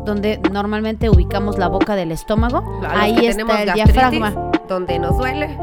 donde 0.06 0.38
normalmente 0.50 1.10
ubicamos 1.10 1.58
la 1.58 1.68
boca 1.68 1.94
del 1.96 2.12
estómago. 2.12 2.80
Ahí 2.88 3.14
que 3.16 3.28
está 3.28 3.62
el 3.62 3.72
diafragma. 3.74 4.50
Donde 4.68 4.98
nos 4.98 5.18
duele, 5.18 5.58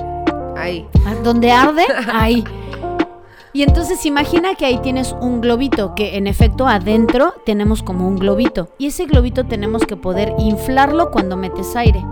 ahí. 0.58 0.88
Ah, 1.06 1.16
Donde 1.24 1.52
arde, 1.52 1.84
ahí. 2.14 2.44
Y 3.56 3.62
entonces 3.64 4.06
imagina 4.06 4.56
que 4.56 4.66
ahí 4.66 4.80
tienes 4.80 5.16
un 5.22 5.40
globito, 5.42 5.94
que 5.96 6.18
en 6.18 6.26
efecto 6.28 6.68
adentro 6.68 7.34
tenemos 7.46 7.84
como 7.84 8.08
un 8.08 8.18
globito. 8.18 8.70
Y 8.80 8.88
ese 8.88 9.06
globito 9.06 9.46
tenemos 9.46 9.86
que 9.86 9.96
poder 9.96 10.34
inflarlo 10.40 11.12
cuando 11.12 11.38
metes 11.38 11.76
aire. 11.76 12.04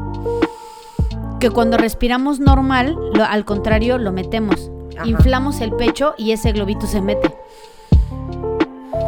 Que 1.40 1.50
cuando 1.50 1.78
respiramos 1.78 2.40
normal, 2.40 2.96
lo- 3.16 3.26
al 3.26 3.46
contrario, 3.46 3.98
lo 3.98 4.12
metemos. 4.12 4.70
Ajá. 4.96 5.08
Inflamos 5.08 5.62
el 5.62 5.72
pecho 5.74 6.14
y 6.18 6.32
ese 6.32 6.52
globito 6.52 6.86
se 6.86 7.02
mete. 7.02 7.34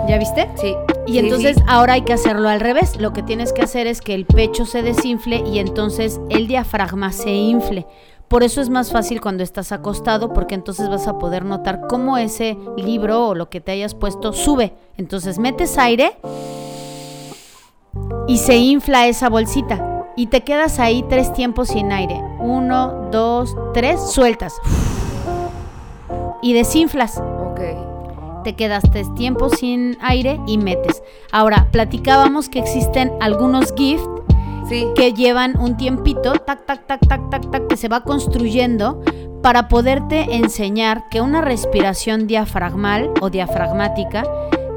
¿Ya 0.07 0.17
viste? 0.17 0.49
Sí. 0.55 0.75
Y 1.05 1.13
Sí, 1.13 1.19
entonces 1.19 1.57
sí. 1.57 1.63
ahora 1.67 1.93
hay 1.93 2.01
que 2.03 2.13
hacerlo 2.13 2.49
al 2.49 2.59
revés. 2.59 2.99
Lo 2.99 3.13
que 3.13 3.23
tienes 3.23 3.53
que 3.53 3.61
hacer 3.61 3.87
es 3.87 4.01
que 4.01 4.13
el 4.13 4.25
pecho 4.25 4.65
se 4.65 4.81
desinfle 4.81 5.43
y 5.45 5.59
entonces 5.59 6.19
el 6.29 6.47
diafragma 6.47 7.11
se 7.11 7.31
infle. 7.31 7.85
Por 8.27 8.43
eso 8.43 8.61
es 8.61 8.69
más 8.69 8.91
fácil 8.91 9.21
cuando 9.21 9.43
estás 9.43 9.71
acostado 9.71 10.33
porque 10.33 10.55
entonces 10.55 10.89
vas 10.89 11.07
a 11.07 11.19
poder 11.19 11.45
notar 11.45 11.81
cómo 11.87 12.17
ese 12.17 12.57
libro 12.77 13.27
o 13.29 13.35
lo 13.35 13.49
que 13.49 13.61
te 13.61 13.71
hayas 13.73 13.93
puesto 13.95 14.33
sube. 14.33 14.73
Entonces 14.97 15.37
metes 15.39 15.77
aire 15.77 16.17
y 18.27 18.37
se 18.39 18.55
infla 18.57 19.07
esa 19.07 19.29
bolsita. 19.29 19.89
Y 20.15 20.27
te 20.27 20.41
quedas 20.43 20.79
ahí 20.79 21.03
tres 21.09 21.33
tiempos 21.33 21.69
sin 21.69 21.91
aire. 21.91 22.21
Uno, 22.39 23.09
dos, 23.11 23.55
tres, 23.73 23.99
sueltas. 24.11 24.53
Y 26.41 26.53
desinflas. 26.53 27.21
Te 28.43 28.53
quedas 28.55 28.83
tres 28.91 29.13
tiempos 29.15 29.53
sin 29.53 29.97
aire 30.01 30.39
y 30.45 30.57
metes. 30.57 31.01
Ahora, 31.31 31.67
platicábamos 31.71 32.49
que 32.49 32.59
existen 32.59 33.11
algunos 33.21 33.73
GIFs 33.75 34.07
Sí. 34.69 34.87
que 34.95 35.13
llevan 35.13 35.59
un 35.59 35.75
tiempito, 35.75 36.33
tac, 36.33 36.65
tac, 36.65 36.87
tac, 36.87 37.05
tac, 37.07 37.29
tac, 37.29 37.51
tac, 37.51 37.67
que 37.67 37.75
se 37.75 37.89
va 37.89 38.03
construyendo 38.03 39.01
para 39.41 39.67
poderte 39.67 40.37
enseñar 40.37 41.09
que 41.09 41.19
una 41.19 41.41
respiración 41.41 42.27
diafragmal 42.27 43.11
o 43.19 43.29
diafragmática 43.29 44.23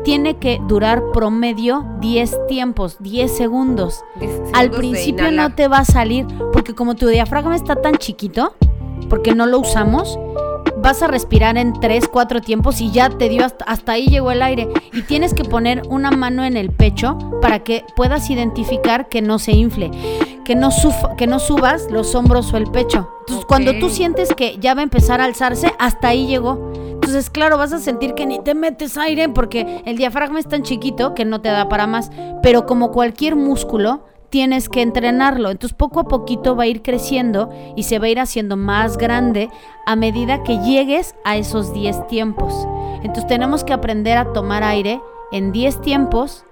tiene 0.03 0.39
que 0.39 0.61
durar 0.67 1.03
promedio 1.13 1.85
10 2.01 2.47
tiempos, 2.49 2.97
10 3.01 3.31
segundos. 3.31 4.05
Diez 4.19 4.33
Al 4.33 4.41
segundos 4.43 4.71
de 4.71 4.77
principio 4.79 5.31
no 5.31 5.55
te 5.55 5.69
va 5.69 5.79
a 5.79 5.85
salir, 5.85 6.27
porque 6.53 6.75
como 6.75 6.97
tu 6.97 7.07
diafragma 7.07 7.55
está 7.55 7.77
tan 7.77 7.95
chiquito, 7.95 8.55
porque 9.09 9.35
no 9.35 9.47
lo 9.47 9.61
usamos, 9.61 10.19
vas 10.87 11.03
a 11.03 11.09
respirar 11.09 11.59
en 11.59 11.73
3, 11.73 12.07
4 12.07 12.41
tiempos 12.43 12.81
y 12.81 12.93
ya 12.93 13.09
te 13.11 13.29
dio 13.29 13.45
hasta, 13.45 13.65
hasta 13.65 13.91
ahí 13.91 14.07
llegó 14.07 14.31
el 14.31 14.41
aire. 14.41 14.69
Y 14.93 15.03
tienes 15.03 15.35
que 15.35 15.43
poner 15.43 15.83
una 15.91 16.13
mano 16.13 16.45
en 16.45 16.57
el 16.57 16.71
pecho 16.71 17.19
para 17.43 17.65
que 17.65 17.85
puedas 17.97 18.31
identificar 18.31 19.09
que 19.09 19.21
no 19.21 19.41
se 19.41 19.51
infle, 19.51 19.91
que 20.45 20.55
no, 20.55 20.69
que 21.19 21.27
no 21.27 21.41
subas 21.41 21.91
los 21.91 22.15
hombros 22.15 22.53
o 22.53 22.57
el 22.57 22.71
pecho. 22.71 23.11
Entonces, 23.23 23.47
cuando 23.47 23.77
tú 23.81 23.91
sientes 23.91 24.33
que 24.33 24.59
ya 24.61 24.75
va 24.75 24.81
a 24.81 24.85
empezar 24.85 25.21
a 25.21 25.25
alzarse, 25.25 25.73
hasta 25.81 26.07
ahí 26.07 26.29
llegó. 26.29 26.71
Entonces, 26.93 27.31
claro, 27.31 27.59
vas 27.59 27.73
a 27.73 27.81
sentir 27.81 28.15
que 28.15 28.25
ni 28.25 28.39
te 28.39 28.55
metes 28.55 28.97
aire 28.97 29.29
porque 29.29 29.83
el 29.87 29.97
diafragma 29.97 30.39
es 30.39 30.47
tan 30.47 30.63
chiquito 30.63 31.15
que 31.15 31.25
no 31.25 31.41
te 31.41 31.49
da 31.49 31.69
para 31.69 31.89
más. 31.89 32.13
Pero 32.45 32.65
como 32.65 32.93
cualquier 32.93 33.35
músculo, 33.35 34.05
tienes 34.37 34.69
que 34.69 34.83
entrenarlo. 34.83 35.51
Entonces, 35.51 35.75
poco 35.75 35.99
a 35.99 36.09
poquito 36.09 36.55
va 36.55 36.65
a 36.65 36.67
ir 36.67 36.83
creciendo 36.83 37.49
y 37.75 37.85
se 37.85 37.99
va 37.99 38.05
a 38.05 38.11
ir 38.11 38.21
haciendo 38.21 38.59
más 38.59 38.99
grande 38.99 39.49
a 39.87 39.97
medida 39.97 40.43
que 40.43 40.59
llegues 40.59 41.15
a 41.25 41.39
esos 41.39 41.73
10 41.73 42.07
tiempos. 42.07 42.53
Entonces, 42.99 43.27
tenemos 43.29 43.65
que 43.65 43.73
aprender 43.73 44.19
a 44.19 44.35
tomar 44.35 44.63
aire 44.63 45.01
en 45.33 45.53
10 45.53 45.81
tiempos, 45.81 46.45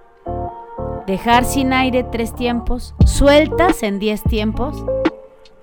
dejar 1.06 1.44
sin 1.44 1.74
aire 1.74 2.04
3 2.04 2.34
tiempos, 2.34 2.94
sueltas 3.04 3.82
en 3.82 3.98
10 3.98 4.22
tiempos 4.22 4.82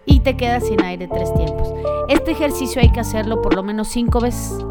y 0.05 0.19
te 0.19 0.37
quedas 0.37 0.67
sin 0.67 0.83
aire 0.83 1.07
3 1.07 1.33
tiempos. 1.33 1.73
Este 2.07 2.33
ejercicio 2.33 2.83
hay 2.83 2.91
que 2.91 2.99
hacerlo 2.99 3.41
por 3.41 3.55
lo 3.55 3.63
menos 3.63 3.87
5 3.87 4.19
veces. 4.19 4.63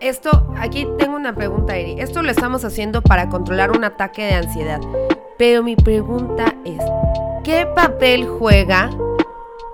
Esto, 0.00 0.52
aquí 0.56 0.88
tengo 0.98 1.14
una 1.14 1.32
pregunta, 1.36 1.76
Eri. 1.76 2.00
Esto 2.00 2.22
lo 2.22 2.30
estamos 2.32 2.64
haciendo 2.64 3.02
para 3.02 3.28
controlar 3.28 3.70
un 3.70 3.84
ataque 3.84 4.24
de 4.24 4.34
ansiedad. 4.34 4.80
Pero 5.38 5.62
mi 5.62 5.76
pregunta 5.76 6.56
es, 6.64 6.82
¿qué 7.44 7.64
papel 7.74 8.26
juega 8.26 8.90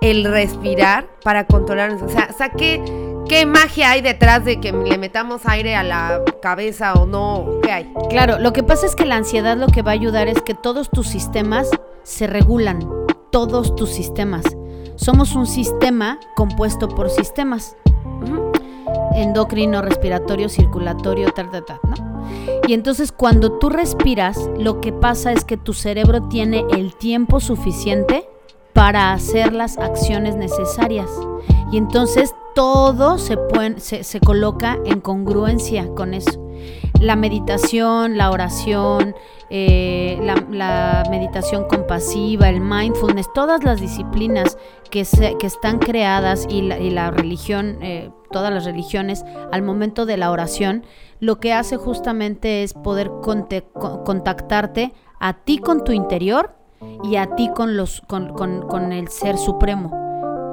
el 0.03 0.24
respirar 0.24 1.09
para 1.22 1.46
controlar? 1.46 1.92
O 1.92 2.09
sea, 2.09 2.29
o 2.31 2.37
sea, 2.37 2.50
¿qué, 2.50 2.85
¿qué 3.27 3.46
magia 3.46 3.92
hay 3.92 4.03
detrás 4.03 4.44
de 4.44 4.61
que 4.61 4.72
le 4.72 4.98
metamos 4.98 5.46
aire 5.46 5.74
a 5.74 5.83
la 5.83 6.20
cabeza 6.42 6.92
o 6.92 7.07
no? 7.07 7.61
¿Qué 7.62 7.72
hay? 7.72 7.92
Claro, 8.11 8.38
lo 8.38 8.53
que 8.53 8.62
pasa 8.62 8.85
es 8.85 8.94
que 8.94 9.07
la 9.07 9.16
ansiedad 9.16 9.57
lo 9.57 9.68
que 9.68 9.81
va 9.81 9.92
a 9.92 9.94
ayudar 9.94 10.29
es 10.29 10.42
que 10.42 10.53
todos 10.53 10.90
tus 10.90 11.09
sistemas 11.09 11.70
se 12.03 12.27
regulan, 12.27 12.87
todos 13.31 13.74
tus 13.74 13.88
sistemas. 13.90 14.44
Somos 14.96 15.35
un 15.35 15.46
sistema 15.46 16.20
compuesto 16.37 16.88
por 16.88 17.09
sistemas. 17.09 17.74
Endocrino, 19.14 19.81
respiratorio, 19.81 20.50
circulatorio, 20.50 21.33
tal, 21.33 21.50
tal, 21.50 21.64
tal, 21.64 21.81
¿no? 21.85 22.13
Y 22.66 22.73
entonces 22.75 23.12
cuando 23.12 23.53
tú 23.59 23.68
respiras, 23.68 24.38
lo 24.59 24.81
que 24.81 24.92
pasa 24.92 25.33
es 25.33 25.44
que 25.44 25.57
tu 25.57 25.73
cerebro 25.73 26.23
tiene 26.29 26.64
el 26.70 26.94
tiempo 26.97 27.40
suficiente 27.40 28.27
para 28.73 29.12
hacer 29.12 29.53
las 29.53 29.79
acciones 29.79 30.37
necesarias. 30.37 31.09
Y 31.70 31.77
entonces 31.77 32.35
todo 32.55 33.18
se, 33.18 33.37
se, 33.79 34.20
coloca 34.20 34.79
en 34.85 35.01
congruencia 35.01 35.88
con 35.94 36.14
eso. 36.14 36.40
La 37.01 37.16
meditación, 37.16 38.16
la 38.16 38.31
oración, 38.31 39.14
eh, 39.51 40.18
la, 40.23 41.05
meditación 41.11 41.66
compasiva, 41.68 42.49
el 42.49 42.61
mindfulness, 42.61 43.33
todas 43.35 43.64
las 43.64 43.81
disciplinas 43.81 44.57
que, 44.90 45.05
se- 45.05 45.37
que 45.38 45.47
están 45.47 45.79
creadas 45.79 46.47
y 46.49 46.62
la, 46.62 46.79
y 46.79 46.90
la 46.90 47.11
religión, 47.11 47.79
eh, 47.83 48.11
todas 48.31 48.53
las 48.53 48.64
religiones, 48.64 49.25
al 49.53 49.62
momento 49.62 50.07
de 50.07 50.16
la 50.16 50.31
oración, 50.31 50.85
lo 51.25 51.41
que 51.41 51.55
hace 51.55 51.77
justamente 51.79 52.63
es 52.63 52.75
poder 52.75 53.11
contactarte 54.05 54.93
a 55.21 55.33
ti 55.33 55.59
con 55.59 55.83
tu 55.83 55.93
interior 55.93 56.55
y 57.03 57.17
a 57.17 57.35
ti 57.35 57.51
con, 57.55 57.77
los, 57.79 58.03
con, 58.03 58.35
con- 58.35 58.69
con 58.69 58.93
el 58.93 59.09
ser 59.09 59.39
supremo 59.39 60.04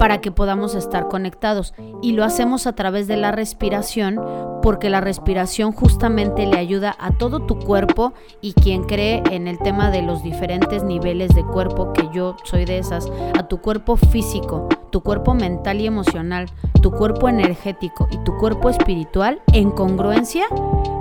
para 0.02 0.20
que 0.20 0.32
podamos 0.32 0.74
estar 0.74 1.06
conectados. 1.06 1.74
Y 2.02 2.14
lo 2.14 2.24
hacemos 2.24 2.66
a 2.66 2.72
través 2.72 3.06
de 3.06 3.16
la 3.16 3.30
respiración, 3.30 4.20
porque 4.60 4.90
la 4.90 5.00
respiración 5.00 5.70
justamente 5.70 6.44
le 6.44 6.58
ayuda 6.58 6.96
a 6.98 7.12
todo 7.12 7.46
tu 7.46 7.60
cuerpo 7.60 8.12
y 8.40 8.52
quien 8.54 8.82
cree 8.82 9.22
en 9.30 9.46
el 9.46 9.60
tema 9.60 9.92
de 9.92 10.02
los 10.02 10.24
diferentes 10.24 10.82
niveles 10.82 11.32
de 11.36 11.44
cuerpo, 11.44 11.92
que 11.92 12.08
yo 12.12 12.34
soy 12.42 12.64
de 12.64 12.78
esas, 12.78 13.12
a 13.38 13.46
tu 13.46 13.60
cuerpo 13.60 13.94
físico, 13.94 14.68
tu 14.90 15.02
cuerpo 15.02 15.34
mental 15.34 15.80
y 15.80 15.86
emocional, 15.86 16.46
tu 16.80 16.90
cuerpo 16.90 17.28
energético 17.28 18.08
y 18.10 18.18
tu 18.24 18.36
cuerpo 18.38 18.70
espiritual 18.70 19.40
en 19.52 19.70
congruencia 19.70 20.46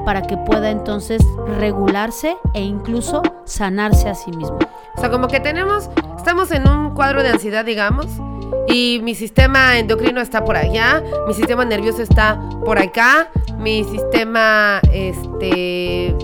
para 0.05 0.21
que 0.21 0.37
pueda 0.37 0.69
entonces 0.69 1.23
regularse 1.57 2.37
e 2.53 2.61
incluso 2.61 3.23
sanarse 3.45 4.09
a 4.09 4.13
sí 4.13 4.29
mismo. 4.29 4.59
O 4.95 4.99
sea, 4.99 5.09
como 5.09 5.27
que 5.27 5.39
tenemos, 5.39 5.89
estamos 6.15 6.51
en 6.51 6.69
un 6.69 6.91
cuadro 6.93 7.23
de 7.23 7.29
ansiedad, 7.29 7.65
digamos, 7.65 8.05
y 8.67 8.99
mi 9.03 9.15
sistema 9.15 9.77
endocrino 9.77 10.21
está 10.21 10.43
por 10.43 10.55
allá, 10.55 11.03
mi 11.27 11.33
sistema 11.33 11.65
nervioso 11.65 12.01
está 12.01 12.39
por 12.63 12.79
acá, 12.79 13.29
mi 13.57 13.83
sistema 13.83 14.81
este 14.91 16.15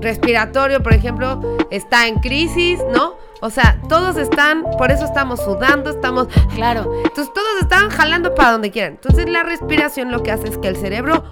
respiratorio, 0.00 0.82
por 0.82 0.92
ejemplo, 0.92 1.40
está 1.70 2.06
en 2.06 2.16
crisis, 2.16 2.80
¿no? 2.92 3.14
O 3.40 3.50
sea, 3.50 3.80
todos 3.88 4.16
están, 4.16 4.64
por 4.78 4.90
eso 4.90 5.04
estamos 5.04 5.40
sudando, 5.40 5.90
estamos, 5.90 6.28
Claro, 6.54 6.90
entonces 7.04 7.32
todos 7.34 7.60
están 7.60 7.90
jalando 7.90 8.34
para 8.34 8.52
donde 8.52 8.70
quieran. 8.70 8.94
Entonces 8.94 9.28
la 9.28 9.42
respiración 9.42 10.10
lo 10.10 10.22
que 10.22 10.32
hace 10.32 10.48
es 10.48 10.58
que 10.58 10.68
el 10.68 10.76
cerebro, 10.76 11.22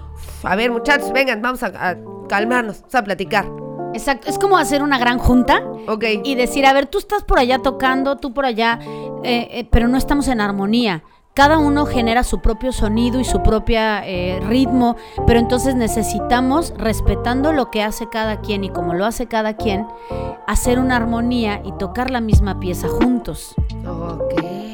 a 0.43 0.55
ver 0.55 0.71
muchachos, 0.71 1.11
vengan, 1.11 1.41
vamos 1.41 1.63
a, 1.63 1.67
a 1.67 1.95
calmarnos, 2.29 2.81
vamos 2.81 2.95
a 2.95 3.03
platicar, 3.03 3.45
exacto. 3.95 4.29
Es 4.29 4.37
como 4.37 4.57
hacer 4.57 4.83
una 4.83 4.99
gran 4.99 5.17
junta 5.17 5.63
y 6.23 6.35
decir, 6.35 6.65
a 6.65 6.73
ver, 6.73 6.85
tú 6.85 6.99
estás 6.99 7.23
por 7.23 7.39
allá 7.39 7.59
tocando, 7.59 8.17
tú 8.17 8.33
por 8.33 8.45
allá, 8.45 8.79
eh, 9.23 9.47
eh, 9.51 9.67
pero 9.71 9.87
no 9.87 9.97
estamos 9.97 10.27
en 10.27 10.41
armonía. 10.41 11.03
Cada 11.33 11.57
uno 11.57 11.85
genera 11.85 12.23
su 12.23 12.41
propio 12.41 12.71
sonido 12.71 13.19
y 13.19 13.25
su 13.25 13.43
propio 13.43 13.79
ritmo, 14.47 14.95
pero 15.27 15.37
entonces 15.37 15.75
necesitamos, 15.75 16.73
respetando 16.77 17.51
lo 17.51 17.71
que 17.71 17.83
hace 17.83 18.07
cada 18.07 18.39
quien 18.39 18.63
y 18.63 18.69
como 18.69 18.93
lo 18.93 19.05
hace 19.05 19.25
cada 19.25 19.57
quien, 19.57 19.85
hacer 20.47 20.79
una 20.79 20.95
armonía 20.95 21.61
y 21.65 21.73
tocar 21.73 22.09
la 22.09 22.21
misma 22.21 22.61
pieza 22.61 22.87
juntos. 22.87 23.53
Ok. 23.85 24.65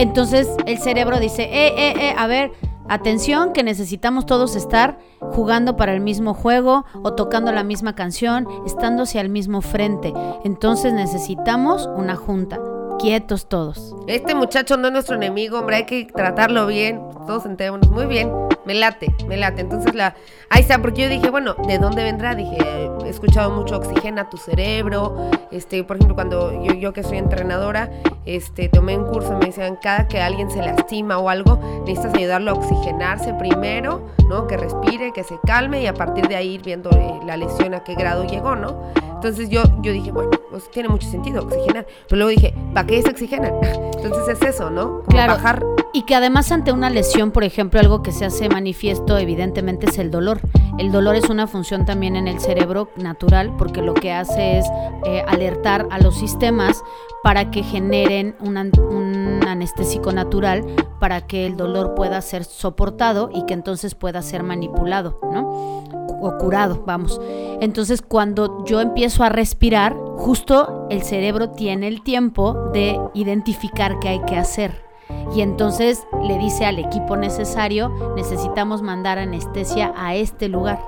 Entonces 0.00 0.48
el 0.64 0.78
cerebro 0.78 1.20
dice, 1.20 1.42
eh, 1.42 1.74
eh, 1.76 1.94
eh, 2.08 2.14
a 2.16 2.26
ver, 2.26 2.52
atención, 2.90 3.52
que 3.52 3.62
necesitamos 3.62 4.26
todos 4.26 4.56
estar 4.56 4.98
jugando 5.20 5.76
para 5.76 5.94
el 5.94 6.00
mismo 6.00 6.34
juego 6.34 6.84
o 7.02 7.14
tocando 7.14 7.52
la 7.52 7.62
misma 7.62 7.94
canción, 7.94 8.46
estándose 8.66 9.18
al 9.18 9.28
mismo 9.28 9.62
frente. 9.62 10.12
Entonces 10.44 10.92
necesitamos 10.92 11.88
una 11.96 12.16
junta, 12.16 12.60
quietos 12.98 13.46
todos. 13.46 13.94
Este 14.08 14.34
muchacho 14.34 14.76
no 14.76 14.88
es 14.88 14.92
nuestro 14.92 15.14
enemigo, 15.14 15.60
hombre, 15.60 15.76
hay 15.76 15.86
que 15.86 16.04
tratarlo 16.04 16.66
bien. 16.66 17.00
Todos 17.26 17.46
enterémonos 17.46 17.88
muy 17.90 18.06
bien. 18.06 18.30
Me 18.70 18.78
late, 18.78 19.12
me 19.26 19.36
late. 19.36 19.62
Entonces 19.62 19.96
la, 19.96 20.14
ahí 20.48 20.60
está, 20.62 20.80
porque 20.80 21.02
yo 21.02 21.08
dije, 21.08 21.28
bueno, 21.28 21.54
¿de 21.66 21.78
dónde 21.78 22.04
vendrá? 22.04 22.36
Dije, 22.36 22.56
he 23.04 23.08
escuchado 23.08 23.50
mucho 23.50 23.76
oxigena 23.78 24.30
tu 24.30 24.36
cerebro. 24.36 25.28
Este, 25.50 25.82
por 25.82 25.96
ejemplo, 25.96 26.14
cuando 26.14 26.52
yo, 26.62 26.74
yo 26.74 26.92
que 26.92 27.02
soy 27.02 27.18
entrenadora, 27.18 27.90
este, 28.26 28.68
tomé 28.68 28.96
un 28.96 29.06
curso, 29.06 29.36
me 29.38 29.46
decían, 29.46 29.76
cada 29.82 30.06
que 30.06 30.20
alguien 30.20 30.52
se 30.52 30.62
lastima 30.62 31.18
o 31.18 31.28
algo, 31.28 31.58
necesitas 31.84 32.14
ayudarlo 32.14 32.52
a 32.52 32.54
oxigenarse 32.54 33.34
primero, 33.34 34.06
¿no? 34.28 34.46
Que 34.46 34.56
respire, 34.56 35.12
que 35.12 35.24
se 35.24 35.36
calme 35.44 35.82
y 35.82 35.88
a 35.88 35.94
partir 35.94 36.28
de 36.28 36.36
ahí 36.36 36.50
ir 36.54 36.62
viendo 36.62 36.90
eh, 36.92 37.18
la 37.26 37.36
lesión 37.36 37.74
a 37.74 37.82
qué 37.82 37.96
grado 37.96 38.24
llegó, 38.24 38.54
¿no? 38.54 38.84
Entonces 39.14 39.48
yo, 39.50 39.62
yo 39.82 39.92
dije, 39.92 40.12
bueno, 40.12 40.30
pues 40.48 40.70
tiene 40.70 40.88
mucho 40.88 41.08
sentido 41.08 41.42
oxigenar. 41.42 41.86
Pero 42.08 42.18
luego 42.24 42.30
dije, 42.30 42.54
¿para 42.72 42.86
qué 42.86 43.02
se 43.02 43.10
oxigenan? 43.10 43.52
Entonces 44.00 44.28
es 44.40 44.42
eso, 44.54 44.70
¿no? 44.70 45.00
Como 45.00 45.06
Claro. 45.08 45.32
bajar 45.34 45.62
Y 45.92 46.02
que 46.02 46.14
además 46.14 46.52
ante 46.52 46.70
una 46.72 46.88
lesión, 46.88 47.32
por 47.32 47.42
ejemplo, 47.42 47.80
algo 47.80 48.00
que 48.00 48.12
se 48.12 48.24
hace 48.24 48.48
manifiesto 48.48 49.18
evidentemente 49.18 49.86
es 49.86 49.98
el 49.98 50.12
dolor. 50.12 50.40
El 50.78 50.92
dolor 50.92 51.16
es 51.16 51.28
una 51.28 51.48
función 51.48 51.84
también 51.84 52.14
en 52.14 52.28
el 52.28 52.38
cerebro 52.38 52.90
natural 52.96 53.56
porque 53.58 53.82
lo 53.82 53.94
que 53.94 54.12
hace 54.12 54.58
es 54.58 54.66
eh, 55.04 55.24
alertar 55.26 55.88
a 55.90 55.98
los 55.98 56.16
sistemas 56.16 56.82
para 57.24 57.50
que 57.50 57.64
generen 57.64 58.36
un, 58.40 58.56
an- 58.56 58.70
un 58.78 59.40
anestésico 59.48 60.12
natural 60.12 60.64
para 61.00 61.26
que 61.26 61.44
el 61.44 61.56
dolor 61.56 61.94
pueda 61.96 62.20
ser 62.22 62.44
soportado 62.44 63.28
y 63.34 63.44
que 63.46 63.54
entonces 63.54 63.96
pueda 63.96 64.22
ser 64.22 64.44
manipulado, 64.44 65.18
¿no? 65.32 65.82
O 66.22 66.36
curado, 66.38 66.84
vamos. 66.86 67.20
Entonces 67.60 68.00
cuando 68.00 68.64
yo 68.64 68.80
empiezo 68.80 69.24
a 69.24 69.28
respirar, 69.28 69.96
justo 70.16 70.86
el 70.88 71.02
cerebro 71.02 71.50
tiene 71.50 71.88
el 71.88 72.02
tiempo 72.02 72.70
de 72.72 72.96
identificar 73.14 73.98
qué 73.98 74.10
hay 74.10 74.20
que 74.20 74.36
hacer. 74.36 74.88
Y 75.34 75.42
entonces 75.42 76.06
le 76.26 76.38
dice 76.38 76.66
al 76.66 76.78
equipo 76.78 77.16
necesario, 77.16 78.14
necesitamos 78.16 78.82
mandar 78.82 79.18
anestesia 79.18 79.92
a 79.96 80.14
este 80.14 80.48
lugar. 80.48 80.80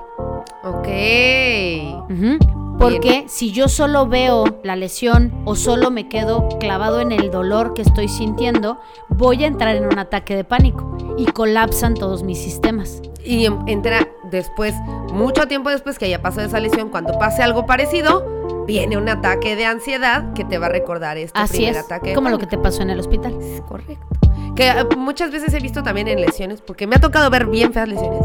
Ok. 0.63 0.87
Porque 2.79 3.25
si 3.27 3.51
yo 3.51 3.67
solo 3.69 4.07
veo 4.07 4.43
la 4.63 4.75
lesión 4.75 5.31
o 5.45 5.55
solo 5.55 5.91
me 5.91 6.09
quedo 6.09 6.49
clavado 6.59 6.99
en 7.01 7.11
el 7.11 7.31
dolor 7.31 7.73
que 7.73 7.81
estoy 7.81 8.07
sintiendo, 8.09 8.77
voy 9.09 9.43
a 9.43 9.47
entrar 9.47 9.75
en 9.75 9.85
un 9.85 9.99
ataque 9.99 10.35
de 10.35 10.43
pánico 10.43 10.97
y 11.17 11.25
colapsan 11.25 11.93
todos 11.93 12.23
mis 12.23 12.39
sistemas. 12.39 13.01
Y 13.23 13.45
em- 13.45 13.59
entra 13.67 14.09
después, 14.31 14.73
mucho 15.13 15.47
tiempo 15.47 15.69
después 15.69 15.97
que 15.97 16.05
haya 16.05 16.21
pasado 16.21 16.47
esa 16.47 16.59
lesión, 16.59 16.89
cuando 16.89 17.17
pase 17.17 17.41
algo 17.41 17.65
parecido, 17.65 18.25
viene 18.65 18.97
un 18.97 19.09
ataque 19.09 19.55
de 19.55 19.65
ansiedad 19.65 20.33
que 20.33 20.43
te 20.45 20.57
va 20.57 20.67
a 20.67 20.69
recordar 20.69 21.17
este 21.17 21.37
Así 21.39 21.57
primer 21.57 21.75
es, 21.75 21.85
ataque. 21.85 22.13
como 22.13 22.29
lo 22.29 22.37
que 22.37 22.47
te 22.47 22.57
pasó 22.57 22.81
en 22.81 22.89
el 22.89 22.99
hospital. 22.99 23.37
Es 23.41 23.61
correcto. 23.61 24.05
Que 24.55 24.69
eh, 24.69 24.85
muchas 24.97 25.31
veces 25.31 25.53
he 25.53 25.59
visto 25.59 25.83
también 25.83 26.07
en 26.07 26.21
lesiones, 26.21 26.61
porque 26.61 26.87
me 26.87 26.95
ha 26.95 26.99
tocado 26.99 27.29
ver 27.29 27.47
bien 27.47 27.73
feas 27.73 27.87
lesiones, 27.87 28.21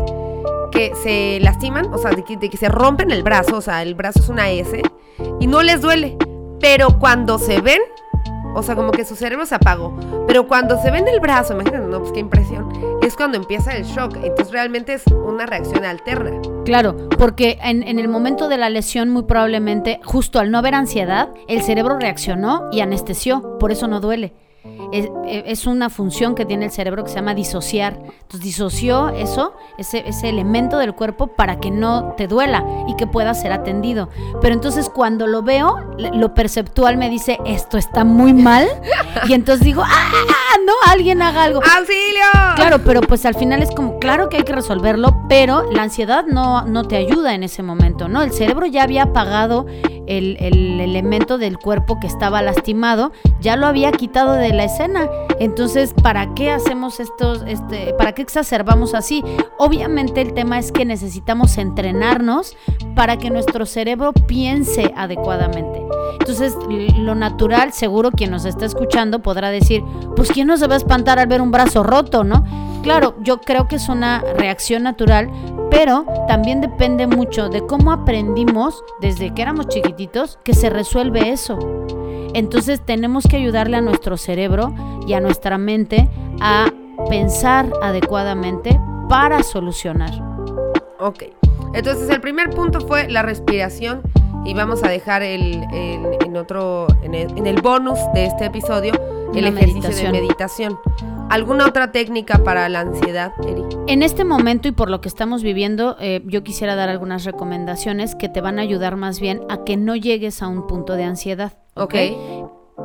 que 0.71 0.93
se 1.03 1.39
lastiman, 1.41 1.93
o 1.93 1.99
sea, 1.99 2.11
de 2.11 2.23
que, 2.25 2.37
de 2.37 2.51
que 2.51 2.57
se 2.57 2.69
rompen 2.69 3.11
el 3.11 3.23
brazo, 3.23 3.57
o 3.57 3.61
sea, 3.61 3.83
el 3.83 3.95
brazo 3.95 4.21
es 4.21 4.29
una 4.29 4.51
S, 4.51 4.83
y 5.41 5.47
no 5.47 5.63
les 5.63 5.81
duele. 5.81 6.17
Pero 6.61 6.99
cuando 6.99 7.39
se 7.39 7.61
ven, 7.61 7.81
o 8.55 8.63
sea, 8.63 8.75
como 8.75 8.91
que 8.93 9.05
su 9.05 9.17
cerebro 9.17 9.47
se 9.47 9.55
apagó. 9.55 9.97
Pero 10.27 10.47
cuando 10.47 10.81
se 10.81 10.91
ven 10.91 11.09
el 11.09 11.21
brazo, 11.21 11.55
imagínate, 11.55 11.87
no, 11.87 12.01
pues 12.01 12.13
qué 12.13 12.21
impresión, 12.21 12.69
es 13.03 13.17
cuando 13.17 13.37
empieza 13.37 13.73
el 13.73 13.85
shock. 13.85 14.17
Entonces 14.17 14.51
realmente 14.53 14.95
es 14.95 15.05
una 15.07 15.47
reacción 15.47 15.85
alterna. 15.85 16.41
Claro, 16.65 17.09
porque 17.19 17.59
en, 17.63 17.83
en 17.83 17.99
el 17.99 18.09
momento 18.09 18.49
de 18.49 18.59
la 18.59 18.71
lesión 18.71 19.11
muy 19.11 19.23
probablemente, 19.25 20.01
justo 20.05 20.39
al 20.39 20.51
no 20.51 20.59
haber 20.59 20.75
ansiedad, 20.75 21.31
el 21.47 21.63
cerebro 21.63 21.99
reaccionó 21.99 22.69
y 22.73 22.81
anestesió, 22.81 23.59
por 23.59 23.73
eso 23.73 23.89
no 23.89 24.01
duele. 24.01 24.35
Es, 24.93 25.09
es 25.27 25.67
una 25.67 25.91
función 25.91 26.35
que 26.35 26.45
tiene 26.45 26.67
el 26.67 26.71
cerebro 26.71 27.05
que 27.05 27.11
se 27.11 27.17
llama 27.17 27.35
disociar. 27.35 27.99
Entonces 28.03 28.41
disoció 28.41 29.09
eso, 29.09 29.55
ese, 29.79 30.09
ese 30.09 30.29
elemento 30.29 30.79
del 30.79 30.95
cuerpo 30.95 31.29
para 31.29 31.59
que 31.61 31.71
no 31.71 32.15
te 32.17 32.27
duela 32.27 32.65
y 32.87 32.97
que 32.97 33.07
pueda 33.07 33.35
ser 33.35 33.53
atendido. 33.53 34.09
Pero 34.41 34.55
entonces 34.55 34.89
cuando 34.89 35.27
lo 35.27 35.43
veo, 35.43 35.77
lo 36.13 36.35
perceptual 36.35 36.97
me 36.97 37.11
dice, 37.11 37.39
esto 37.45 37.79
está 37.79 38.05
muy 38.05 38.33
mal. 38.33 38.67
Y 39.29 39.35
entonces 39.35 39.65
digo, 39.65 39.83
ah, 39.85 40.11
no, 40.65 40.73
alguien 40.91 41.23
haga 41.23 41.45
algo. 41.45 41.61
¡Auxilio! 41.61 42.25
Claro, 42.57 42.79
pero 42.85 43.01
pues 43.01 43.25
al 43.27 43.35
final 43.35 43.63
es 43.63 43.71
como, 43.71 43.99
claro 43.99 44.29
que 44.29 44.39
hay 44.39 44.45
que 44.45 44.53
resolverlo, 44.53 45.25
pero 45.29 45.71
la 45.71 45.83
ansiedad 45.83 46.25
no, 46.27 46.63
no 46.63 46.85
te 46.85 46.97
ayuda 46.97 47.35
en 47.35 47.43
ese 47.43 47.63
momento, 47.63 48.09
¿no? 48.09 48.23
El 48.23 48.33
cerebro 48.33 48.67
ya 48.67 48.83
había 48.83 49.05
apagado 49.05 49.67
el, 50.09 50.37
el 50.41 50.81
elemento 50.81 51.39
del 51.39 51.59
cuerpo 51.59 52.01
que 52.01 52.07
estaba 52.07 52.43
lastimado, 52.43 53.13
ya 53.41 53.57
lo 53.57 53.67
había 53.67 53.93
quitado 53.93 54.33
de 54.33 54.53
la 54.53 54.65
escena. 54.65 55.09
Entonces, 55.39 55.95
¿para 56.03 56.35
qué 56.35 56.51
hacemos 56.51 57.01
estos, 57.01 57.43
este, 57.47 57.95
para 57.95 58.13
qué 58.13 58.23
exacerbamos 58.23 58.95
así? 58.95 59.23
Obviamente 59.59 60.21
el 60.21 60.35
tema 60.35 60.59
es 60.59 60.73
que 60.73 60.85
necesitamos 60.85 61.59
entrenarnos 61.59 62.57
para 62.95 63.19
que 63.19 63.31
nuestro 63.31 63.67
cerebro 63.67 64.13
piense 64.13 64.93
adecuadamente. 64.97 65.81
Entonces, 66.19 66.55
lo 66.97 67.15
natural, 67.15 67.73
seguro 67.73 68.11
quien 68.11 68.31
nos 68.31 68.45
está 68.45 68.67
escuchando 68.67 69.21
podrá 69.21 69.51
decir, 69.51 69.83
pues 70.17 70.31
¿quién 70.31 70.47
no 70.47 70.57
se 70.57 70.67
va 70.67 70.75
a 70.75 70.79
espantar 70.79 71.19
al 71.19 71.27
ver 71.27 71.41
un 71.41 71.51
brazo 71.51 71.83
roto, 71.83 72.25
no? 72.25 72.45
Claro, 72.83 73.17
yo 73.23 73.41
creo 73.41 73.69
que 73.69 73.77
es 73.77 73.89
una 73.89 74.23
reacción 74.37 74.83
natural, 74.83 75.31
pero 75.71 76.05
también 76.27 76.61
depende 76.61 77.07
mucho 77.07 77.49
de 77.49 77.67
cómo 77.67 77.93
aprendimos 77.93 78.83
desde 79.01 79.33
que 79.35 79.43
éramos 79.43 79.69
chiquititos 79.69 80.39
que 80.45 80.55
se 80.55 80.71
resuelve 80.71 81.31
eso. 81.31 81.59
Entonces 82.35 82.81
tenemos 82.85 83.25
que 83.29 83.37
ayudarle 83.37 83.77
a 83.77 83.81
nuestro 83.81 84.17
cerebro 84.17 84.75
y 85.07 85.15
a 85.15 85.21
nuestra 85.21 85.59
mente 85.59 86.09
a 86.41 86.67
pensar 87.09 87.71
adecuadamente 87.83 88.79
para 89.09 89.43
solucionar. 89.43 90.11
Ok. 91.01 91.25
Entonces 91.75 92.09
el 92.11 92.21
primer 92.21 92.51
punto 92.51 92.81
fue 92.81 93.09
la 93.09 93.23
respiración 93.23 94.03
y 94.45 94.55
vamos 94.55 94.83
a 94.85 94.89
dejar 94.89 95.23
el, 95.23 95.63
el- 95.73 96.17
en 96.25 96.37
otro, 96.37 96.87
en 97.03 97.15
el, 97.15 97.37
en 97.37 97.47
el 97.47 97.61
bonus 97.61 97.99
de 98.15 98.27
este 98.27 98.47
episodio 98.47 98.93
el 99.35 99.47
Una 99.47 99.49
ejercicio 99.49 99.81
meditación. 99.81 100.13
de 100.13 100.21
meditación. 100.21 100.79
¿Alguna 101.31 101.67
otra 101.67 101.93
técnica 101.93 102.39
para 102.43 102.69
la 102.69 102.81
ansiedad, 102.81 103.33
Eri? 103.47 103.63
En 103.87 104.03
este 104.03 104.25
momento 104.25 104.67
y 104.69 104.73
por 104.73 104.89
lo 104.91 105.01
que 105.01 105.09
estamos 105.09 105.43
viviendo, 105.43 105.97
eh, 106.01 106.23
yo 106.27 106.43
quisiera 106.43 106.75
dar 106.75 106.89
algunas 106.89 107.25
recomendaciones 107.25 108.15
que 108.15 108.29
te 108.29 108.41
van 108.41 108.59
a 108.59 108.63
ayudar 108.63 108.97
más 108.97 109.21
bien 109.21 109.43
a 109.51 109.65
que 109.65 109.77
no 109.77 109.95
llegues 109.95 110.43
a 110.43 110.49
un 110.49 110.67
punto 110.67 110.95
de 110.95 111.05
ansiedad. 111.05 111.53
Ok. 111.75 111.95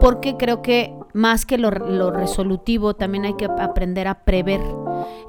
Porque 0.02 0.36
creo 0.38 0.62
que 0.62 0.94
más 1.14 1.46
que 1.46 1.58
lo, 1.58 1.70
lo 1.72 2.12
resolutivo, 2.12 2.96
también 2.96 3.26
hay 3.26 3.36
que 3.36 3.46
aprender 3.46 4.08
a 4.08 4.24
prever. 4.26 4.60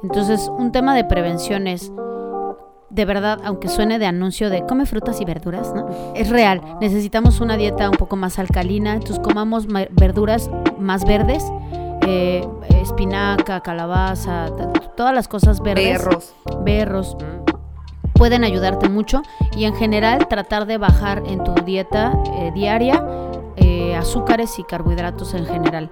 Entonces, 0.02 0.50
un 0.58 0.72
tema 0.72 0.96
de 0.96 1.04
prevención 1.04 1.66
es, 1.68 1.92
de 2.90 3.04
verdad, 3.04 3.38
aunque 3.44 3.68
suene 3.68 3.98
de 3.98 4.06
anuncio 4.06 4.50
de 4.50 4.64
come 4.66 4.86
frutas 4.86 5.20
y 5.20 5.24
verduras, 5.24 5.72
¿no? 5.74 5.86
Es 6.14 6.30
real. 6.30 6.60
Necesitamos 6.80 7.40
una 7.40 7.56
dieta 7.56 7.88
un 7.90 7.96
poco 7.96 8.16
más 8.16 8.38
alcalina, 8.38 8.94
entonces 8.94 9.20
comamos 9.20 9.68
ma- 9.68 9.86
verduras 9.90 10.50
más 10.78 11.04
verdes, 11.04 11.44
eh, 12.06 12.46
espinaca, 12.80 13.60
calabaza, 13.60 14.46
todas 14.96 15.14
las 15.14 15.28
cosas 15.28 15.60
verdes. 15.60 16.04
Berros 16.64 17.16
Mm. 17.16 17.44
pueden 18.14 18.44
ayudarte 18.44 18.88
mucho 18.88 19.22
y 19.56 19.64
en 19.64 19.74
general 19.74 20.28
tratar 20.28 20.66
de 20.66 20.78
bajar 20.78 21.22
en 21.26 21.42
tu 21.42 21.52
dieta 21.64 22.12
eh, 22.38 22.52
diaria 22.54 23.04
eh, 23.56 23.96
azúcares 23.96 24.58
y 24.58 24.64
carbohidratos 24.64 25.34
en 25.34 25.46
general 25.46 25.90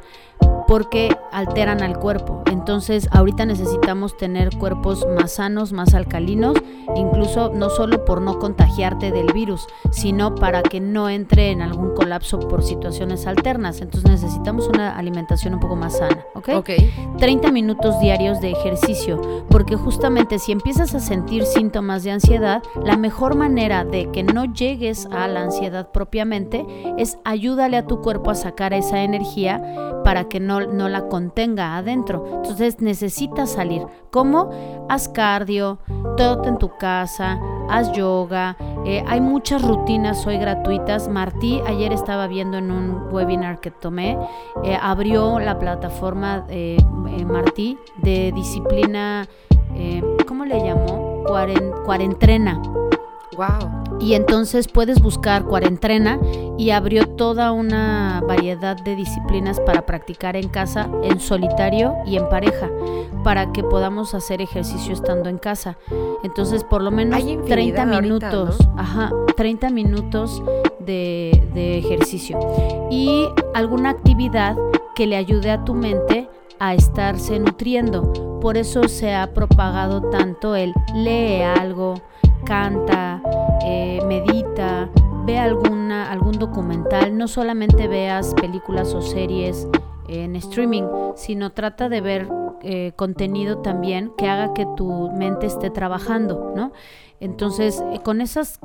porque 0.72 1.14
alteran 1.32 1.82
al 1.82 1.98
cuerpo. 1.98 2.42
Entonces, 2.50 3.06
ahorita 3.10 3.44
necesitamos 3.44 4.16
tener 4.16 4.56
cuerpos 4.56 5.06
más 5.18 5.32
sanos, 5.32 5.70
más 5.70 5.92
alcalinos, 5.92 6.56
incluso 6.96 7.50
no 7.54 7.68
solo 7.68 8.06
por 8.06 8.22
no 8.22 8.38
contagiarte 8.38 9.12
del 9.12 9.34
virus, 9.34 9.66
sino 9.90 10.34
para 10.34 10.62
que 10.62 10.80
no 10.80 11.10
entre 11.10 11.50
en 11.50 11.60
algún 11.60 11.94
colapso 11.94 12.38
por 12.38 12.62
situaciones 12.62 13.26
alternas. 13.26 13.82
Entonces, 13.82 14.10
necesitamos 14.10 14.66
una 14.66 14.96
alimentación 14.96 15.52
un 15.52 15.60
poco 15.60 15.76
más 15.76 15.98
sana, 15.98 16.24
¿ok? 16.34 16.48
Ok. 16.54 16.70
30 17.18 17.52
minutos 17.52 18.00
diarios 18.00 18.40
de 18.40 18.52
ejercicio, 18.52 19.44
porque 19.50 19.76
justamente 19.76 20.38
si 20.38 20.52
empiezas 20.52 20.94
a 20.94 21.00
sentir 21.00 21.44
síntomas 21.44 22.02
de 22.02 22.12
ansiedad, 22.12 22.62
la 22.82 22.96
mejor 22.96 23.36
manera 23.36 23.84
de 23.84 24.10
que 24.10 24.22
no 24.22 24.46
llegues 24.46 25.06
a 25.12 25.28
la 25.28 25.42
ansiedad 25.42 25.90
propiamente 25.92 26.64
es 26.96 27.18
ayúdale 27.24 27.76
a 27.76 27.86
tu 27.86 28.00
cuerpo 28.00 28.30
a 28.30 28.34
sacar 28.34 28.72
esa 28.72 29.02
energía 29.02 29.62
para 30.02 30.28
que 30.28 30.40
no, 30.40 30.60
no 30.68 30.88
la 30.88 31.08
contenga 31.08 31.76
adentro. 31.76 32.24
Entonces 32.36 32.80
necesitas 32.80 33.50
salir. 33.50 33.86
¿Cómo? 34.10 34.50
Haz 34.88 35.08
cardio, 35.08 35.78
todo 36.16 36.44
en 36.44 36.58
tu 36.58 36.76
casa, 36.76 37.40
haz 37.68 37.92
yoga. 37.92 38.56
eh, 38.84 39.04
hay 39.06 39.20
muchas 39.20 39.62
rutinas 39.62 40.26
hoy 40.26 40.38
gratuitas. 40.38 41.08
Martí 41.08 41.60
ayer 41.66 41.92
estaba 41.92 42.26
viendo 42.26 42.58
en 42.58 42.70
un 42.70 43.08
webinar 43.12 43.60
que 43.60 43.70
tomé, 43.70 44.18
eh, 44.64 44.76
abrió 44.80 45.38
la 45.38 45.58
plataforma 45.58 46.44
eh, 46.48 46.76
eh, 47.08 47.24
Martí 47.24 47.78
de 48.02 48.32
disciplina, 48.34 49.26
¿cómo 50.26 50.44
le 50.44 50.62
llamó? 50.64 51.22
Cuaren- 51.24 51.84
cuarentrena. 51.84 52.60
Wow. 53.36 53.81
Y 54.02 54.14
entonces 54.14 54.66
puedes 54.66 55.00
buscar 55.00 55.44
Cuarentrena 55.44 56.18
y 56.58 56.70
abrió 56.70 57.06
toda 57.06 57.52
una 57.52 58.20
variedad 58.26 58.76
de 58.76 58.96
disciplinas 58.96 59.60
para 59.60 59.86
practicar 59.86 60.34
en 60.34 60.48
casa, 60.48 60.90
en 61.04 61.20
solitario 61.20 61.94
y 62.04 62.16
en 62.16 62.28
pareja, 62.28 62.68
para 63.22 63.52
que 63.52 63.62
podamos 63.62 64.14
hacer 64.14 64.42
ejercicio 64.42 64.92
estando 64.92 65.28
en 65.28 65.38
casa. 65.38 65.78
Entonces, 66.24 66.64
por 66.64 66.82
lo 66.82 66.90
menos 66.90 67.16
Hay 67.16 67.36
30 67.36 67.54
infinidad 67.54 67.94
ahorita, 67.94 68.00
minutos, 68.00 68.66
¿no? 68.66 68.80
ajá, 68.80 69.12
30 69.36 69.70
minutos 69.70 70.42
de, 70.80 71.48
de 71.54 71.78
ejercicio. 71.78 72.38
Y 72.90 73.28
alguna 73.54 73.90
actividad 73.90 74.56
que 74.96 75.06
le 75.06 75.16
ayude 75.16 75.52
a 75.52 75.64
tu 75.64 75.74
mente 75.74 76.28
a 76.58 76.74
estarse 76.74 77.38
nutriendo. 77.38 78.40
Por 78.40 78.56
eso 78.56 78.88
se 78.88 79.14
ha 79.14 79.32
propagado 79.32 80.00
tanto 80.10 80.56
el 80.56 80.72
lee 80.94 81.42
algo, 81.42 81.94
canta, 82.52 83.22
eh, 83.64 83.98
medita, 84.06 84.90
ve 85.24 85.38
alguna, 85.38 86.12
algún 86.12 86.32
documental, 86.38 87.16
no 87.16 87.26
solamente 87.26 87.88
veas 87.88 88.34
películas 88.34 88.92
o 88.92 89.00
series 89.00 89.66
en 90.06 90.36
streaming, 90.36 90.82
sino 91.14 91.52
trata 91.52 91.88
de 91.88 92.02
ver 92.02 92.28
eh, 92.60 92.92
contenido 92.94 93.60
también 93.62 94.12
que 94.18 94.28
haga 94.28 94.52
que 94.52 94.66
tu 94.76 95.10
mente 95.12 95.46
esté 95.46 95.70
trabajando, 95.70 96.52
¿no? 96.54 96.72
Entonces, 97.20 97.82
eh, 97.94 98.00
con 98.04 98.20
esas, 98.20 98.60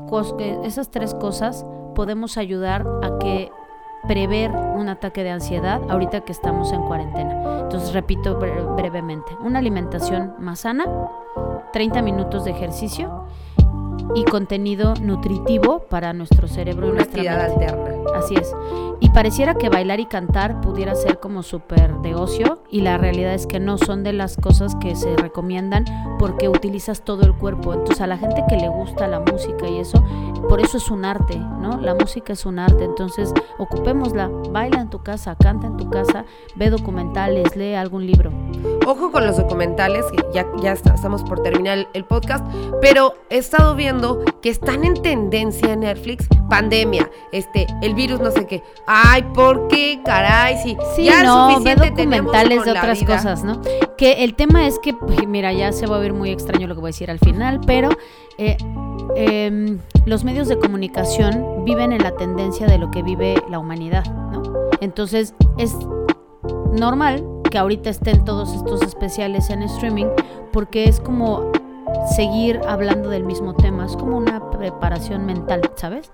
esas 0.65 0.91
tres 0.91 1.13
cosas 1.13 1.65
podemos 1.95 2.37
ayudar 2.37 2.85
a 3.03 3.17
que 3.19 3.49
prever 4.05 4.51
un 4.51 4.89
ataque 4.89 5.23
de 5.23 5.29
ansiedad 5.31 5.79
ahorita 5.89 6.25
que 6.25 6.33
estamos 6.33 6.73
en 6.73 6.81
cuarentena. 6.81 7.61
Entonces, 7.61 7.93
repito 7.93 8.37
bre- 8.37 8.75
brevemente, 8.75 9.31
una 9.41 9.59
alimentación 9.59 10.33
más 10.39 10.59
sana, 10.59 10.83
30 11.71 12.01
minutos 12.01 12.43
de 12.43 12.51
ejercicio 12.51 13.23
y 14.15 14.23
contenido 14.25 14.93
nutritivo 15.01 15.87
para 15.87 16.13
nuestro 16.13 16.47
cerebro 16.47 16.89
y 16.89 16.91
nuestra 16.93 17.23
mente. 17.23 17.65
alterna. 17.65 17.96
Así 18.17 18.35
es. 18.35 18.53
Y 18.99 19.09
pareciera 19.11 19.53
que 19.55 19.69
bailar 19.69 19.99
y 19.99 20.05
cantar 20.07 20.59
pudiera 20.61 20.95
ser 20.95 21.19
como 21.19 21.43
súper 21.43 21.93
de 22.01 22.15
ocio 22.15 22.63
y 22.71 22.81
la 22.81 22.97
realidad 22.97 23.33
es 23.33 23.45
que 23.45 23.59
no 23.59 23.77
son 23.77 24.03
de 24.03 24.11
las 24.13 24.37
cosas 24.37 24.75
que 24.75 24.95
se 24.95 25.15
recomiendan 25.15 25.85
porque 26.17 26.49
utilizas 26.49 27.03
todo 27.03 27.21
el 27.23 27.33
cuerpo. 27.35 27.73
Entonces 27.73 28.01
a 28.01 28.07
la 28.07 28.17
gente 28.17 28.43
que 28.49 28.57
le 28.57 28.69
gusta 28.69 29.07
la 29.07 29.19
música 29.19 29.67
y 29.67 29.77
eso, 29.77 30.03
por 30.49 30.61
eso 30.61 30.77
es 30.77 30.89
un 30.89 31.05
arte, 31.05 31.37
¿no? 31.37 31.77
La 31.79 31.93
música 31.93 32.33
es 32.33 32.45
un 32.47 32.57
arte. 32.57 32.85
Entonces 32.85 33.31
ocupémosla, 33.59 34.29
baila 34.51 34.81
en 34.81 34.89
tu 34.89 35.03
casa, 35.03 35.35
canta 35.35 35.67
en 35.67 35.77
tu 35.77 35.89
casa, 35.91 36.25
ve 36.55 36.69
documentales, 36.71 37.55
lee 37.55 37.75
algún 37.75 38.07
libro. 38.07 38.31
Ojo 38.87 39.11
con 39.11 39.27
los 39.27 39.37
documentales, 39.37 40.05
ya, 40.33 40.45
ya 40.61 40.71
está- 40.71 40.95
estamos 40.95 41.23
por 41.23 41.43
terminar 41.43 41.87
el 41.93 42.05
podcast, 42.05 42.43
pero 42.81 43.13
he 43.29 43.37
estado 43.37 43.75
viendo 43.75 44.23
que 44.41 44.49
están 44.49 44.83
en 44.85 44.95
tendencia 45.01 45.73
en 45.73 45.81
Netflix, 45.81 46.27
pandemia, 46.49 47.09
este, 47.33 47.67
el 47.81 47.93
virus 47.93 48.06
no 48.15 48.31
sé 48.31 48.45
qué. 48.47 48.63
Ay, 48.85 49.23
¿por 49.33 49.67
qué, 49.67 49.99
caray? 50.03 50.57
Si 50.63 50.77
Sí, 50.95 51.03
ya 51.05 51.23
no, 51.23 51.47
ve 51.47 51.53
suficiente 51.55 51.91
tenemos 51.91 52.31
documentales 52.31 52.65
de 52.65 52.71
otras 52.71 52.99
vida. 53.01 53.15
cosas, 53.15 53.43
¿no? 53.43 53.61
Que 53.97 54.23
el 54.23 54.35
tema 54.35 54.65
es 54.65 54.79
que, 54.79 54.93
pues, 54.93 55.27
mira, 55.27 55.51
ya 55.53 55.71
se 55.71 55.85
va 55.87 55.97
a 55.97 55.99
ver 55.99 56.13
muy 56.13 56.29
extraño 56.31 56.67
lo 56.67 56.75
que 56.75 56.81
voy 56.81 56.89
a 56.89 56.93
decir 56.93 57.11
al 57.11 57.19
final, 57.19 57.59
pero 57.65 57.89
eh, 58.37 58.57
em, 59.15 59.79
los 60.05 60.23
medios 60.23 60.47
de 60.47 60.57
comunicación 60.57 61.63
viven 61.65 61.91
en 61.91 62.03
la 62.03 62.11
tendencia 62.15 62.67
de 62.67 62.77
lo 62.77 62.91
que 62.91 63.03
vive 63.03 63.35
la 63.49 63.59
humanidad, 63.59 64.05
¿no? 64.31 64.43
Entonces, 64.79 65.33
es 65.57 65.75
normal 66.73 67.23
que 67.49 67.57
ahorita 67.57 67.89
estén 67.89 68.23
todos 68.25 68.53
estos 68.53 68.81
especiales 68.81 69.49
en 69.49 69.63
streaming 69.63 70.07
porque 70.51 70.85
es 70.85 70.99
como 70.99 71.51
seguir 72.15 72.59
hablando 72.67 73.09
del 73.09 73.23
mismo 73.23 73.53
tema, 73.53 73.85
es 73.85 73.95
como 73.95 74.17
una 74.17 74.49
preparación 74.51 75.25
mental, 75.25 75.61
¿sabes? 75.75 76.11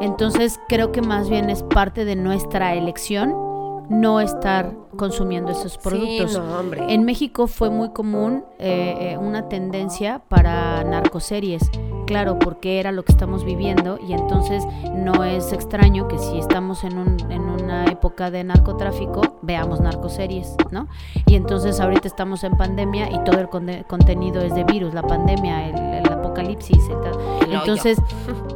Entonces 0.00 0.58
creo 0.68 0.92
que 0.92 1.02
más 1.02 1.28
bien 1.28 1.50
es 1.50 1.62
parte 1.62 2.04
de 2.04 2.16
nuestra 2.16 2.74
elección 2.74 3.51
no 3.92 4.20
estar 4.20 4.72
consumiendo 4.96 5.52
esos 5.52 5.78
productos. 5.78 6.32
Sí, 6.32 6.38
no. 6.38 6.88
En 6.88 7.04
México 7.04 7.46
fue 7.46 7.70
muy 7.70 7.90
común 7.90 8.44
eh, 8.58 9.12
eh, 9.12 9.18
una 9.18 9.48
tendencia 9.48 10.20
para 10.28 10.82
narcoseries, 10.84 11.70
claro, 12.06 12.38
porque 12.38 12.80
era 12.80 12.90
lo 12.92 13.04
que 13.04 13.12
estamos 13.12 13.44
viviendo 13.44 13.98
y 14.06 14.12
entonces 14.12 14.64
no 14.94 15.24
es 15.24 15.52
extraño 15.52 16.08
que 16.08 16.18
si 16.18 16.38
estamos 16.38 16.84
en, 16.84 16.98
un- 16.98 17.30
en 17.30 17.42
una 17.42 17.86
época 17.86 18.30
de 18.30 18.44
narcotráfico, 18.44 19.38
veamos 19.42 19.80
narcoseries, 19.80 20.54
¿no? 20.70 20.88
Y 21.26 21.34
entonces 21.36 21.80
ahorita 21.80 22.08
estamos 22.08 22.44
en 22.44 22.56
pandemia 22.56 23.10
y 23.10 23.22
todo 23.24 23.38
el 23.40 23.48
conde- 23.48 23.84
contenido 23.86 24.40
es 24.42 24.54
de 24.54 24.64
virus, 24.64 24.94
la 24.94 25.02
pandemia, 25.02 25.68
el, 25.68 25.78
el 26.04 26.12
apocalipsis, 26.12 26.78
el 26.88 27.52
entonces 27.52 27.98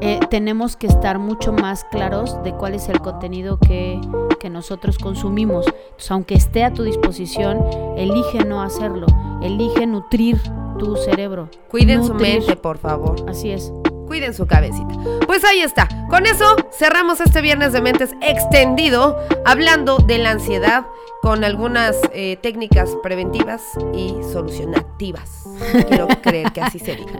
eh, 0.00 0.20
tenemos 0.30 0.76
que 0.76 0.86
estar 0.86 1.18
mucho 1.18 1.52
más 1.52 1.84
claros 1.84 2.42
de 2.42 2.52
cuál 2.52 2.74
es 2.74 2.88
el 2.88 3.00
contenido 3.00 3.58
que, 3.58 4.00
que 4.36 4.50
nosotros 4.50 4.98
consumimos. 4.98 5.66
Entonces, 5.66 6.10
aunque 6.10 6.34
esté 6.34 6.64
a 6.64 6.72
tu 6.72 6.82
disposición, 6.82 7.60
elige 7.96 8.44
no 8.44 8.62
hacerlo, 8.62 9.06
elige 9.42 9.86
nutrir 9.86 10.38
tu 10.78 10.96
cerebro. 10.96 11.48
Cuiden 11.70 12.04
su 12.04 12.14
mente, 12.14 12.56
por 12.56 12.78
favor. 12.78 13.24
Así 13.28 13.50
es. 13.50 13.72
Cuiden 14.06 14.34
su 14.34 14.46
cabecita. 14.46 14.94
Pues 15.26 15.44
ahí 15.44 15.60
está. 15.60 15.88
Con 16.08 16.26
eso 16.26 16.56
cerramos 16.72 17.20
este 17.20 17.40
viernes 17.40 17.72
de 17.72 17.80
mentes 17.80 18.10
extendido, 18.22 19.18
hablando 19.44 19.98
de 19.98 20.18
la 20.18 20.30
ansiedad 20.30 20.86
con 21.22 21.42
algunas 21.42 21.96
eh, 22.12 22.36
técnicas 22.40 22.90
preventivas 23.02 23.62
y 23.92 24.14
solucionativas. 24.32 25.44
Quiero 25.88 26.06
creer 26.22 26.52
que 26.52 26.60
así 26.60 26.78
se 26.78 26.94
diga. 26.96 27.18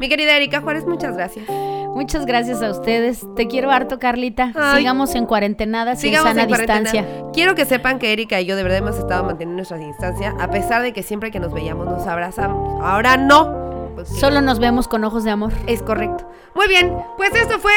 Mi 0.00 0.08
querida 0.08 0.36
Erika 0.36 0.60
Juárez, 0.60 0.86
muchas 0.86 1.16
gracias. 1.16 1.48
Muchas 1.48 2.26
gracias 2.26 2.60
a 2.62 2.70
ustedes. 2.72 3.24
Te 3.36 3.46
quiero 3.46 3.70
harto, 3.70 4.00
Carlita. 4.00 4.50
Ay. 4.56 4.78
Sigamos 4.78 5.14
en 5.14 5.26
cuarentenadas 5.26 6.02
y 6.02 6.08
en 6.08 6.12
Sigamos 6.14 6.30
sana 6.30 6.42
en 6.42 6.48
cuarentena. 6.48 6.80
distancia. 6.80 7.24
Quiero 7.32 7.54
que 7.54 7.64
sepan 7.64 8.00
que 8.00 8.12
Erika 8.12 8.40
y 8.40 8.46
yo 8.46 8.56
de 8.56 8.64
verdad 8.64 8.78
hemos 8.78 8.96
estado 8.98 9.22
manteniendo 9.22 9.56
nuestra 9.58 9.78
distancia, 9.78 10.34
a 10.40 10.50
pesar 10.50 10.82
de 10.82 10.92
que 10.92 11.04
siempre 11.04 11.30
que 11.30 11.38
nos 11.38 11.52
veíamos 11.52 11.86
nos 11.86 12.04
abrazamos. 12.08 12.80
Ahora 12.82 13.16
no. 13.16 13.63
Solo 14.04 14.40
nos 14.40 14.58
vemos 14.58 14.88
con 14.88 15.04
ojos 15.04 15.24
de 15.24 15.30
amor. 15.30 15.52
Es 15.66 15.82
correcto. 15.82 16.28
Muy 16.54 16.68
bien, 16.68 16.96
pues 17.16 17.34
esto 17.34 17.58
fue 17.58 17.72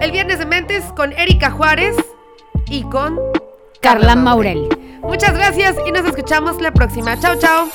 el 0.00 0.12
Viernes 0.12 0.38
de 0.38 0.46
Mentes 0.46 0.84
con 0.96 1.12
Erika 1.12 1.50
Juárez 1.50 1.96
y 2.66 2.84
con 2.84 3.18
Carla 3.80 4.14
Maurel. 4.14 4.68
Muchas 5.02 5.34
gracias 5.34 5.76
y 5.86 5.92
nos 5.92 6.04
escuchamos 6.04 6.60
la 6.60 6.72
próxima. 6.72 7.18
Chao, 7.18 7.36
chao. 7.36 7.68